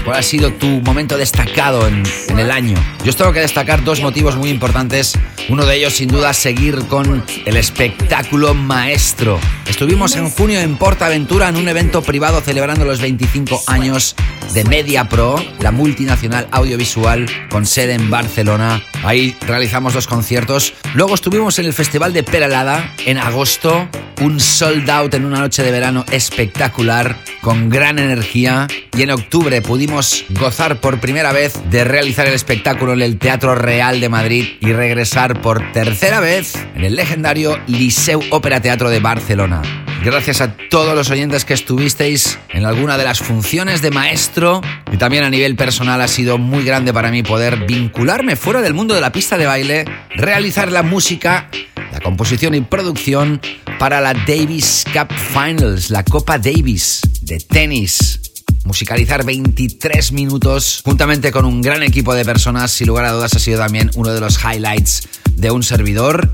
¿Cuál 0.03 0.17
ha 0.17 0.23
sido 0.23 0.51
tu 0.51 0.67
momento 0.67 1.17
destacado 1.17 1.87
en, 1.87 2.03
el 2.37 2.51
año? 2.51 2.75
Yo 3.05 3.13
tengo 3.13 3.31
que 3.31 3.39
destacar 3.39 3.83
dos 3.85 4.01
motivos 4.01 4.35
muy 4.35 4.49
importantes. 4.49 5.17
Uno 5.47 5.65
de 5.65 5.77
ellos, 5.77 5.93
sin 5.93 6.09
duda, 6.09 6.33
seguir 6.33 6.87
con 6.87 7.23
el 7.45 7.55
espectáculo 7.55 8.53
maestro. 8.53 9.39
Estuvimos 9.65 10.15
en 10.17 10.29
junio 10.29 10.59
en 10.59 10.77
Portaventura 10.77 11.47
en 11.47 11.55
un 11.55 11.69
evento 11.69 12.01
privado 12.01 12.41
celebrando 12.41 12.83
los 12.83 12.99
25 12.99 13.63
años 13.67 14.15
de 14.53 14.63
Media 14.65 15.09
Pro, 15.09 15.35
la 15.59 15.71
multinacional 15.71 16.47
audiovisual 16.51 17.25
con 17.49 17.65
sede 17.65 17.93
en 17.93 18.11
Barcelona. 18.11 18.83
Ahí 19.03 19.35
realizamos 19.41 19.95
los 19.95 20.05
conciertos. 20.05 20.73
Luego 20.93 21.15
estuvimos 21.15 21.57
en 21.57 21.65
el 21.65 21.73
Festival 21.73 22.13
de 22.13 22.23
Peralada 22.23 22.93
en 23.05 23.17
agosto. 23.17 23.89
Un 24.21 24.39
sold 24.39 24.87
out 24.89 25.13
en 25.15 25.25
una 25.25 25.39
noche 25.39 25.63
de 25.63 25.71
verano 25.71 26.05
espectacular, 26.11 27.17
con 27.41 27.69
gran 27.69 27.97
energía. 27.97 28.67
Y 28.95 29.01
en 29.01 29.11
octubre 29.11 29.61
pudimos 29.63 30.23
gozar 30.29 30.79
por 30.79 30.99
primera 30.99 31.33
vez 31.33 31.59
de 31.71 31.83
realizar 31.83 32.27
el 32.27 32.33
espectáculo 32.33 32.93
en 32.93 33.01
el 33.01 33.17
Teatro 33.17 33.55
Real 33.55 33.99
de 33.99 34.09
Madrid 34.09 34.45
y 34.61 34.71
regresar 34.71 35.41
por 35.41 35.71
tercera 35.71 36.19
vez 36.19 36.53
en 36.75 36.83
el 36.83 36.95
legendario 36.95 37.59
Liceu 37.65 38.21
Ópera 38.29 38.61
Teatro 38.61 38.91
de 38.91 38.99
Barcelona. 38.99 39.82
Gracias 40.03 40.41
a 40.41 40.57
todos 40.69 40.95
los 40.95 41.09
oyentes 41.11 41.45
que 41.45 41.53
estuvisteis 41.53 42.37
en 42.49 42.65
alguna 42.65 42.97
de 42.97 43.05
las 43.05 43.19
funciones 43.19 43.81
de 43.81 43.89
maestro 43.89 44.59
y 44.91 44.97
también 44.97 45.23
a 45.23 45.29
nivel 45.29 45.55
personal 45.55 46.01
ha 46.01 46.09
sido 46.09 46.37
muy 46.37 46.65
grande 46.65 46.91
para 46.91 47.09
mí 47.09 47.23
poder 47.23 47.65
vincularme 47.65 48.35
fuera 48.35 48.61
del 48.61 48.73
mundo 48.73 48.93
de 48.93 48.99
la 48.99 49.13
pista 49.13 49.37
de 49.37 49.45
baile, 49.45 49.85
realizar 50.13 50.73
la 50.73 50.83
música, 50.83 51.49
la 51.93 52.01
composición 52.01 52.53
y 52.53 52.59
producción 52.59 53.39
para 53.79 54.01
la 54.01 54.13
Davis 54.13 54.83
Cup 54.91 55.07
Finals, 55.15 55.89
la 55.89 56.03
Copa 56.03 56.37
Davis 56.37 57.01
de 57.21 57.39
tenis 57.39 58.19
musicalizar 58.65 59.25
23 59.25 60.11
minutos 60.11 60.81
juntamente 60.83 61.31
con 61.31 61.45
un 61.45 61.61
gran 61.61 61.81
equipo 61.81 62.13
de 62.13 62.25
personas, 62.25 62.71
sin 62.71 62.87
lugar 62.87 63.05
a 63.05 63.11
dudas 63.11 63.33
ha 63.35 63.39
sido 63.39 63.59
también 63.59 63.89
uno 63.95 64.13
de 64.13 64.19
los 64.19 64.37
highlights 64.43 65.07
de 65.35 65.51
un 65.51 65.63
servidor. 65.63 66.31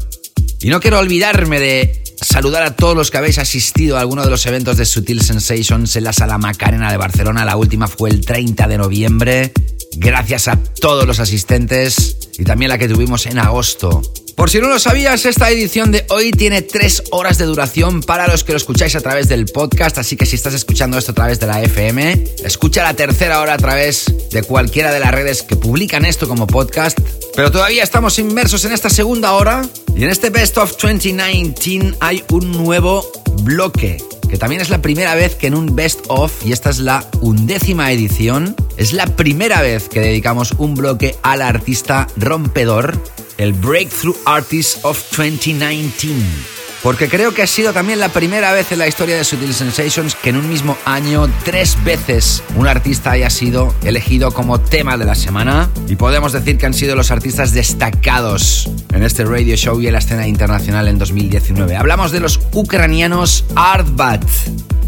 Y 0.62 0.70
no 0.70 0.80
quiero 0.80 1.00
olvidarme 1.00 1.60
de 1.60 2.09
saludar 2.22 2.64
a 2.64 2.76
todos 2.76 2.96
los 2.96 3.12
que 3.12 3.18
habéis 3.18 3.38
asistido 3.38 3.98
a 3.98 4.02
alguno 4.02 4.24
de 4.24 4.30
los 4.30 4.46
eventos 4.46 4.78
de 4.78 4.86
Sutil 4.86 5.22
Sensations 5.22 5.96
en 5.96 6.04
la 6.04 6.14
Sala 6.14 6.38
Macarena 6.38 6.92
de 6.92 6.98
Barcelona. 6.98 7.46
La 7.46 7.56
última 7.56 7.88
fue 7.88 8.10
el 8.10 8.22
30 8.22 8.68
de 8.68 8.78
noviembre. 8.78 9.54
Gracias 9.98 10.48
a 10.48 10.58
todos 10.80 11.06
los 11.06 11.20
asistentes 11.20 12.18
y 12.38 12.44
también 12.44 12.70
la 12.70 12.78
que 12.78 12.88
tuvimos 12.88 13.26
en 13.26 13.40
agosto. 13.40 14.02
Por 14.40 14.50
si 14.50 14.60
no 14.60 14.70
lo 14.70 14.80
sabías, 14.80 15.26
esta 15.26 15.50
edición 15.50 15.92
de 15.92 16.06
hoy 16.08 16.32
tiene 16.32 16.62
tres 16.62 17.04
horas 17.12 17.38
de 17.38 17.44
duración 17.44 18.02
para 18.02 18.26
los 18.30 18.46
que 18.46 18.54
lo 18.54 18.58
escucháis 18.58 18.96
a 18.96 19.02
través 19.02 19.28
del 19.28 19.48
podcast, 19.48 19.98
así 19.98 20.16
que 20.16 20.26
si 20.26 20.38
estás 20.38 20.54
escuchando 20.54 20.98
esto 20.98 21.12
a 21.12 21.16
través 21.16 21.42
de 21.42 21.48
la 21.48 21.62
FM, 21.62 22.24
escucha 22.46 22.84
la 22.84 22.94
tercera 22.94 23.42
hora 23.42 23.56
a 23.56 23.58
través 23.58 24.06
de 24.32 24.44
cualquiera 24.44 24.94
de 24.94 25.02
las 25.02 25.12
redes 25.12 25.44
que 25.44 25.58
publican 25.58 26.06
esto 26.06 26.26
como 26.30 26.48
podcast. 26.48 26.98
Pero 27.36 27.52
todavía 27.52 27.84
estamos 27.84 28.18
inmersos 28.18 28.64
en 28.64 28.72
esta 28.72 28.90
segunda 28.90 29.34
hora 29.34 29.62
y 29.94 30.06
en 30.06 30.10
este 30.10 30.30
Best 30.30 30.58
of 30.58 30.72
2019 30.82 31.98
hay 32.00 32.24
un 32.30 32.54
nuevo 32.54 33.06
bloque 33.44 33.98
que 34.30 34.38
también 34.38 34.62
es 34.62 34.70
la 34.70 34.82
primera 34.82 35.16
vez 35.16 35.36
que 35.36 35.48
en 35.48 35.56
un 35.56 35.76
Best 35.76 36.06
of, 36.08 36.46
y 36.46 36.52
esta 36.52 36.70
es 36.70 36.80
la 36.80 37.06
undécima 37.22 37.92
edición, 37.92 38.56
es 38.78 38.94
la 38.94 39.06
primera 39.08 39.62
vez 39.62 39.90
que 39.90 40.00
dedicamos 40.00 40.54
un 40.58 40.76
bloque 40.76 41.16
al 41.24 41.42
artista 41.42 42.08
rompedor, 42.16 42.98
el 43.38 43.54
Breakthrough 43.54 44.18
Artist 44.26 44.86
of 44.86 45.02
2019. 45.18 46.59
Porque 46.82 47.10
creo 47.10 47.34
que 47.34 47.42
ha 47.42 47.48
sido 47.48 47.74
también 47.74 48.00
la 48.00 48.10
primera 48.10 48.54
vez 48.54 48.72
en 48.72 48.80
la 48.80 48.88
historia 48.88 49.18
de 49.18 49.26
Sutil 49.26 49.54
Sensations 49.54 50.16
que 50.16 50.30
en 50.30 50.38
un 50.38 50.48
mismo 50.48 50.78
año, 50.86 51.28
tres 51.44 51.78
veces, 51.84 52.42
un 52.56 52.68
artista 52.68 53.12
haya 53.12 53.30
sido 53.30 53.74
elegido 53.84 54.32
como 54.32 54.62
tema 54.62 54.98
de 54.98 55.06
la 55.06 55.16
semana. 55.16 55.70
Y 55.88 55.98
podemos 55.98 56.32
decir 56.32 56.58
que 56.58 56.66
han 56.66 56.74
sido 56.74 56.96
los 56.96 57.12
artistas 57.12 57.52
destacados 57.52 58.70
en 58.94 59.04
este 59.04 59.26
radio 59.26 59.58
show 59.58 59.82
y 59.82 59.88
en 59.88 59.94
la 59.94 60.00
escena 60.00 60.26
internacional 60.28 60.88
en 60.88 60.98
2019. 60.98 61.76
Hablamos 61.76 62.12
de 62.12 62.22
los 62.22 62.40
ucranianos 62.54 63.44
Artbat. 63.56 64.24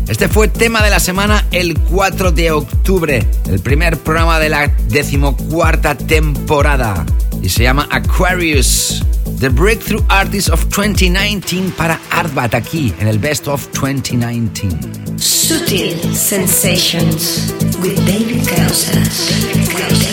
Este 0.07 0.27
fue 0.27 0.47
tema 0.47 0.83
de 0.83 0.89
la 0.89 0.99
semana 0.99 1.45
el 1.51 1.77
4 1.77 2.31
de 2.31 2.51
octubre, 2.51 3.25
el 3.49 3.59
primer 3.59 3.97
programa 3.97 4.39
de 4.39 4.49
la 4.49 4.67
decimocuarta 4.87 5.95
temporada. 5.95 7.05
Y 7.41 7.49
se 7.49 7.63
llama 7.63 7.87
Aquarius, 7.91 9.03
The 9.41 9.49
Breakthrough 9.49 10.03
Artist 10.07 10.49
of 10.49 10.69
2019 10.69 11.71
para 11.71 11.99
Artbat 12.11 12.53
aquí 12.53 12.93
en 12.99 13.07
el 13.07 13.17
Best 13.17 13.47
of 13.47 13.67
2019. 13.71 15.17
Sutil 15.17 15.97
Sensations 16.13 17.51
with 17.81 17.95
David 18.05 18.47
Gausas. 18.47 20.10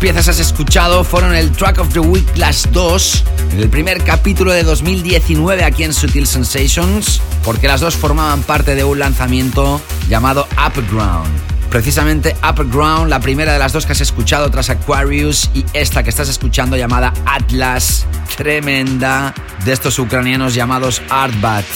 Piezas 0.00 0.28
has 0.28 0.40
escuchado, 0.40 1.04
fueron 1.04 1.34
el 1.34 1.52
Track 1.52 1.78
of 1.78 1.92
the 1.92 2.00
Week 2.00 2.26
las 2.34 2.72
dos, 2.72 3.22
en 3.52 3.60
el 3.60 3.68
primer 3.68 4.02
capítulo 4.02 4.50
de 4.50 4.62
2019 4.62 5.62
aquí 5.62 5.84
en 5.84 5.92
Sutil 5.92 6.26
Sensations, 6.26 7.20
porque 7.44 7.68
las 7.68 7.82
dos 7.82 7.96
formaban 7.96 8.42
parte 8.42 8.74
de 8.74 8.82
un 8.82 8.98
lanzamiento 8.98 9.78
llamado 10.08 10.48
Upground. 10.52 11.28
Precisamente 11.68 12.34
Upground, 12.42 13.10
la 13.10 13.20
primera 13.20 13.52
de 13.52 13.58
las 13.58 13.74
dos 13.74 13.84
que 13.84 13.92
has 13.92 14.00
escuchado 14.00 14.50
tras 14.50 14.70
Aquarius 14.70 15.50
y 15.52 15.66
esta 15.74 16.02
que 16.02 16.08
estás 16.08 16.30
escuchando 16.30 16.78
llamada 16.78 17.12
Atlas, 17.26 18.06
tremenda, 18.38 19.34
de 19.66 19.72
estos 19.72 19.98
ucranianos 19.98 20.54
llamados 20.54 21.02
Artbat. 21.10 21.66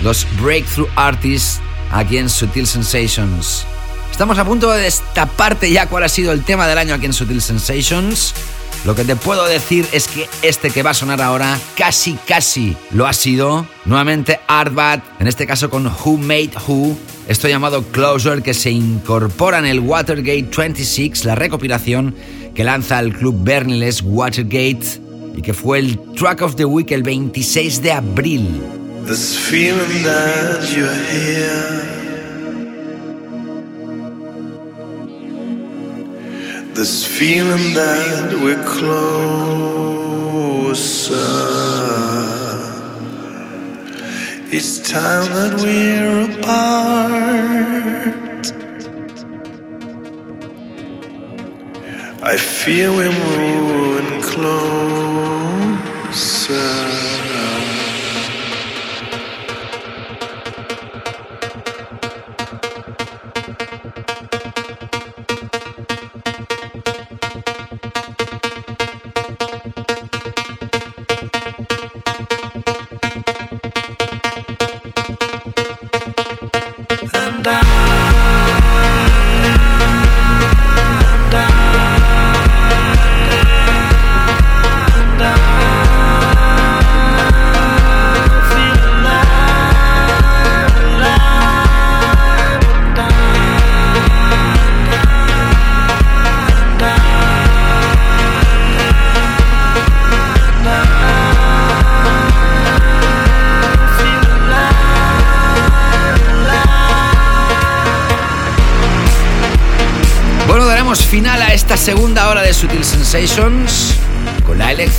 los 0.00 0.26
Breakthrough 0.40 0.88
Artists 0.96 1.60
aquí 1.92 2.16
en 2.16 2.30
Sutil 2.30 2.66
Sensations. 2.66 3.66
Estamos 4.18 4.38
a 4.38 4.44
punto 4.44 4.72
de 4.72 4.82
destaparte 4.82 5.70
ya 5.70 5.86
cuál 5.86 6.02
ha 6.02 6.08
sido 6.08 6.32
el 6.32 6.42
tema 6.42 6.66
del 6.66 6.76
año 6.76 6.92
aquí 6.92 7.06
en 7.06 7.12
Sutil 7.12 7.40
Sensations. 7.40 8.34
Lo 8.84 8.96
que 8.96 9.04
te 9.04 9.14
puedo 9.14 9.46
decir 9.46 9.86
es 9.92 10.08
que 10.08 10.28
este 10.42 10.70
que 10.70 10.82
va 10.82 10.90
a 10.90 10.94
sonar 10.94 11.22
ahora 11.22 11.56
casi, 11.76 12.14
casi 12.26 12.76
lo 12.90 13.06
ha 13.06 13.12
sido. 13.12 13.64
Nuevamente 13.84 14.40
Artbat, 14.48 15.04
en 15.20 15.28
este 15.28 15.46
caso 15.46 15.70
con 15.70 15.86
Who 15.86 16.16
Made 16.16 16.50
Who. 16.66 16.98
Esto 17.28 17.46
llamado 17.46 17.84
Closure 17.92 18.42
que 18.42 18.54
se 18.54 18.72
incorpora 18.72 19.60
en 19.60 19.66
el 19.66 19.78
Watergate 19.78 20.48
26, 20.50 21.24
la 21.24 21.36
recopilación 21.36 22.16
que 22.56 22.64
lanza 22.64 22.98
el 22.98 23.16
club 23.16 23.36
Berniles 23.44 24.02
Watergate 24.02 25.00
y 25.36 25.42
que 25.42 25.54
fue 25.54 25.78
el 25.78 25.96
Track 26.16 26.42
of 26.42 26.56
the 26.56 26.64
Week 26.64 26.90
el 26.90 27.04
26 27.04 27.82
de 27.82 27.92
abril. 27.92 28.48
This 29.06 29.38
feeling 29.38 30.02
that 30.02 30.64
you're 30.74 30.92
here. 31.08 31.87
Feeling 37.18 37.74
that 37.74 38.32
we're 38.40 38.62
closer. 38.62 39.08
It's 44.56 44.78
time 44.88 45.26
that 45.32 45.54
we're 45.60 46.30
apart. 46.30 46.94
I 52.22 52.36
feel 52.36 52.94
we're 52.94 53.10
moving 53.10 54.22
closer. 54.22 55.58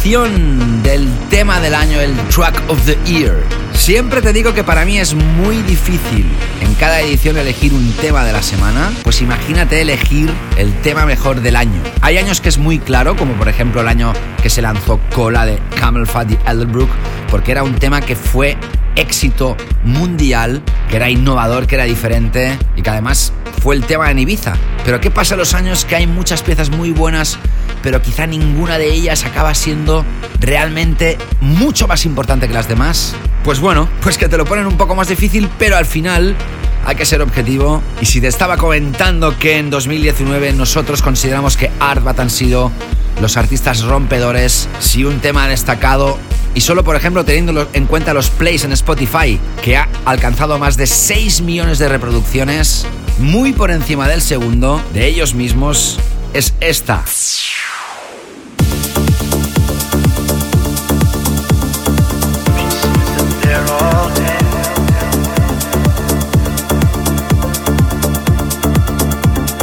Del 0.09 1.07
tema 1.29 1.59
del 1.59 1.75
año, 1.75 2.01
el 2.01 2.15
Track 2.29 2.63
of 2.67 2.83
the 2.87 2.97
Year. 3.05 3.43
Siempre 3.73 4.23
te 4.23 4.33
digo 4.33 4.55
que 4.55 4.63
para 4.63 4.83
mí 4.83 4.97
es 4.97 5.13
muy 5.13 5.61
difícil 5.61 6.25
en 6.61 6.73
cada 6.73 6.99
edición 7.01 7.37
elegir 7.37 7.75
un 7.75 7.91
tema 7.91 8.23
de 8.23 8.33
la 8.33 8.41
semana, 8.41 8.91
pues 9.03 9.21
imagínate 9.21 9.79
elegir 9.81 10.31
el 10.57 10.73
tema 10.81 11.05
mejor 11.05 11.41
del 11.41 11.55
año. 11.55 11.79
Hay 12.01 12.17
años 12.17 12.41
que 12.41 12.49
es 12.49 12.57
muy 12.57 12.79
claro, 12.79 13.15
como 13.15 13.33
por 13.33 13.49
ejemplo 13.49 13.81
el 13.81 13.87
año 13.87 14.11
que 14.41 14.49
se 14.49 14.63
lanzó 14.63 14.99
Cola 15.13 15.45
de 15.45 15.59
Camel 15.79 16.07
Fat 16.07 16.31
y 16.31 16.39
Elderbrook, 16.49 16.89
porque 17.29 17.51
era 17.51 17.61
un 17.61 17.75
tema 17.75 18.01
que 18.01 18.15
fue 18.15 18.57
éxito 18.95 19.57
mundial, 19.83 20.63
que 20.89 20.95
era 20.95 21.11
innovador, 21.11 21.67
que 21.67 21.75
era 21.75 21.83
diferente 21.83 22.57
y 22.75 22.81
que 22.81 22.89
además 22.89 23.31
fue 23.61 23.75
el 23.75 23.85
tema 23.85 24.09
en 24.09 24.17
Ibiza. 24.17 24.55
Pero 24.83 24.99
¿qué 24.99 25.11
pasa 25.11 25.35
los 25.35 25.53
años 25.53 25.85
que 25.85 25.95
hay 25.95 26.07
muchas 26.07 26.41
piezas 26.41 26.71
muy 26.71 26.89
buenas, 26.89 27.37
pero 27.81 28.01
quizá 28.01 28.27
ninguna 28.27 28.77
de 28.77 28.91
ellas 28.91 29.25
acaba 29.25 29.53
siendo 29.53 30.05
realmente 30.39 31.17
mucho 31.41 31.87
más 31.87 32.05
importante 32.05 32.47
que 32.47 32.53
las 32.53 32.67
demás? 32.67 33.15
Pues 33.43 33.59
bueno, 33.59 33.89
pues 34.01 34.17
que 34.17 34.27
te 34.27 34.37
lo 34.37 34.45
ponen 34.45 34.67
un 34.67 34.77
poco 34.77 34.95
más 34.95 35.07
difícil, 35.07 35.49
pero 35.57 35.77
al 35.77 35.85
final 35.85 36.35
hay 36.85 36.95
que 36.95 37.05
ser 37.05 37.21
objetivo. 37.21 37.81
Y 38.01 38.05
si 38.05 38.21
te 38.21 38.27
estaba 38.27 38.57
comentando 38.57 39.37
que 39.37 39.57
en 39.57 39.69
2019 39.69 40.53
nosotros 40.53 41.01
consideramos 41.01 41.57
que 41.57 41.71
Artbat 41.79 42.19
han 42.19 42.29
sido 42.29 42.71
los 43.21 43.37
artistas 43.37 43.81
rompedores, 43.83 44.67
si 44.79 45.03
un 45.03 45.19
tema 45.19 45.47
destacado 45.47 46.17
y 46.55 46.61
solo, 46.61 46.83
por 46.83 46.95
ejemplo, 46.95 47.23
teniendo 47.23 47.67
en 47.73 47.85
cuenta 47.85 48.13
los 48.13 48.29
plays 48.29 48.63
en 48.63 48.71
Spotify, 48.71 49.39
que 49.61 49.77
ha 49.77 49.87
alcanzado 50.05 50.57
más 50.57 50.77
de 50.77 50.87
6 50.87 51.41
millones 51.41 51.79
de 51.79 51.89
reproducciones, 51.89 52.85
muy 53.19 53.53
por 53.53 53.71
encima 53.71 54.07
del 54.07 54.21
segundo, 54.21 54.81
de 54.93 55.07
ellos 55.07 55.35
mismos, 55.35 55.99
es 56.33 56.53
esta. 56.59 57.03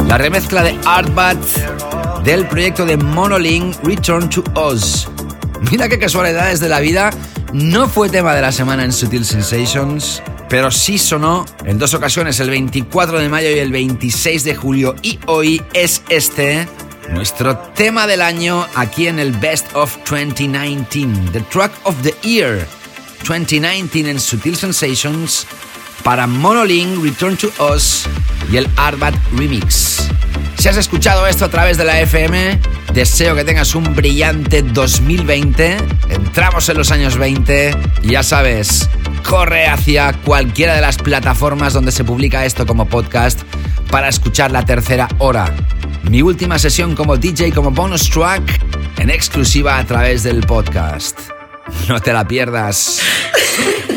La 0.07 0.17
remezcla 0.17 0.63
de 0.63 0.73
Artbat 0.85 1.37
del 2.23 2.47
proyecto 2.47 2.85
de 2.85 2.95
Monolink 2.95 3.75
Return 3.83 4.29
to 4.29 4.41
Us. 4.55 5.09
Mira 5.69 5.89
qué 5.89 5.99
casualidades 5.99 6.61
de 6.61 6.69
la 6.69 6.79
vida. 6.79 7.09
No 7.51 7.89
fue 7.89 8.07
tema 8.07 8.33
de 8.33 8.41
la 8.41 8.53
semana 8.53 8.85
en 8.85 8.93
Sutil 8.93 9.25
Sensations, 9.25 10.23
pero 10.47 10.71
sí 10.71 10.97
sonó 10.97 11.45
en 11.65 11.77
dos 11.77 11.93
ocasiones, 11.93 12.39
el 12.39 12.49
24 12.49 13.19
de 13.19 13.27
mayo 13.27 13.49
y 13.49 13.59
el 13.59 13.69
26 13.69 14.45
de 14.45 14.55
julio. 14.55 14.95
Y 15.01 15.19
hoy 15.25 15.61
es 15.73 16.01
este, 16.07 16.69
nuestro 17.09 17.57
tema 17.57 18.07
del 18.07 18.21
año 18.21 18.65
aquí 18.75 19.07
en 19.07 19.19
el 19.19 19.33
Best 19.33 19.75
of 19.75 19.97
2019, 20.09 21.31
The 21.33 21.41
Track 21.41 21.73
of 21.83 21.95
the 22.01 22.15
Year 22.21 22.65
2019 23.27 24.09
en 24.09 24.19
Sutil 24.21 24.55
Sensations 24.55 25.45
para 26.01 26.27
Monolink 26.27 27.03
Return 27.03 27.35
to 27.35 27.51
Us 27.73 28.07
y 28.51 28.57
el 28.57 28.67
Arbat 28.75 29.15
Remix. 29.33 30.07
Si 30.57 30.67
has 30.67 30.77
escuchado 30.77 31.27
esto 31.27 31.45
a 31.45 31.49
través 31.49 31.77
de 31.77 31.83
la 31.83 32.01
FM, 32.01 32.59
deseo 32.93 33.35
que 33.35 33.43
tengas 33.43 33.75
un 33.75 33.95
brillante 33.95 34.63
2020. 34.63 35.77
Entramos 36.09 36.67
en 36.69 36.77
los 36.77 36.91
años 36.91 37.17
20 37.17 37.75
y 38.03 38.09
ya 38.09 38.23
sabes, 38.23 38.89
corre 39.23 39.67
hacia 39.67 40.13
cualquiera 40.13 40.75
de 40.75 40.81
las 40.81 40.97
plataformas 40.97 41.73
donde 41.73 41.91
se 41.91 42.03
publica 42.03 42.45
esto 42.45 42.65
como 42.65 42.87
podcast 42.87 43.41
para 43.91 44.09
escuchar 44.09 44.51
la 44.51 44.65
tercera 44.65 45.07
hora. 45.19 45.53
Mi 46.09 46.21
última 46.21 46.57
sesión 46.57 46.95
como 46.95 47.17
DJ, 47.17 47.51
como 47.51 47.71
bonus 47.71 48.09
track, 48.09 48.41
en 48.97 49.09
exclusiva 49.09 49.77
a 49.77 49.85
través 49.85 50.23
del 50.23 50.41
podcast. 50.41 51.19
No 51.87 51.99
te 51.99 52.13
la 52.13 52.27
pierdas. 52.27 53.01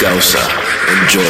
Gausa. 0.00 0.38
Enjoy. 1.02 1.22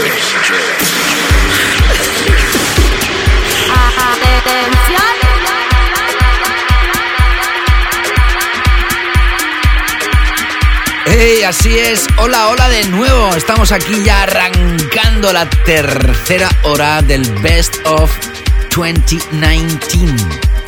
¡Hey! 11.06 11.42
Así 11.42 11.78
es. 11.78 12.06
Hola, 12.16 12.48
hola 12.48 12.68
de 12.68 12.84
nuevo. 12.84 13.34
Estamos 13.34 13.72
aquí 13.72 14.04
ya 14.04 14.22
arrancando 14.22 15.32
la 15.32 15.50
tercera 15.50 16.48
hora 16.62 17.02
del 17.02 17.22
Best 17.40 17.74
of 17.86 18.12
2019. 18.76 20.14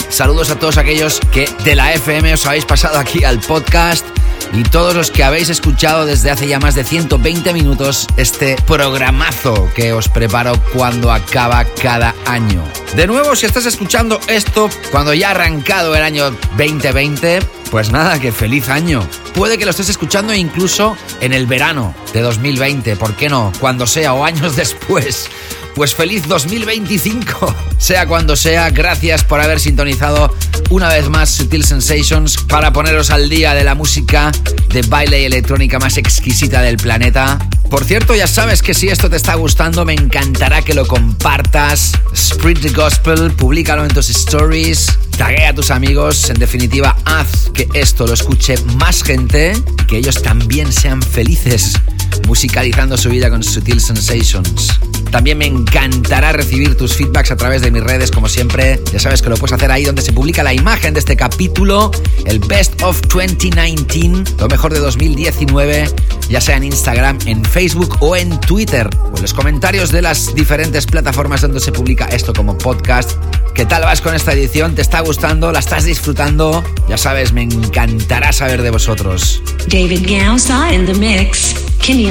Saludos 0.09 0.51
a 0.51 0.59
todos 0.59 0.77
aquellos 0.77 1.21
que 1.31 1.49
de 1.65 1.77
la 1.77 1.93
FM 1.93 2.35
os 2.35 2.47
habéis 2.47 2.65
pasado 2.65 2.99
aquí 2.99 3.23
al 3.23 3.39
podcast 3.39 4.12
y 4.53 4.63
todos 4.65 4.95
los 4.95 5.11
que 5.11 5.25
habéis 5.25 5.49
escuchado 5.49 6.05
desde 6.05 6.31
hace 6.31 6.47
ya 6.47 6.59
más 6.59 6.75
de 6.75 6.85
120 6.85 7.53
minutos 7.53 8.07
este 8.17 8.57
programazo 8.67 9.69
que 9.75 9.93
os 9.93 10.09
preparo 10.09 10.53
cuando 10.73 11.11
acaba 11.11 11.65
cada 11.65 12.15
año. 12.27 12.63
De 12.95 13.07
nuevo, 13.07 13.35
si 13.35 13.47
estás 13.47 13.67
escuchando 13.67 14.21
esto 14.29 14.69
cuando 14.91 15.15
ya 15.15 15.29
ha 15.29 15.31
arrancado 15.31 15.95
el 15.95 16.03
año 16.03 16.31
2020, 16.59 17.41
pues 17.71 17.91
nada, 17.91 18.21
que 18.21 18.33
feliz 18.33 18.69
año. 18.69 19.03
Puede 19.35 19.57
que 19.57 19.65
lo 19.65 19.71
estés 19.71 19.89
escuchando 19.89 20.35
incluso 20.35 20.95
en 21.23 21.33
el 21.33 21.47
verano 21.47 21.95
de 22.13 22.21
2020, 22.21 22.97
¿por 22.97 23.15
qué 23.15 23.31
no? 23.31 23.51
Cuando 23.61 23.87
sea 23.87 24.13
o 24.13 24.25
años 24.25 24.57
después. 24.57 25.31
Pues 25.75 25.95
feliz 25.95 26.27
2025. 26.29 27.55
Sea 27.79 28.07
cuando 28.07 28.37
sea, 28.37 28.71
gracias 28.71 29.25
por 29.25 29.41
haber 29.41 29.59
sintonizado 29.59 30.33
una 30.71 30.89
vez 30.89 31.09
más 31.09 31.31
Sutil 31.31 31.65
Sensations 31.65 32.37
para 32.37 32.73
poneros 32.73 33.11
al 33.11 33.29
día 33.29 33.55
de 33.55 33.65
la 33.65 33.75
música 33.75 34.31
de 34.69 34.83
baile 34.83 35.23
y 35.23 35.25
electrónica 35.25 35.79
más 35.79 35.97
exquisita 35.97 36.63
del 36.63 36.77
planeta. 36.77 37.39
Por 37.71 37.85
cierto, 37.85 38.15
ya 38.15 38.27
sabes 38.27 38.63
que 38.63 38.75
si 38.75 38.89
esto 38.89 39.09
te 39.11 39.17
está 39.17 39.35
gustando, 39.35 39.85
me 39.85 39.95
encantará 39.95 40.63
que 40.63 40.75
lo 40.75 40.87
compartas. 40.87 41.93
Spread 42.15 42.59
the 42.59 42.71
gospel, 42.71 43.33
públicalo 43.33 43.85
en 43.85 43.93
tus 43.93 44.11
stories, 44.11 44.87
taguea 45.17 45.51
a 45.51 45.55
tus 45.55 45.71
amigos. 45.71 46.29
En 46.31 46.39
definitiva, 46.39 46.97
haz 47.07 47.51
que 47.55 47.67
esto 47.75 48.07
lo 48.07 48.13
escuche 48.13 48.57
más 48.77 49.03
gente 49.03 49.55
y 49.57 49.87
que 49.87 49.97
ellos 49.97 50.23
también 50.23 50.71
sean 50.71 51.03
felices 51.03 51.81
musicalizando 52.27 52.97
su 52.97 53.09
vida 53.11 53.31
con 53.31 53.43
Sutil 53.43 53.81
Sensations. 53.81 54.69
También 55.13 55.37
me 55.37 55.47
encantará 55.47 56.33
recibir 56.33 56.75
tus 56.75 56.95
feedbacks 56.95 57.31
a 57.31 57.37
través 57.37 57.61
de 57.61 57.71
mis 57.71 57.83
redes, 57.83 58.11
como 58.11 58.31
siempre. 58.31 58.81
Ya 58.93 58.99
sabes 58.99 59.21
que 59.21 59.29
lo 59.29 59.37
puedes 59.37 59.53
hacer 59.53 59.71
ahí 59.71 59.85
donde 59.85 60.01
se 60.01 60.13
publica 60.13 60.43
la 60.43 60.55
imagen 60.55 60.95
de 60.95 61.01
este 61.01 61.17
capítulo, 61.17 61.91
el 62.25 62.39
Best 62.39 62.83
of 62.83 62.99
2019, 63.09 64.25
lo 64.39 64.49
mejor 64.49 64.73
de 64.73 64.81
2019, 64.81 65.91
ya 66.31 66.41
sea 66.41 66.57
en 66.57 66.65
Instagram, 66.65 67.19
en 67.27 67.45
Facebook 67.45 67.99
o 68.01 68.17
en 68.17 68.41
Twitter, 68.41 68.89
o 69.13 69.17
en 69.17 69.21
los 69.23 69.35
comentarios 69.35 69.93
de 69.93 70.01
las 70.01 70.35
diferentes 70.35 70.87
plataformas 70.87 71.43
donde 71.43 71.61
se 71.61 71.73
publica 71.73 72.07
esto 72.07 72.33
como 72.33 72.57
podcast. 72.57 73.13
¿Qué 73.55 73.67
tal 73.67 73.83
vas 73.83 74.01
con 74.01 74.15
esta 74.15 74.33
edición? 74.33 74.75
¿Te 74.75 74.81
está 74.81 75.01
gustando? 75.01 75.53
¿La 75.53 75.59
estás 75.59 75.85
disfrutando? 75.85 76.65
Ya 76.89 76.97
sabes, 76.97 77.35
me 77.35 77.43
encantará 77.43 78.33
saber 78.33 78.63
de 78.63 78.71
vosotros. 78.71 79.43
David 79.69 80.07
Gausa 80.09 80.73
in 80.73 80.87
the 80.87 80.95
mix. 80.95 81.55
Y 81.87 82.02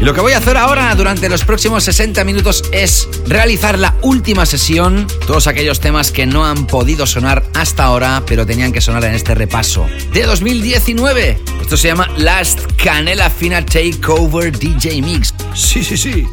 lo 0.00 0.14
que 0.14 0.20
voy 0.20 0.32
a 0.32 0.38
hacer 0.38 0.56
ahora 0.56 0.94
durante 0.94 1.28
los 1.28 1.44
próximos 1.44 1.84
60 1.84 2.24
minutos 2.24 2.64
es 2.72 3.08
realizar 3.26 3.78
la 3.78 3.94
última 4.02 4.46
sesión, 4.46 5.06
todos 5.26 5.46
aquellos 5.46 5.80
temas 5.80 6.10
que 6.10 6.26
no 6.26 6.44
han 6.44 6.66
podido 6.66 7.06
sonar 7.06 7.42
hasta 7.54 7.84
ahora, 7.84 8.22
pero 8.26 8.46
tenían 8.46 8.72
que 8.72 8.80
sonar 8.80 9.04
en 9.04 9.14
este 9.14 9.34
repaso 9.34 9.86
de 10.12 10.22
2019. 10.24 11.38
Esto 11.60 11.76
se 11.76 11.88
llama 11.88 12.08
Last 12.16 12.60
Canela 12.82 13.30
Fina 13.30 13.64
Takeover 13.64 14.56
DJ 14.56 15.02
Mix. 15.02 15.34
Sí, 15.54 15.82
sí, 15.82 15.96
sí. 15.96 16.26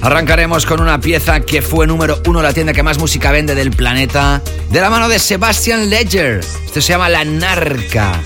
Arrancaremos 0.00 0.66
con 0.66 0.80
una 0.80 1.00
pieza 1.00 1.40
que 1.40 1.62
fue 1.62 1.86
número 1.86 2.20
uno 2.26 2.40
en 2.40 2.44
la 2.44 2.52
tienda 2.52 2.72
que 2.72 2.82
más 2.82 2.98
música 2.98 3.30
vende 3.30 3.54
del 3.54 3.70
planeta, 3.70 4.42
de 4.70 4.80
la 4.80 4.90
mano 4.90 5.08
de 5.08 5.20
Sebastian 5.20 5.88
Ledger. 5.88 6.40
Esto 6.66 6.80
se 6.80 6.88
llama 6.88 7.08
La 7.08 7.24
Narca. 7.24 8.20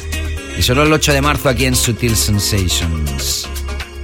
Y 0.58 0.62
solo 0.62 0.82
el 0.82 0.92
8 0.92 1.12
de 1.12 1.22
marzo 1.22 1.48
aquí 1.48 1.66
en 1.66 1.76
Sutil 1.76 2.16
Sensations. 2.16 3.48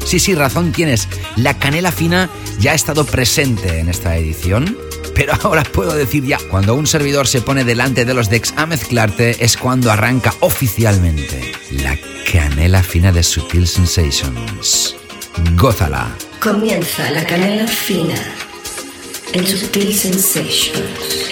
Sí, 0.05 0.19
sí, 0.19 0.35
razón 0.35 0.73
tienes. 0.73 1.09
La 1.37 1.59
canela 1.59 1.93
fina 1.93 2.29
ya 2.59 2.73
ha 2.73 2.75
estado 2.75 3.05
presente 3.05 3.79
en 3.79 3.89
esta 3.89 4.17
edición. 4.17 4.77
Pero 5.15 5.35
ahora 5.43 5.63
puedo 5.63 5.95
decir 5.95 6.25
ya, 6.25 6.39
cuando 6.51 6.75
un 6.75 6.87
servidor 6.87 7.27
se 7.27 7.41
pone 7.41 7.65
delante 7.65 8.05
de 8.05 8.15
los 8.15 8.31
decks 8.31 8.55
a 8.57 8.67
mezclarte 8.67 9.45
es 9.45 9.57
cuando 9.57 9.91
arranca 9.91 10.35
oficialmente 10.41 11.53
la 11.71 11.99
canela 12.31 12.83
fina 12.83 13.13
de 13.13 13.23
Sutil 13.23 13.67
Sensations. 13.67 14.97
Gózala. 15.57 16.17
Comienza 16.41 17.11
la 17.11 17.25
canela 17.25 17.67
fina 17.67 18.35
en 19.33 19.47
Sutil 19.47 19.95
Sensations. 19.95 21.32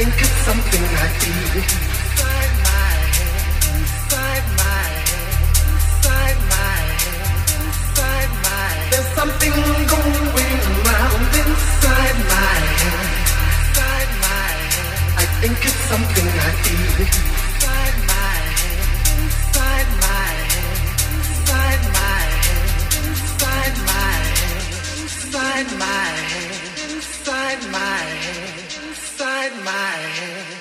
Think 0.00 0.16
it's 0.16 0.40
something 0.48 0.80
I 0.80 1.08
feel. 1.20 1.60
There's 8.90 9.10
something 9.20 9.56
going 9.94 10.60
around 10.72 11.32
inside 11.42 12.18
my 12.32 12.56
head. 12.80 13.08
I 15.22 15.26
think 15.40 15.58
it's 15.68 15.82
something 15.92 16.28
I 16.46 16.52
feel. 16.64 17.00
Inside 17.42 17.98
my 18.12 18.38
head, 18.60 18.88
inside 19.20 19.88
my 20.00 20.24
head, 26.30 26.78
inside 26.88 27.60
my 27.74 27.98
head. 28.24 28.59
inside 29.20 29.52
my 29.64 29.70
head. 29.70 30.59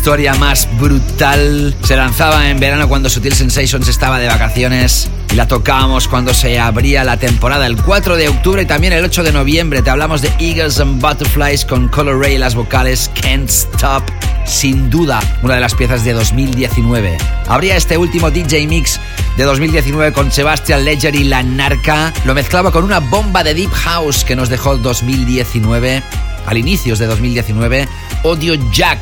Historia 0.00 0.32
más 0.32 0.66
brutal. 0.78 1.76
Se 1.82 1.94
lanzaba 1.94 2.48
en 2.48 2.58
verano 2.58 2.88
cuando 2.88 3.10
Sutil 3.10 3.34
Sensations 3.34 3.86
estaba 3.86 4.18
de 4.18 4.28
vacaciones 4.28 5.10
y 5.30 5.34
la 5.34 5.46
tocábamos 5.46 6.08
cuando 6.08 6.32
se 6.32 6.58
abría 6.58 7.04
la 7.04 7.18
temporada 7.18 7.66
el 7.66 7.76
4 7.76 8.16
de 8.16 8.30
octubre 8.30 8.62
y 8.62 8.64
también 8.64 8.94
el 8.94 9.04
8 9.04 9.24
de 9.24 9.32
noviembre. 9.32 9.82
Te 9.82 9.90
hablamos 9.90 10.22
de 10.22 10.32
Eagles 10.38 10.80
and 10.80 11.02
Butterflies 11.02 11.66
con 11.66 11.88
Color 11.88 12.18
Ray 12.18 12.36
y 12.36 12.38
las 12.38 12.54
vocales 12.54 13.10
Can't 13.20 13.50
Stop. 13.50 14.02
Sin 14.46 14.88
duda, 14.88 15.20
una 15.42 15.56
de 15.56 15.60
las 15.60 15.74
piezas 15.74 16.02
de 16.02 16.14
2019. 16.14 17.18
Habría 17.46 17.76
este 17.76 17.98
último 17.98 18.30
DJ 18.30 18.66
Mix 18.68 18.98
de 19.36 19.44
2019 19.44 20.14
con 20.14 20.32
Sebastian 20.32 20.82
Ledger 20.82 21.14
y 21.14 21.24
La 21.24 21.42
Narca. 21.42 22.14
Lo 22.24 22.32
mezclaba 22.32 22.72
con 22.72 22.84
una 22.84 23.00
bomba 23.00 23.44
de 23.44 23.52
Deep 23.52 23.72
House 23.72 24.24
que 24.24 24.34
nos 24.34 24.48
dejó 24.48 24.78
2019 24.78 26.02
al 26.46 26.58
inicios 26.58 26.98
de 26.98 27.06
2019, 27.06 27.88
Audio 28.24 28.54
Jack, 28.72 28.98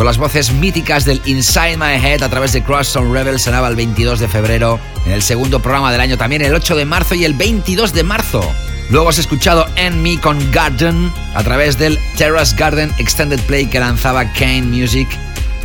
con 0.00 0.06
las 0.06 0.16
voces 0.16 0.50
míticas 0.54 1.04
del 1.04 1.20
Inside 1.26 1.76
My 1.76 2.02
Head 2.02 2.22
a 2.22 2.30
través 2.30 2.54
de 2.54 2.62
Cross 2.62 2.96
on 2.96 3.12
Rebel, 3.12 3.38
sonaba 3.38 3.68
el 3.68 3.76
22 3.76 4.18
de 4.18 4.28
febrero, 4.28 4.80
en 5.04 5.12
el 5.12 5.20
segundo 5.20 5.60
programa 5.60 5.92
del 5.92 6.00
año 6.00 6.16
también 6.16 6.40
el 6.40 6.54
8 6.54 6.74
de 6.74 6.86
marzo 6.86 7.14
y 7.14 7.26
el 7.26 7.34
22 7.34 7.92
de 7.92 8.02
marzo. 8.02 8.40
Luego 8.88 9.10
has 9.10 9.18
escuchado 9.18 9.66
En 9.76 10.02
Me 10.02 10.18
con 10.18 10.38
Garden 10.52 11.12
a 11.34 11.42
través 11.42 11.76
del 11.76 11.98
Terrace 12.16 12.56
Garden 12.56 12.90
Extended 12.96 13.40
Play 13.40 13.66
que 13.66 13.78
lanzaba 13.78 14.32
Kane 14.32 14.62
Music, 14.62 15.06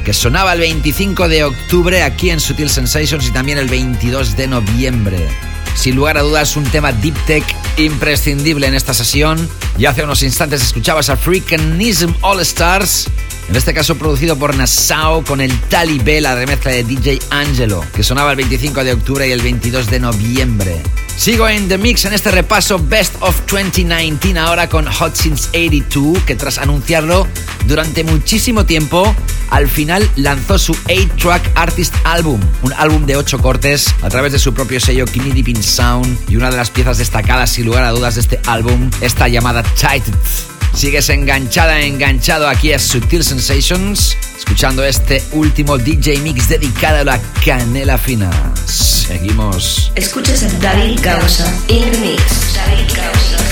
que 0.04 0.12
sonaba 0.12 0.52
el 0.52 0.60
25 0.60 1.30
de 1.30 1.46
octubre 1.46 2.04
aquí 2.04 2.30
en 2.30 2.42
Sutil 2.42 2.70
Sensations 2.70 3.26
y 3.26 3.32
también 3.32 3.58
el 3.58 3.70
22 3.70 4.36
de 4.36 4.48
noviembre. 4.48 5.30
Sin 5.76 5.96
lugar 5.96 6.18
a 6.18 6.24
dudas, 6.24 6.58
un 6.58 6.64
tema 6.66 6.92
deep 6.92 7.16
tech 7.26 7.44
imprescindible 7.78 8.68
en 8.68 8.76
esta 8.76 8.94
sesión. 8.94 9.50
Y 9.78 9.86
hace 9.86 10.04
unos 10.04 10.24
instantes 10.24 10.64
escuchabas 10.64 11.10
a 11.10 11.18
Freakinism 11.18 12.12
All 12.22 12.40
Stars, 12.40 13.10
en 13.48 13.56
este 13.56 13.74
caso 13.74 13.96
producido 13.96 14.38
por 14.38 14.56
Nassau 14.56 15.24
con 15.24 15.42
el 15.42 15.58
Talibé, 15.62 16.22
la 16.22 16.36
remezcla 16.36 16.72
de 16.72 16.84
DJ 16.84 17.20
Angelo, 17.30 17.84
que 17.94 18.04
sonaba 18.04 18.32
el 18.32 18.38
25 18.38 18.84
de 18.84 18.94
octubre 18.94 19.28
y 19.28 19.32
el 19.32 19.42
22 19.42 19.90
de 19.90 20.00
noviembre. 20.00 20.82
Sigo 21.18 21.48
en 21.48 21.68
The 21.70 21.78
Mix 21.78 22.06
en 22.06 22.14
este 22.14 22.30
repaso 22.32 22.78
Best 22.78 23.16
of 23.22 23.40
2019 23.48 24.40
ahora 24.40 24.68
con 24.68 24.86
Hot 24.86 25.16
Since 25.16 25.50
82, 25.50 26.24
que 26.24 26.36
tras 26.36 26.58
anunciarlo 26.58 27.28
durante 27.68 28.04
muchísimo 28.04 28.66
tiempo, 28.66 29.16
al 29.50 29.68
final 29.70 30.10
lanzó 30.16 30.60
su 30.60 30.74
8-track 30.74 31.52
artist 31.56 31.94
album, 32.04 32.42
un 32.64 32.74
álbum 32.74 33.06
de 33.06 33.16
8 33.16 33.40
cortes 33.40 33.94
a 34.02 34.10
través 34.10 34.34
de 34.34 34.40
su 34.40 34.54
propio 34.54 34.80
sello 34.80 35.06
Kimi 35.06 35.32
Deep 35.32 35.62
Sound 35.62 36.18
y 36.30 36.36
una 36.36 36.52
de 36.52 36.58
las 36.58 36.70
piezas 36.70 36.98
destacadas 36.98 37.52
sin 37.52 37.66
lugar 37.66 37.84
a 37.84 37.92
dudas 37.92 38.16
de 38.16 38.22
este 38.22 38.40
álbum, 38.46 38.90
esta 39.02 39.28
llamada 39.28 39.64
Tighted. 39.64 40.55
Sigues 40.76 41.08
enganchada, 41.08 41.80
enganchado 41.80 42.50
aquí 42.50 42.74
a 42.74 42.80
Sutil 42.80 43.24
Sensations, 43.24 44.18
escuchando 44.38 44.84
este 44.84 45.24
último 45.32 45.78
DJ 45.78 46.20
Mix 46.20 46.50
dedicado 46.50 46.98
a 46.98 47.04
la 47.06 47.22
canela 47.46 47.98
fina. 47.98 48.30
Seguimos. 48.66 49.94
Escuchas 49.96 50.44
a 50.44 50.50
David 50.60 51.00
Causa 51.02 51.48
in 51.70 51.90
the 51.92 51.98
mix. 52.00 52.54
David 52.54 52.94
Causa 52.94 53.45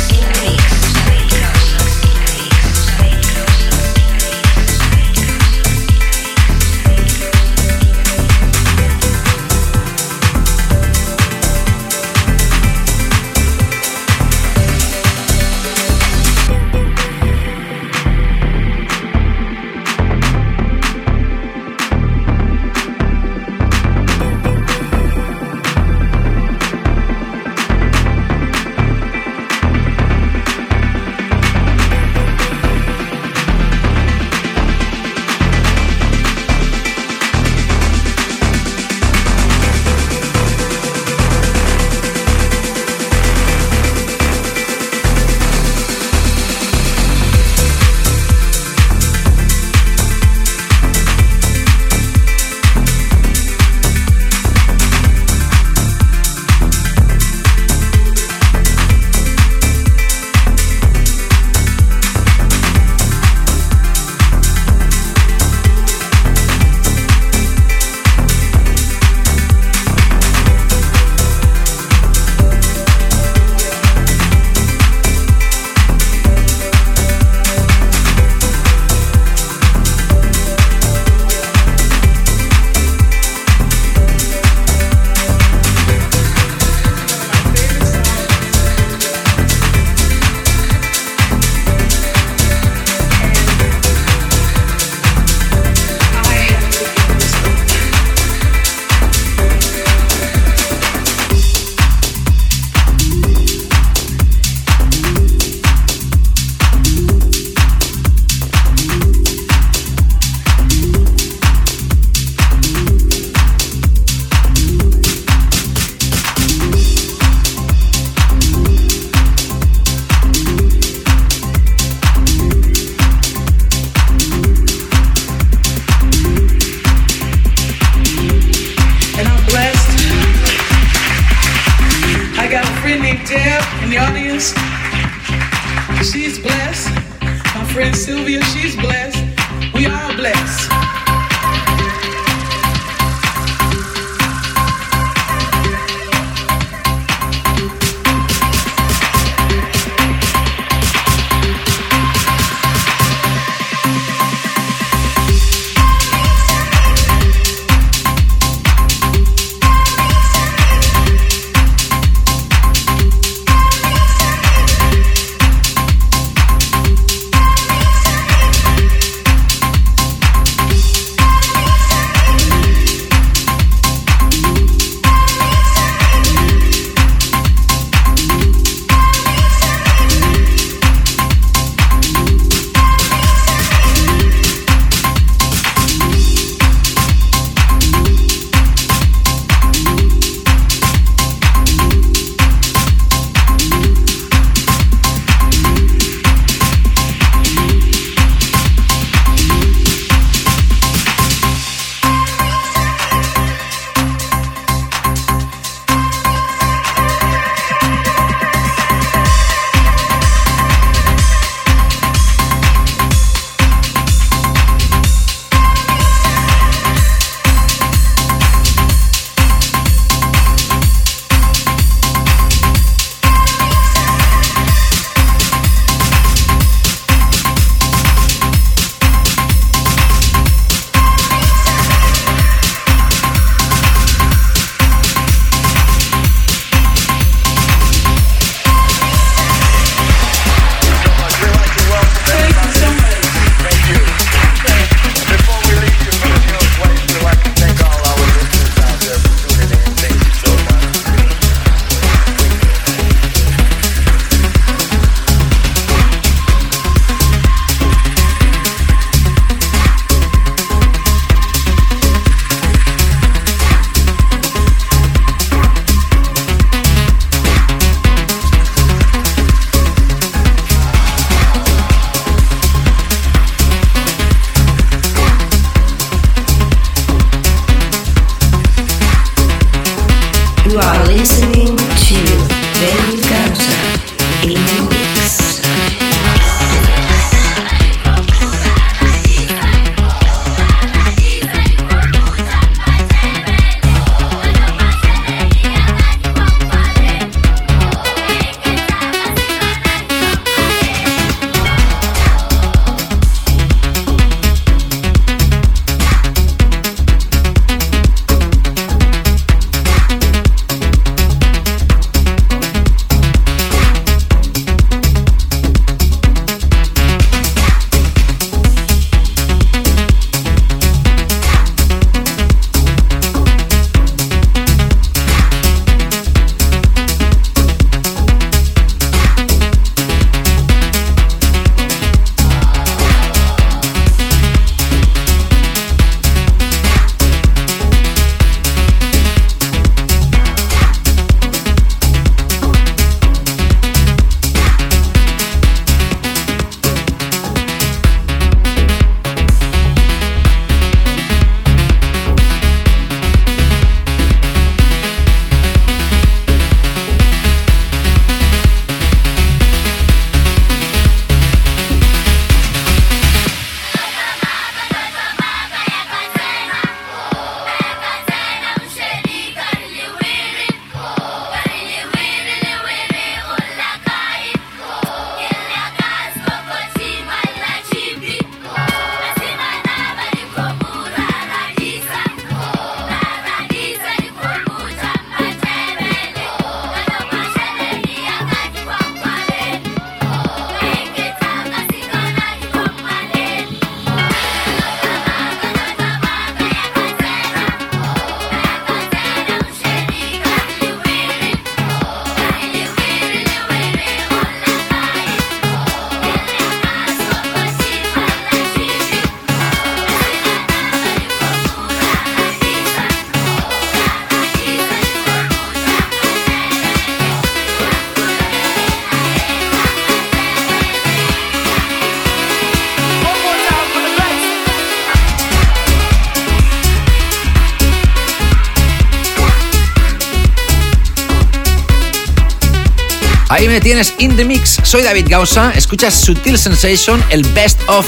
me 433.74 433.82
tienes 433.82 434.14
in 434.20 434.36
the 434.36 434.46
mix. 434.46 434.80
Soy 434.84 435.02
David 435.02 435.26
Gausa. 435.28 435.72
Escuchas 435.72 436.14
Sutil 436.14 436.60
Sensation, 436.60 437.24
el 437.32 437.42
best 437.56 437.82
of 437.88 438.06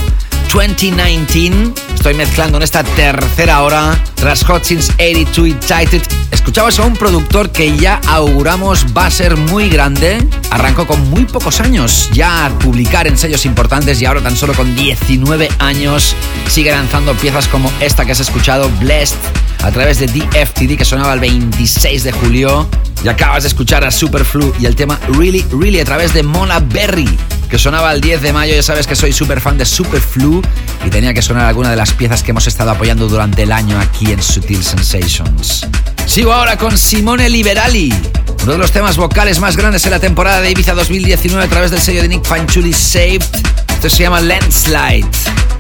2019. 0.53 1.74
Estoy 1.95 2.14
mezclando 2.14 2.58
en 2.58 2.64
esta 2.64 2.84
tercera 2.84 3.64
hora 3.64 3.98
tras 4.14 4.44
Hot 4.44 4.64
Since 4.64 4.94
82 4.94 5.48
y 5.48 5.53
Tighted. 5.53 6.03
Escuchabas 6.30 6.77
a 6.77 6.84
un 6.84 6.95
productor 6.95 7.52
que 7.52 7.76
ya 7.77 8.00
auguramos 8.08 8.85
va 8.95 9.08
a 9.08 9.11
ser 9.11 9.38
muy 9.38 9.68
grande. 9.68 10.24
Arrancó 10.52 10.85
con 10.85 11.10
muy 11.10 11.26
pocos 11.26 11.60
años 11.60 12.11
ya 12.14 12.45
a 12.45 12.60
publicar 12.60 13.08
en 13.08 13.18
sellos 13.18 13.44
importantes 13.48 14.00
y 14.03 14.06
ahora 14.06 14.22
tan 14.22 14.35
solo 14.38 14.53
con 14.53 14.76
19 14.76 15.50
años 15.58 16.16
sigue 16.48 16.69
lanzando 16.69 17.16
piezas 17.16 17.48
como 17.48 17.72
esta 17.80 18.06
que 18.06 18.11
has 18.11 18.19
escuchado, 18.19 18.69
Blessed, 18.80 19.18
a 19.64 19.72
través 19.72 19.98
de 19.98 20.06
DFTD 20.06 20.77
que 20.77 20.85
sonaba 20.85 21.14
el 21.16 21.22
26 21.22 22.03
de 22.03 22.11
julio. 22.11 22.69
Y 23.06 23.08
acabas 23.08 23.43
de 23.43 23.50
escuchar 23.50 23.85
a 23.85 23.92
Superflu 23.92 24.51
y 24.59 24.66
el 24.66 24.75
tema 24.75 25.00
Really, 25.09 25.45
Really 25.51 25.80
a 25.80 25.85
través 25.85 26.11
de 26.16 26.24
Mona 26.24 26.59
Berry, 26.59 27.08
que 27.51 27.59
sonaba 27.59 27.93
el 27.93 28.01
10 28.01 28.24
de 28.24 28.34
mayo. 28.34 28.56
Ya 28.56 28.64
sabes 28.64 28.88
que 28.88 28.95
soy 28.95 29.14
súper 29.14 29.40
fan 29.40 29.59
de 29.59 29.66
Superflu 29.66 30.42
y 30.84 30.90
tenía 30.90 31.14
que 31.14 31.22
sonar 31.22 31.45
alguna 31.45 31.69
de 31.69 31.75
las 31.75 31.93
piezas 31.93 32.24
que 32.24 32.32
hemos 32.32 32.48
estado 32.48 32.72
apoyando 32.72 33.08
durante 33.08 33.43
el 33.43 33.51
año 33.51 33.80
aquí 33.80 34.11
en 34.11 34.24
Sutil 34.24 34.64
Sensations. 34.64 35.67
Sigo 36.08 36.34
ahora 36.34 36.58
con 36.58 36.80
Simone 36.80 37.30
Liberali, 37.30 37.93
uno 38.42 38.53
de 38.53 38.58
los 38.58 38.72
temas 38.72 38.98
vocales 38.98 39.40
más 39.40 39.56
grandes 39.56 39.85
en 39.85 39.92
la 39.92 40.00
temporada 40.00 40.42
de 40.42 40.50
Ibiza 40.50 40.74
2019 40.74 41.45
a 41.45 41.48
traved 41.48 41.69
del 41.69 41.82
sello 41.82 42.01
de 42.01 42.08
Nick 42.08 42.25
Fanchuli 42.25 42.74
Saved. 42.74 43.22
Esto 43.69 43.88
se 43.88 44.01
llama 44.01 44.19
Landslide. 44.19 45.06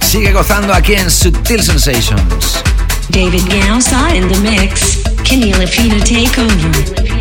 Sigue 0.01 0.33
gozando 0.33 0.73
aquí 0.73 0.95
en 0.95 1.11
Sutil 1.11 1.61
Sensations. 1.61 2.63
David 3.09 3.43
Gausa 3.67 4.15
in 4.15 4.27
the 4.29 4.39
mix. 4.39 5.03
Kenny 5.23 5.53
Lafina 5.53 5.99
take 6.03 6.41
over. 6.41 7.14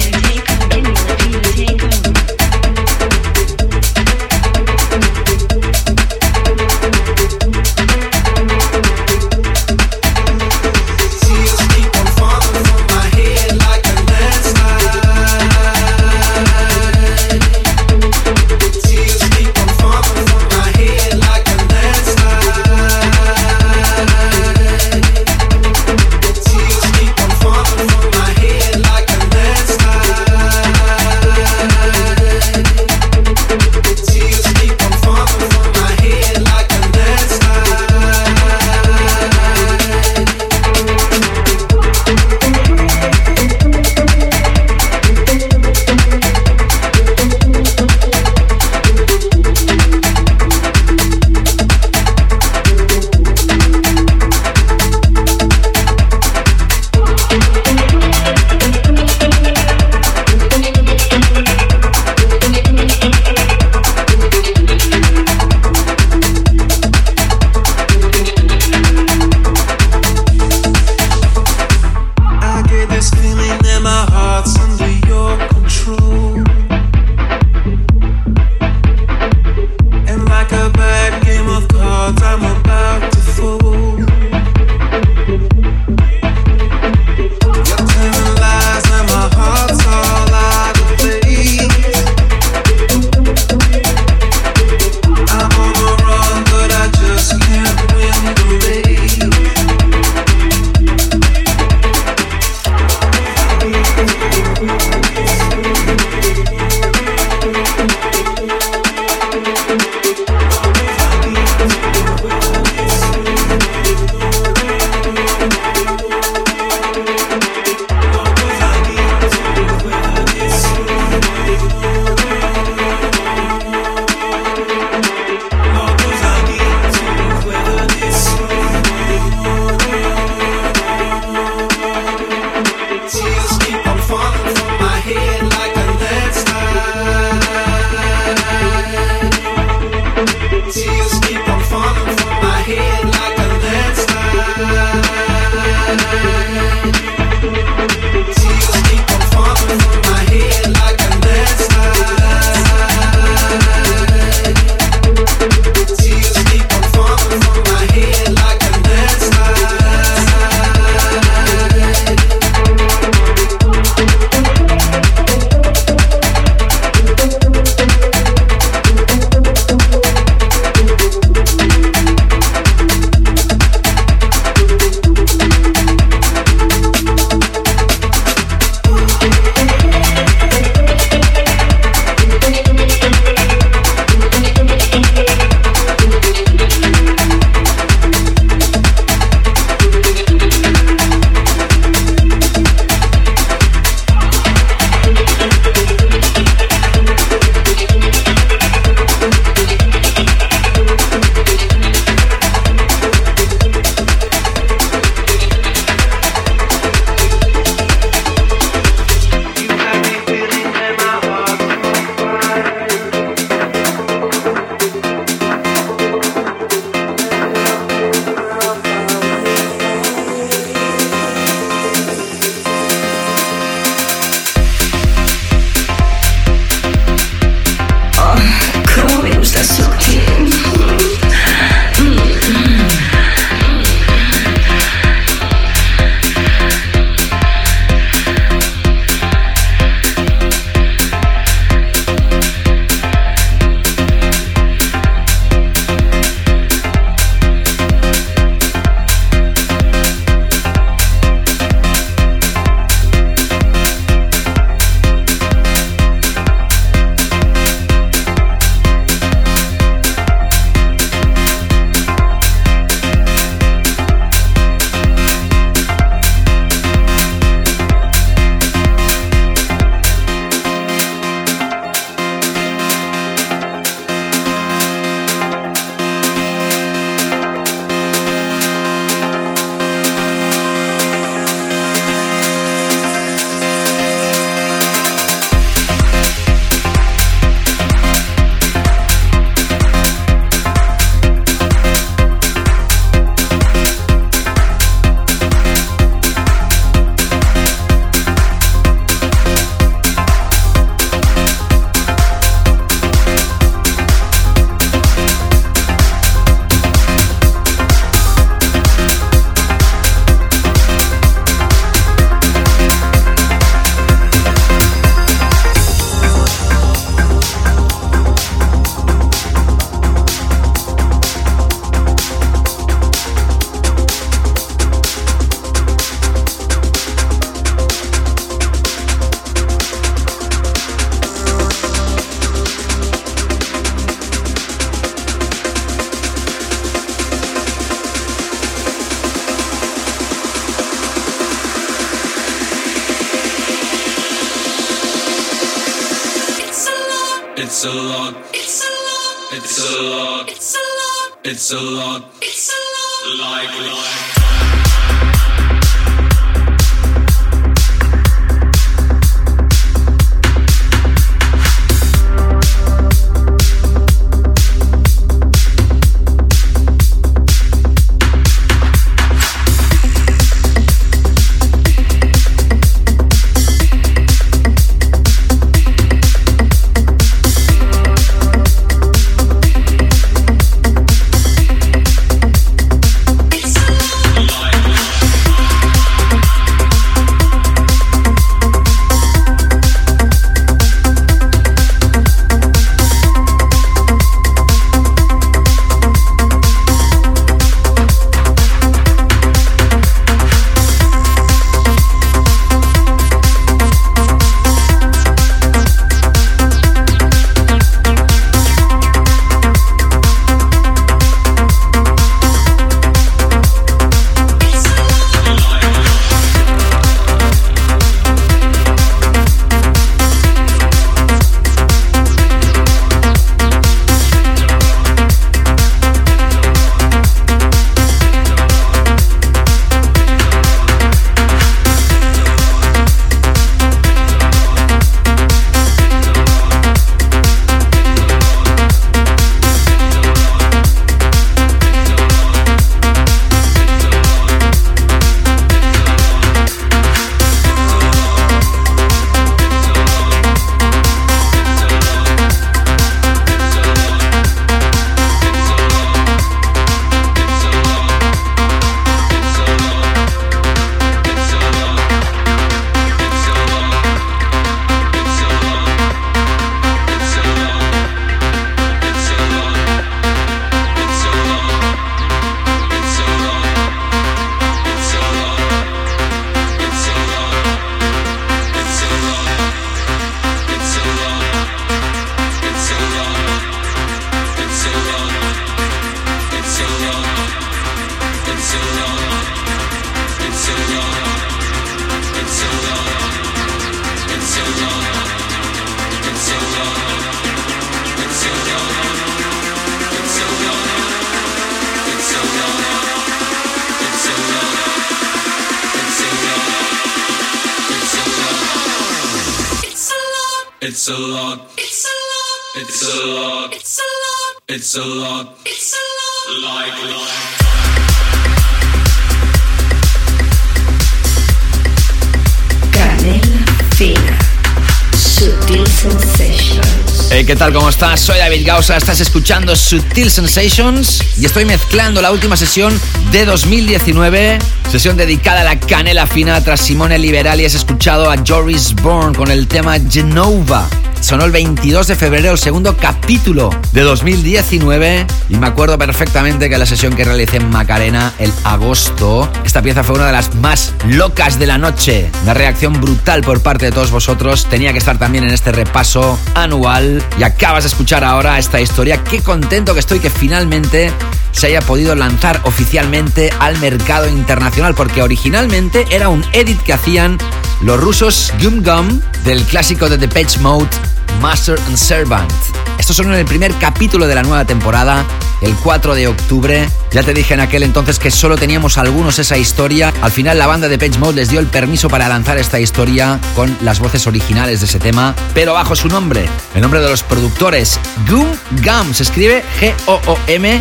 Soy 528.17 528.39
David 528.39 528.67
Gausa, 528.67 528.97
estás 528.97 529.19
escuchando 529.21 529.75
Sutil 529.75 530.31
Sensations 530.31 531.21
y 531.37 531.47
estoy 531.47 531.65
mezclando 531.65 532.23
la 532.23 532.31
última 532.31 532.57
sesión 532.57 532.99
de 533.33 533.45
2019, 533.45 534.59
sesión 534.93 535.17
dedicada 535.17 535.63
a 535.63 535.65
la 535.65 535.81
canela 535.81 536.27
fina 536.27 536.63
tras 536.63 536.81
Simone 536.81 537.19
Liberali. 537.19 537.65
Has 537.65 537.75
escuchado 537.75 538.31
a 538.31 538.37
Joris 538.47 538.95
Bourne 538.95 539.35
con 539.35 539.51
el 539.51 539.67
tema 539.67 539.97
Genova. 540.09 540.87
Sonó 541.25 541.47
el 541.47 541.53
22 541.53 542.07
de 542.09 542.17
febrero 542.17 542.53
el 542.53 542.59
segundo 542.59 542.99
capítulo 542.99 543.71
de 543.93 544.03
2019 544.03 545.27
y 545.49 545.57
me 545.57 545.67
acuerdo 545.67 545.97
perfectamente 545.97 546.69
que 546.69 546.77
la 546.77 546.85
sesión 546.85 547.17
que 547.17 547.25
realicé 547.25 547.57
en 547.57 547.71
Macarena 547.71 548.35
el 548.39 548.53
agosto, 548.63 549.51
esta 549.65 549.81
pieza 549.81 550.05
fue 550.05 550.17
una 550.17 550.27
de 550.27 550.33
las 550.33 550.55
más 550.57 550.93
locas 551.07 551.59
de 551.59 551.67
la 551.67 551.79
noche. 551.79 552.31
Una 552.43 552.53
reacción 552.53 553.01
brutal 553.01 553.41
por 553.41 553.63
parte 553.63 553.87
de 553.87 553.93
todos 553.93 554.11
vosotros. 554.11 554.67
Tenía 554.69 554.93
que 554.93 554.99
estar 554.99 555.17
también 555.17 555.45
en 555.45 555.51
este 555.55 555.73
repaso 555.73 556.39
anual 556.55 557.25
y 557.39 557.43
acabas 557.43 557.85
de 557.85 557.89
escuchar 557.89 558.23
ahora 558.23 558.59
esta 558.59 558.79
historia. 558.79 559.25
Qué 559.25 559.41
contento 559.41 559.95
que 559.95 560.01
estoy 560.01 560.21
que 560.21 560.29
finalmente 560.29 561.11
se 561.53 561.69
haya 561.69 561.81
podido 561.81 562.15
lanzar 562.15 562.61
oficialmente 562.65 563.51
al 563.61 563.79
mercado 563.79 564.29
internacional 564.29 564.95
porque 564.95 565.23
originalmente 565.23 566.05
era 566.11 566.29
un 566.29 566.45
edit 566.53 566.83
que 566.83 566.93
hacían 566.93 567.39
los 567.81 567.99
rusos 567.99 568.53
Gum 568.63 568.83
Gum 568.83 569.23
del 569.45 569.65
clásico 569.65 570.11
de 570.11 570.19
The 570.19 570.29
Page 570.29 570.59
Mode 570.59 571.14
Master 571.45 571.79
and 571.89 571.99
Servant. 571.99 572.51
Estos 572.99 573.17
son 573.17 573.27
en 573.27 573.35
el 573.35 573.45
primer 573.45 573.75
capítulo 573.75 574.27
de 574.27 574.35
la 574.35 574.43
nueva 574.43 574.65
temporada, 574.65 575.27
el 575.61 575.75
4 575.75 576.15
de 576.15 576.27
octubre. 576.27 576.89
Ya 577.13 577.23
te 577.23 577.35
dije 577.35 577.53
en 577.53 577.61
aquel 577.61 577.83
entonces 577.83 578.19
que 578.19 578.31
solo 578.31 578.57
teníamos 578.57 578.97
algunos 578.97 579.39
esa 579.39 579.59
historia. 579.59 580.11
Al 580.23 580.33
final 580.33 580.59
la 580.59 580.67
banda 580.67 580.89
de 580.89 580.97
Page 580.97 581.19
Mode 581.19 581.35
les 581.35 581.51
dio 581.51 581.61
el 581.61 581.67
permiso 581.67 582.09
para 582.09 582.31
lanzar 582.31 582.57
esta 582.57 582.81
historia 582.81 583.39
con 583.55 583.77
las 583.83 584.01
voces 584.01 584.27
originales 584.27 584.81
de 584.81 584.87
ese 584.87 584.99
tema, 584.99 585.35
pero 585.53 585.75
bajo 585.75 585.95
su 585.95 586.09
nombre, 586.09 586.49
el 586.75 586.81
nombre 586.81 587.01
de 587.01 587.11
los 587.11 587.23
productores. 587.23 588.01
Gum 588.27 588.47
Gum 588.83 589.13
se 589.13 589.25
escribe 589.25 589.63
G-O-O-M 589.81 590.81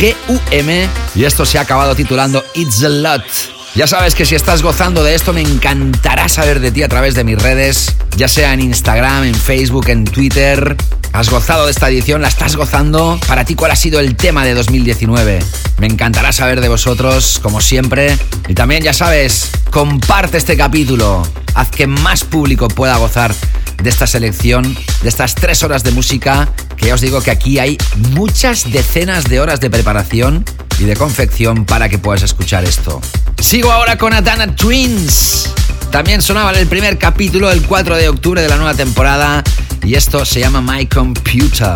G-U-M 0.00 0.88
y 1.14 1.24
esto 1.24 1.46
se 1.46 1.58
ha 1.58 1.60
acabado 1.60 1.94
titulando 1.94 2.44
It's 2.54 2.82
a 2.82 2.88
Lot. 2.88 3.59
Ya 3.76 3.86
sabes 3.86 4.16
que 4.16 4.26
si 4.26 4.34
estás 4.34 4.62
gozando 4.62 5.04
de 5.04 5.14
esto 5.14 5.32
me 5.32 5.42
encantará 5.42 6.28
saber 6.28 6.58
de 6.58 6.72
ti 6.72 6.82
a 6.82 6.88
través 6.88 7.14
de 7.14 7.22
mis 7.22 7.40
redes, 7.40 7.94
ya 8.16 8.26
sea 8.26 8.52
en 8.52 8.60
Instagram, 8.60 9.24
en 9.24 9.34
Facebook, 9.34 9.88
en 9.88 10.04
Twitter. 10.04 10.76
¿Has 11.12 11.30
gozado 11.30 11.66
de 11.66 11.70
esta 11.70 11.88
edición? 11.88 12.20
¿La 12.20 12.28
estás 12.28 12.56
gozando? 12.56 13.18
Para 13.28 13.44
ti, 13.44 13.54
¿cuál 13.54 13.70
ha 13.70 13.76
sido 13.76 14.00
el 14.00 14.16
tema 14.16 14.44
de 14.44 14.54
2019? 14.54 15.38
Me 15.78 15.86
encantará 15.86 16.32
saber 16.32 16.60
de 16.60 16.68
vosotros, 16.68 17.38
como 17.40 17.60
siempre. 17.60 18.18
Y 18.48 18.54
también, 18.54 18.82
ya 18.82 18.92
sabes, 18.92 19.50
comparte 19.70 20.38
este 20.38 20.56
capítulo. 20.56 21.22
Haz 21.54 21.70
que 21.70 21.86
más 21.86 22.24
público 22.24 22.66
pueda 22.66 22.96
gozar 22.96 23.32
de 23.80 23.88
esta 23.88 24.08
selección, 24.08 24.76
de 25.02 25.08
estas 25.08 25.36
tres 25.36 25.62
horas 25.62 25.84
de 25.84 25.92
música, 25.92 26.48
que 26.76 26.86
ya 26.86 26.94
os 26.94 27.00
digo 27.00 27.22
que 27.22 27.30
aquí 27.30 27.60
hay 27.60 27.78
muchas 28.10 28.70
decenas 28.72 29.24
de 29.24 29.40
horas 29.40 29.60
de 29.60 29.70
preparación 29.70 30.44
y 30.80 30.84
de 30.84 30.96
confección 30.96 31.66
para 31.66 31.88
que 31.88 31.98
puedas 31.98 32.22
escuchar 32.22 32.64
esto. 32.64 33.00
Sigo 33.38 33.70
ahora 33.70 33.98
con 33.98 34.14
Adana 34.14 34.54
Twins. 34.56 35.50
También 35.90 36.22
sonaba 36.22 36.52
en 36.52 36.58
el 36.58 36.66
primer 36.66 36.98
capítulo 36.98 37.50
el 37.50 37.62
4 37.62 37.96
de 37.96 38.08
octubre 38.08 38.40
de 38.40 38.48
la 38.48 38.56
nueva 38.56 38.74
temporada 38.74 39.44
y 39.84 39.94
esto 39.94 40.24
se 40.24 40.40
llama 40.40 40.60
My 40.60 40.86
Computer. 40.86 41.74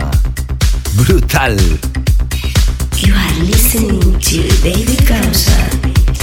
Brutal. 0.94 1.56
You 2.98 3.14
are 3.14 3.44
listening 3.44 4.00
to 4.00 4.42
David 4.62 5.06
Gausa 5.06 5.68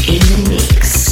in 0.08 0.20
the 0.20 0.50
mix. 0.50 1.11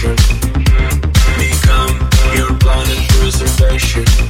Become 0.00 1.98
your 2.36 2.56
planet 2.60 3.08
preservation. 3.08 4.27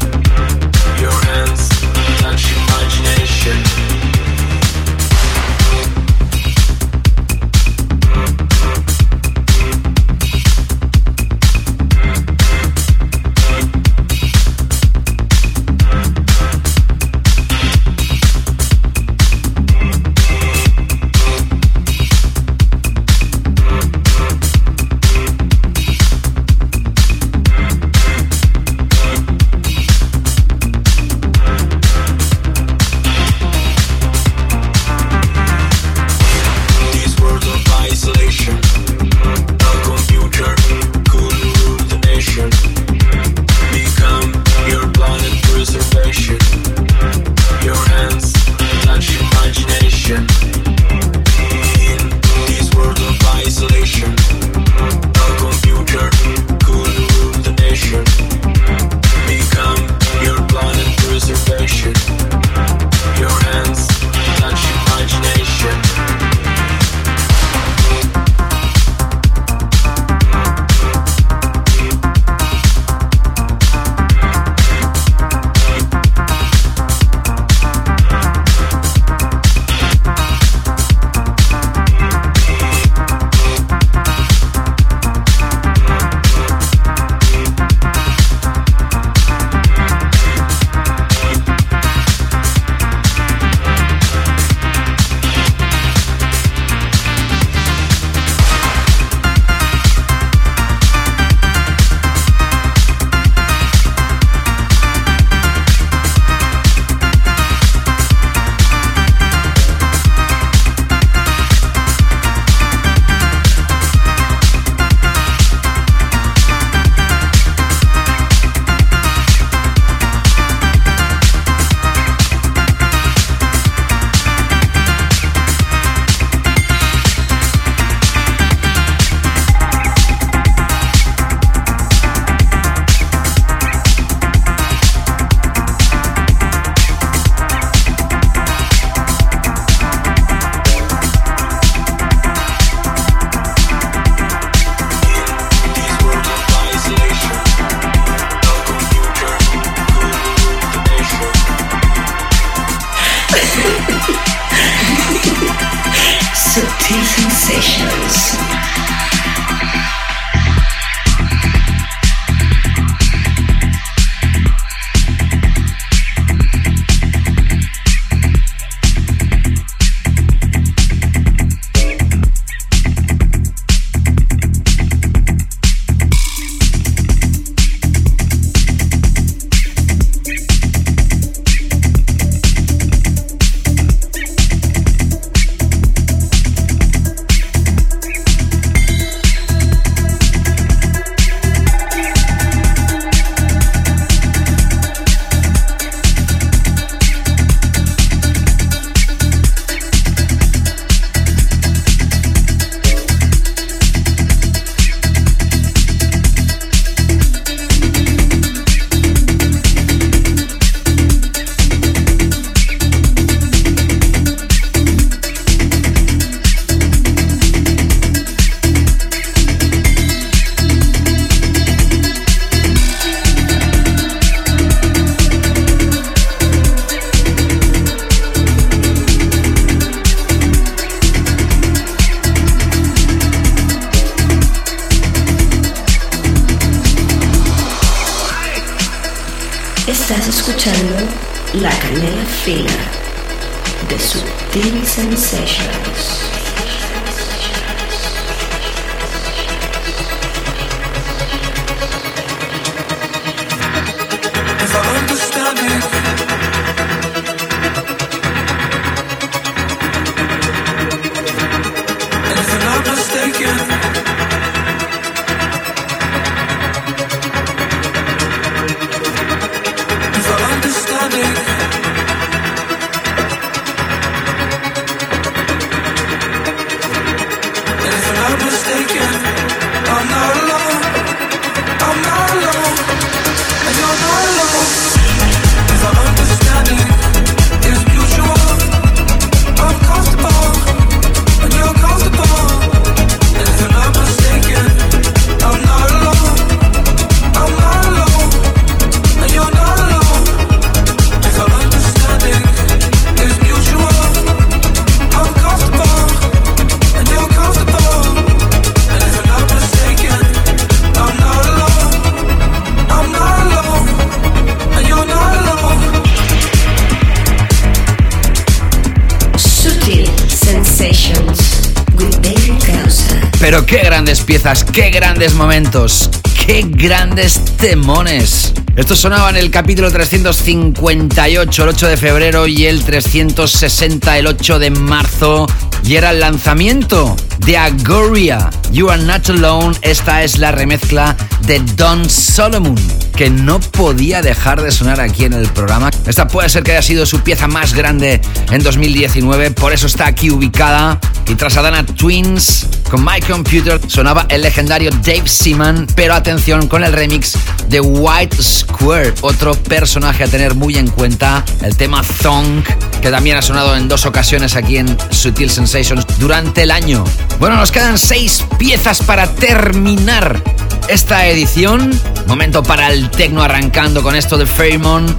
Qué 324.72 324.90
grandes 324.90 325.34
momentos, 325.34 326.08
qué 326.46 326.64
grandes 326.64 327.40
temones. 327.56 328.52
Esto 328.76 328.94
sonaba 328.94 329.30
en 329.30 329.36
el 329.36 329.50
capítulo 329.50 329.90
358, 329.90 331.62
el 331.64 331.68
8 331.68 331.88
de 331.88 331.96
febrero, 331.96 332.46
y 332.46 332.66
el 332.66 332.84
360, 332.84 334.18
el 334.18 334.26
8 334.28 334.58
de 334.60 334.70
marzo. 334.70 335.46
Y 335.84 335.96
era 335.96 336.10
el 336.10 336.20
lanzamiento 336.20 337.16
de 337.40 337.56
Agoria. 337.56 338.50
You 338.70 338.90
Are 338.90 339.02
Not 339.02 339.28
Alone. 339.30 339.76
Esta 339.82 340.22
es 340.22 340.38
la 340.38 340.52
remezcla 340.52 341.16
de 341.46 341.58
Don 341.76 342.08
Solomon, 342.08 342.76
que 343.16 343.30
no 343.30 343.58
podía 343.58 344.22
dejar 344.22 344.62
de 344.62 344.70
sonar 344.70 345.00
aquí 345.00 345.24
en 345.24 345.32
el 345.32 345.48
programa. 345.48 345.90
Esta 346.06 346.28
puede 346.28 346.48
ser 346.48 346.62
que 346.62 346.72
haya 346.72 346.82
sido 346.82 347.06
su 347.06 347.20
pieza 347.20 347.48
más 347.48 347.74
grande 347.74 348.20
en 348.52 348.62
2019, 348.62 349.50
por 349.50 349.72
eso 349.72 349.86
está 349.86 350.06
aquí 350.06 350.30
ubicada. 350.30 351.00
Y 351.26 351.34
tras 351.34 351.56
Adana 351.56 351.84
Twins, 351.84 352.67
con 352.88 353.04
My 353.04 353.20
Computer 353.20 353.80
sonaba 353.86 354.26
el 354.30 354.42
legendario 354.42 354.90
Dave 354.90 355.26
Seaman, 355.26 355.86
pero 355.94 356.14
atención 356.14 356.68
con 356.68 356.84
el 356.84 356.92
remix 356.92 357.36
de 357.68 357.80
White 357.80 358.42
Square, 358.42 359.14
otro 359.20 359.54
personaje 359.54 360.24
a 360.24 360.26
tener 360.28 360.54
muy 360.54 360.76
en 360.76 360.88
cuenta, 360.88 361.44
el 361.62 361.76
tema 361.76 362.02
Thong, 362.22 362.62
que 363.02 363.10
también 363.10 363.36
ha 363.36 363.42
sonado 363.42 363.76
en 363.76 363.88
dos 363.88 364.06
ocasiones 364.06 364.56
aquí 364.56 364.78
en 364.78 364.96
Sutil 365.10 365.50
Sensations 365.50 366.06
durante 366.18 366.62
el 366.62 366.70
año. 366.70 367.04
Bueno, 367.38 367.56
nos 367.56 367.72
quedan 367.72 367.98
seis 367.98 368.44
piezas 368.58 369.02
para 369.02 369.26
terminar 369.34 370.42
esta 370.88 371.26
edición. 371.26 371.90
Momento 372.26 372.62
para 372.62 372.90
el 372.92 373.10
tecno 373.10 373.42
arrancando 373.42 374.02
con 374.02 374.16
esto 374.16 374.38
de 374.38 374.46
Pheromone 374.46 375.12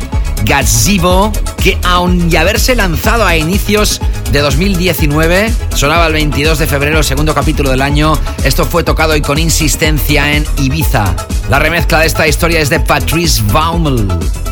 Gazebo, 0.44 1.32
que 1.62 1.78
aun 1.84 2.32
y 2.32 2.36
haberse 2.36 2.76
lanzado 2.76 3.26
a 3.26 3.36
inicios 3.36 4.02
de 4.32 4.40
2019, 4.40 5.52
sonaba 5.76 6.08
el 6.08 6.14
22 6.14 6.60
de 6.60 6.68
febrero, 6.68 7.00
el 7.00 7.04
segundo 7.04 7.34
capítulo 7.34 7.72
del 7.72 7.82
año. 7.82 8.14
Esto 8.44 8.66
fue 8.66 8.84
tocado 8.84 9.16
y 9.16 9.22
con 9.22 9.40
insistencia 9.40 10.34
en 10.34 10.46
Ibiza. 10.58 11.16
La 11.50 11.60
remezcla 11.60 12.00
de 12.00 12.08
esta 12.08 12.28
historia 12.28 12.60
es 12.60 12.70
de 12.70 12.80
Patrice 12.80 13.42
Baumel. 13.52 14.08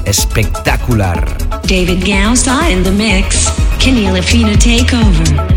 Espectacular. 0.05 1.37
David 1.63 2.03
Gausa 2.05 2.71
in 2.71 2.83
the 2.83 2.91
mix. 2.91 3.51
Kenny 3.79 4.07
Lafina 4.07 4.57
Takeover. 4.57 5.56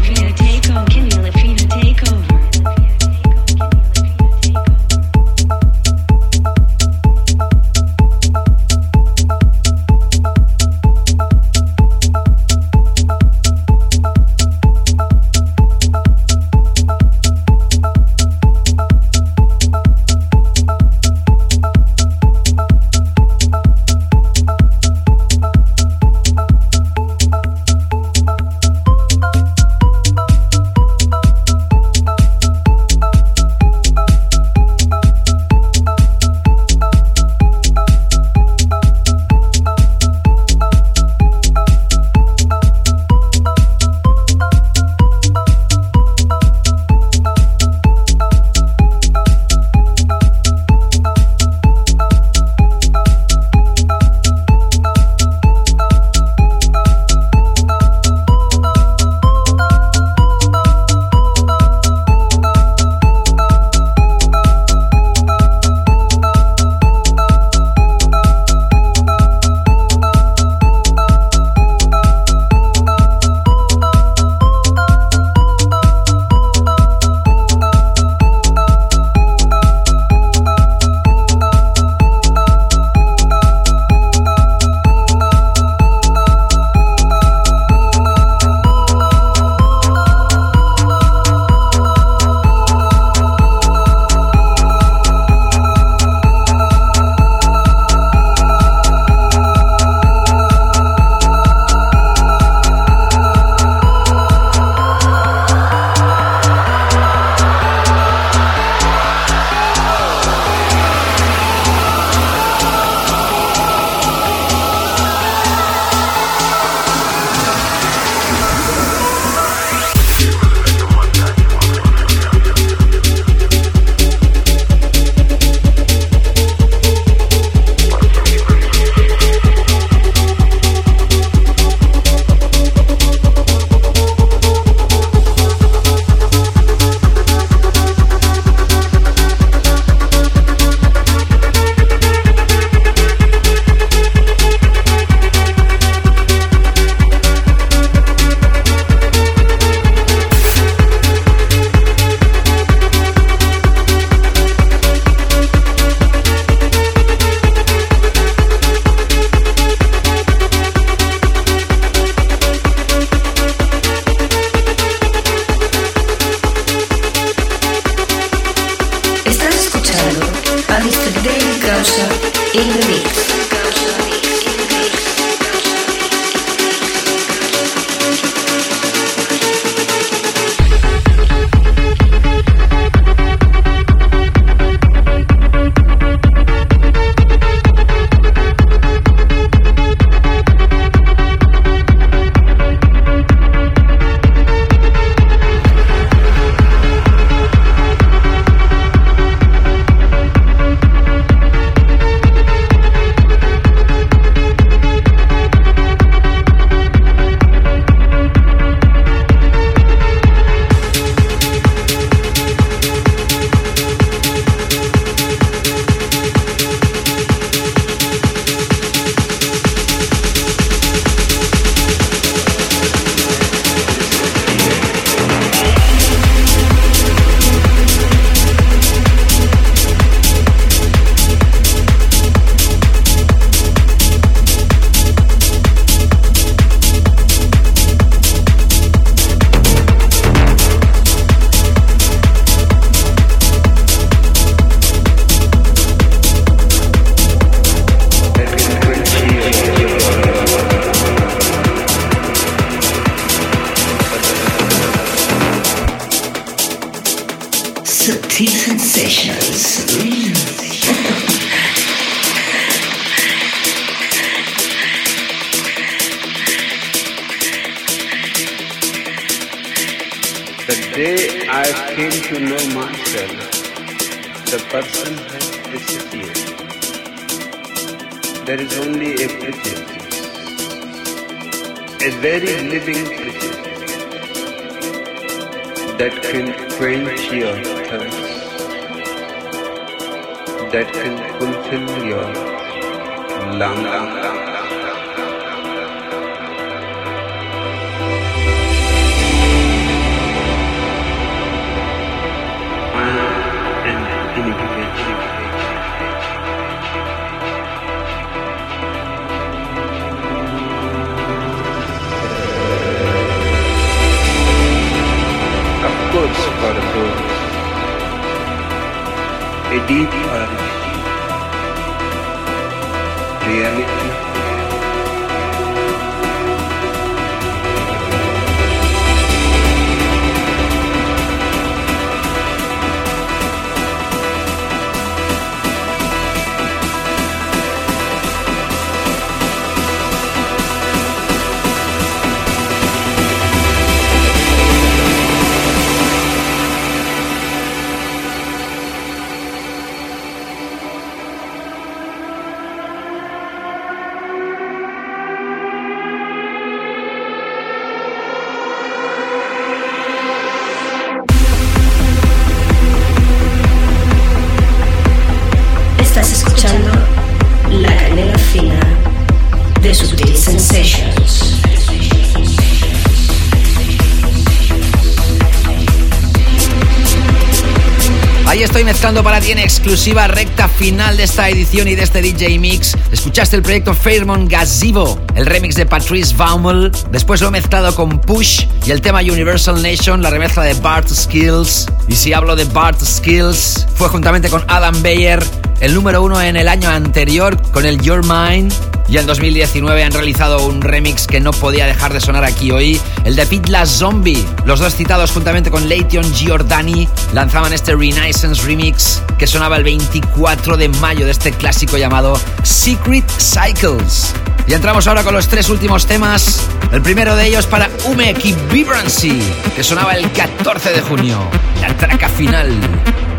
Exclusiva 379.80 380.28
recta 380.28 380.68
final 380.68 381.16
de 381.16 381.22
esta 381.22 381.48
edición 381.48 381.88
y 381.88 381.94
de 381.94 382.02
este 382.02 382.20
DJ 382.20 382.58
Mix. 382.58 382.94
Escuchaste 383.12 383.56
el 383.56 383.62
proyecto 383.62 383.94
Fairmont 383.94 384.50
Gazebo, 384.50 385.18
el 385.34 385.46
remix 385.46 385.74
de 385.74 385.86
Patrice 385.86 386.36
Baumel. 386.36 386.92
Después 387.10 387.40
lo 387.40 387.48
he 387.48 387.50
mezclado 387.50 387.94
con 387.94 388.20
Push 388.20 388.66
y 388.84 388.90
el 388.90 389.00
tema 389.00 389.20
Universal 389.20 389.82
Nation, 389.82 390.20
la 390.20 390.28
remezcla 390.28 390.64
de 390.64 390.74
Bart 390.74 391.08
Skills. 391.08 391.86
Y 392.08 392.14
si 392.14 392.34
hablo 392.34 392.56
de 392.56 392.64
Bart 392.64 393.00
Skills, 393.02 393.86
fue 393.94 394.10
juntamente 394.10 394.50
con 394.50 394.62
Adam 394.68 395.00
Beyer 395.02 395.42
el 395.80 395.94
número 395.94 396.22
uno 396.22 396.42
en 396.42 396.56
el 396.56 396.68
año 396.68 396.90
anterior 396.90 397.56
con 397.72 397.86
el 397.86 398.02
Your 398.02 398.22
Mind. 398.22 398.74
Y 399.10 399.18
en 399.18 399.26
2019 399.26 400.04
han 400.04 400.12
realizado 400.12 400.64
un 400.64 400.80
remix 400.80 401.26
que 401.26 401.40
no 401.40 401.50
podía 401.50 401.84
dejar 401.84 402.12
de 402.12 402.20
sonar 402.20 402.44
aquí 402.44 402.70
hoy, 402.70 403.00
el 403.24 403.34
de 403.34 403.44
Pitla 403.44 403.84
Zombie. 403.84 404.46
Los 404.64 404.78
dos 404.78 404.94
citados 404.94 405.32
juntamente 405.32 405.68
con 405.68 405.88
Leighton 405.88 406.32
Giordani 406.32 407.08
lanzaban 407.32 407.72
este 407.72 407.96
Renaissance 407.96 408.62
remix 408.64 409.20
que 409.36 409.48
sonaba 409.48 409.78
el 409.78 409.82
24 409.82 410.76
de 410.76 410.88
mayo 410.88 411.24
de 411.24 411.32
este 411.32 411.50
clásico 411.50 411.98
llamado 411.98 412.38
Secret 412.62 413.28
Cycles. 413.28 414.32
Y 414.68 414.74
entramos 414.74 415.08
ahora 415.08 415.24
con 415.24 415.34
los 415.34 415.48
tres 415.48 415.68
últimos 415.70 416.06
temas. 416.06 416.68
El 416.92 417.02
primero 417.02 417.34
de 417.34 417.48
ellos 417.48 417.66
para 417.66 417.90
Umek 418.04 418.44
y 418.44 418.54
Vibrancy, 418.70 419.42
que 419.74 419.82
sonaba 419.82 420.14
el 420.14 420.30
14 420.30 420.92
de 420.92 421.00
junio. 421.00 421.40
La 421.80 421.96
traca 421.96 422.28
final 422.28 422.72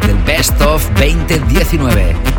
del 0.06 0.18
Best 0.26 0.60
of 0.62 0.86
2019. 0.96 2.31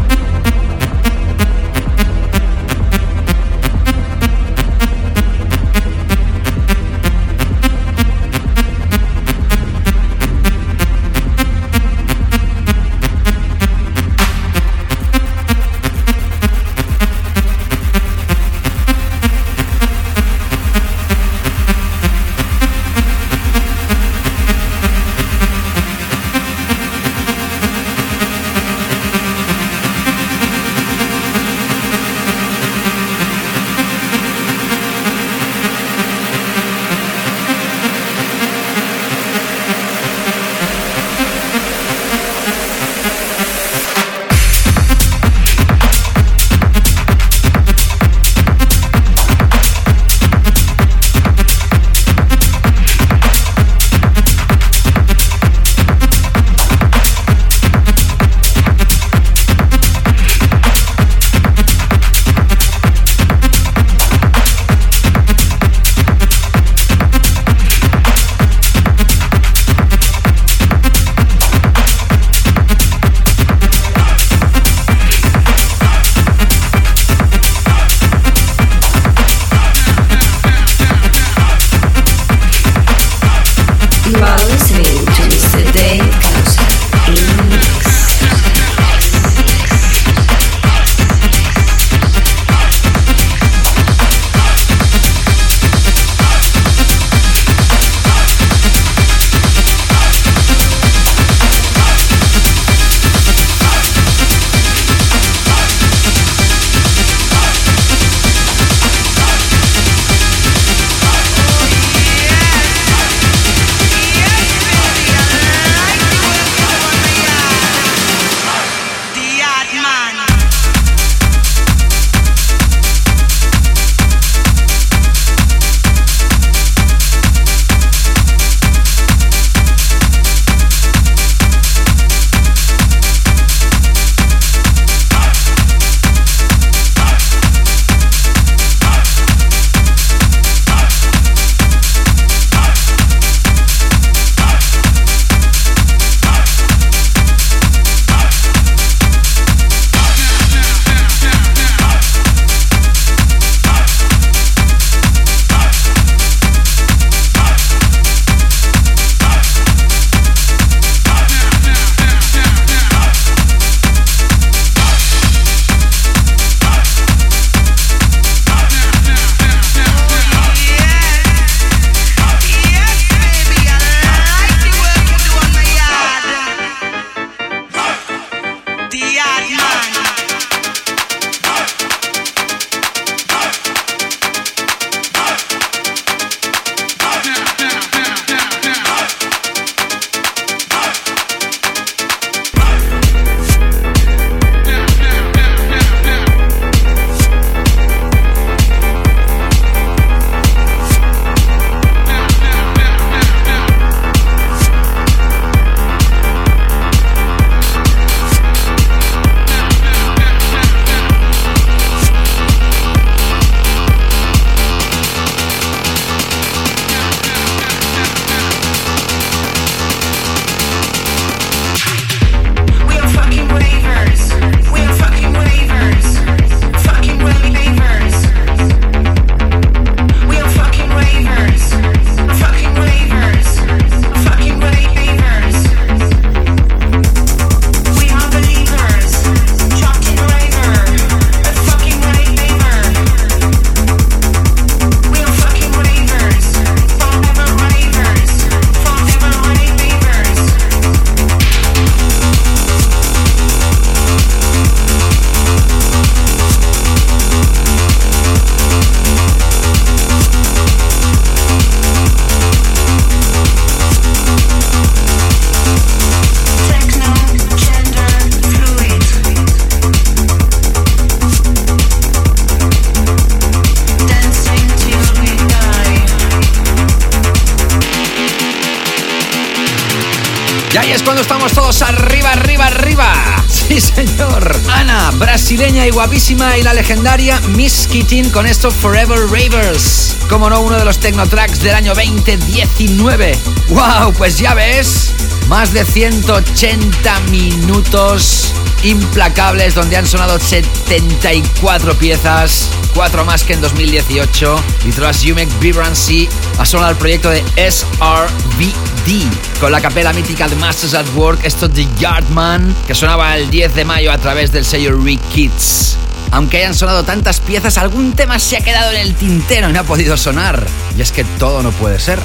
Y 286.15 286.63
la 286.63 286.75
legendaria 286.75 287.41
Miss 287.57 287.89
Keating 287.91 288.29
con 288.31 288.47
esto 288.47 288.71
Forever 288.71 289.19
Ravers. 289.31 290.15
Como 290.29 290.51
no, 290.51 290.61
uno 290.61 290.77
de 290.77 290.85
los 290.85 290.99
Technotracks 290.99 291.61
del 291.61 291.75
año 291.75 291.95
2019. 291.95 293.39
¡Wow! 293.71 294.13
Pues 294.19 294.37
ya 294.39 294.53
ves, 294.53 295.15
más 295.49 295.73
de 295.73 295.87
180 295.87 297.21
minutos 297.31 298.53
implacables 298.83 299.75
donde 299.75 299.97
han 299.97 300.07
sonado 300.07 300.39
74 300.39 301.95
piezas, 301.97 302.69
4 302.95 303.25
más 303.25 303.43
que 303.43 303.55
en 303.55 303.63
2018. 303.63 304.63
Y 304.85 304.91
tras 304.91 305.23
You 305.23 305.35
Make 305.35 305.49
Vibrancy 305.61 306.29
ha 306.59 306.67
sonado 306.67 306.91
el 306.91 306.99
proyecto 306.99 307.31
de 307.31 307.43
SRVD 307.57 309.31
con 309.61 309.73
la 309.73 309.81
capela 309.81 310.13
mítica 310.13 310.47
de 310.47 310.57
Masters 310.57 310.93
at 310.93 311.07
Work, 311.15 311.41
esto 311.43 311.69
de 311.69 311.89
Yardman, 311.99 312.77
que 312.87 312.95
sonaba 312.95 313.35
el 313.39 313.49
10 313.49 313.75
de 313.75 313.85
mayo 313.87 314.13
a 314.13 314.19
través 314.19 314.53
del 314.53 314.67
sello 314.67 314.95
Re 315.03 315.17
Kids. 315.33 316.02
Aunque 316.33 316.57
hayan 316.59 316.75
sonado 316.75 317.05
tantas 317.05 317.41
piezas, 317.41 317.79
algún 317.79 318.15
tema 318.15 318.39
se 318.39 318.57
ha 318.57 318.61
quedado 318.61 318.91
en 318.91 319.01
el 319.01 319.15
tintero 319.15 319.69
y 319.69 319.73
no 319.73 319.81
ha 319.81 319.85
podido 319.85 320.17
sonar. 320.17 320.67
Y 320.97 321.03
es 321.03 321.13
que 321.13 321.25
todo 321.25 321.63
no 321.63 321.71
puede 321.73 322.01
ser. 322.01 322.19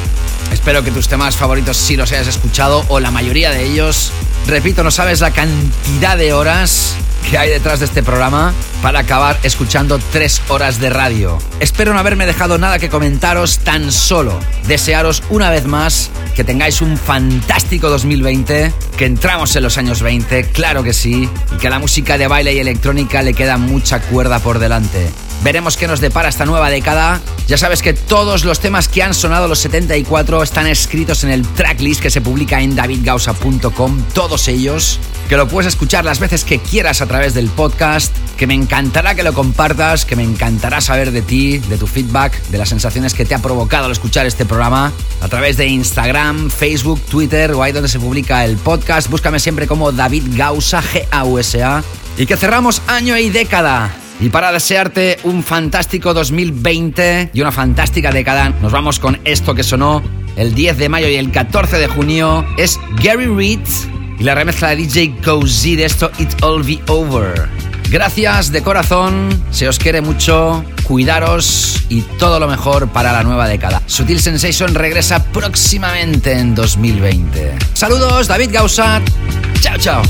Espero 0.51 0.81
que 0.81 0.91
tus 0.91 1.09
temas 1.09 1.35
favoritos 1.35 1.75
sí 1.75 1.97
los 1.97 2.11
hayas 2.13 2.27
escuchado 2.27 2.85
o 2.87 3.01
la 3.01 3.11
mayoría 3.11 3.51
de 3.51 3.65
ellos. 3.65 4.11
Repito, 4.47 4.81
no 4.81 4.91
sabes 4.91 5.19
la 5.19 5.31
cantidad 5.31 6.17
de 6.17 6.31
horas 6.31 6.95
que 7.29 7.37
hay 7.37 7.49
detrás 7.49 7.79
de 7.79 7.85
este 7.85 8.01
programa 8.01 8.53
para 8.81 8.99
acabar 8.99 9.37
escuchando 9.43 9.99
tres 10.13 10.41
horas 10.47 10.79
de 10.79 10.89
radio. 10.89 11.37
Espero 11.59 11.93
no 11.93 11.99
haberme 11.99 12.25
dejado 12.25 12.57
nada 12.57 12.79
que 12.79 12.87
comentaros 12.87 13.59
tan 13.59 13.91
solo. 13.91 14.39
Desearos 14.67 15.21
una 15.29 15.49
vez 15.49 15.65
más 15.65 16.09
que 16.33 16.45
tengáis 16.45 16.81
un 16.81 16.97
fantástico 16.97 17.89
2020, 17.89 18.71
que 18.97 19.05
entramos 19.05 19.55
en 19.55 19.63
los 19.63 19.77
años 19.77 20.01
20, 20.01 20.49
claro 20.49 20.83
que 20.83 20.91
sí, 20.91 21.29
y 21.53 21.57
que 21.57 21.67
a 21.67 21.69
la 21.69 21.79
música 21.79 22.17
de 22.17 22.27
baile 22.27 22.53
y 22.53 22.59
electrónica 22.59 23.21
le 23.21 23.35
queda 23.35 23.57
mucha 23.57 24.01
cuerda 24.01 24.39
por 24.39 24.57
delante. 24.57 25.09
Veremos 25.43 25.77
qué 25.77 25.87
nos 25.87 26.01
depara 26.01 26.29
esta 26.29 26.45
nueva 26.45 26.71
década. 26.71 27.21
Ya 27.47 27.57
sabes 27.57 27.83
que 27.83 27.93
todos 27.93 28.43
los 28.43 28.59
temas 28.59 28.87
que 28.87 29.03
han 29.03 29.13
sonado 29.13 29.47
los 29.47 29.59
74 29.59 30.41
están 30.41 30.65
escritos 30.65 31.23
en 31.23 31.29
el 31.29 31.47
tracklist 31.47 32.01
que 32.01 32.09
se 32.09 32.21
publica 32.21 32.59
en 32.59 32.75
davidgausa.com, 32.75 34.03
todos 34.13 34.47
ellos, 34.47 34.99
que 35.29 35.37
lo 35.37 35.47
puedes 35.47 35.67
escuchar 35.67 36.03
las 36.03 36.19
veces 36.19 36.43
que 36.43 36.59
quieras 36.59 37.01
a 37.01 37.05
través 37.05 37.35
del 37.35 37.49
podcast, 37.49 38.06
que 38.37 38.47
me 38.47 38.53
encantará 38.53 39.15
que 39.15 39.23
lo 39.23 39.33
compartas, 39.33 40.05
que 40.05 40.15
me 40.15 40.23
encantará 40.23 40.79
saber 40.79 41.11
de 41.11 41.21
ti, 41.21 41.57
de 41.57 41.77
tu 41.77 41.87
feedback, 41.87 42.39
de 42.49 42.57
las 42.57 42.69
sensaciones 42.69 43.13
que 43.13 43.25
te 43.25 43.33
ha 43.33 43.39
provocado 43.39 43.85
al 43.85 43.91
escuchar 43.91 44.25
este 44.25 44.45
programa, 44.45 44.93
a 45.21 45.27
través 45.27 45.57
de 45.57 45.65
Instagram, 45.65 46.49
Facebook, 46.49 47.01
Twitter 47.01 47.51
o 47.51 47.63
ahí 47.63 47.71
donde 47.71 47.89
se 47.89 47.99
publica 47.99 48.45
el 48.45 48.55
podcast. 48.57 49.09
Búscame 49.09 49.39
siempre 49.39 49.67
como 49.67 49.91
David 49.91 50.23
Gausa, 50.35 50.81
G-A-U-S-A. 50.81 51.83
Y 52.17 52.25
que 52.25 52.37
cerramos 52.37 52.81
año 52.87 53.17
y 53.17 53.29
década. 53.29 53.91
Y 54.19 54.29
para 54.29 54.51
desearte 54.51 55.17
un 55.23 55.43
fantástico 55.43 56.13
2020 56.13 57.31
y 57.33 57.41
una 57.41 57.51
fantástica 57.51 58.11
década, 58.11 58.49
nos 58.61 58.71
vamos 58.71 58.99
con 58.99 59.19
esto 59.25 59.53
que 59.55 59.63
sonó 59.63 60.03
el 60.35 60.53
10 60.53 60.77
de 60.77 60.89
mayo 60.89 61.07
y 61.07 61.15
el 61.15 61.31
14 61.31 61.77
de 61.77 61.87
junio. 61.87 62.45
Es 62.57 62.79
Gary 63.03 63.25
Reed 63.25 63.67
y 64.19 64.23
la 64.23 64.35
remezcla 64.35 64.69
de 64.69 64.77
DJ 64.77 65.15
Cozy 65.23 65.75
de 65.75 65.85
esto 65.85 66.11
It 66.19 66.41
All 66.41 66.63
Be 66.63 66.79
Over. 66.87 67.56
Gracias 67.89 68.51
de 68.51 68.61
corazón, 68.61 69.43
se 69.51 69.67
os 69.67 69.79
quiere 69.79 70.01
mucho, 70.01 70.63
cuidaros 70.83 71.85
y 71.89 72.01
todo 72.01 72.39
lo 72.39 72.47
mejor 72.47 72.89
para 72.89 73.13
la 73.13 73.23
nueva 73.23 73.47
década. 73.47 73.81
Sutil 73.85 74.19
Sensation 74.19 74.75
regresa 74.75 75.23
próximamente 75.23 76.33
en 76.33 76.53
2020. 76.53 77.55
Saludos, 77.73 78.27
David 78.27 78.49
Gausat. 78.51 79.03
Chao, 79.61 79.77
chao. 79.77 80.01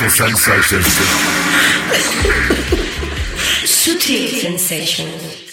Subtle 0.08 0.34
Sensations. 0.34 0.86
Sutil 3.66 4.28
Sensations. 4.28 5.49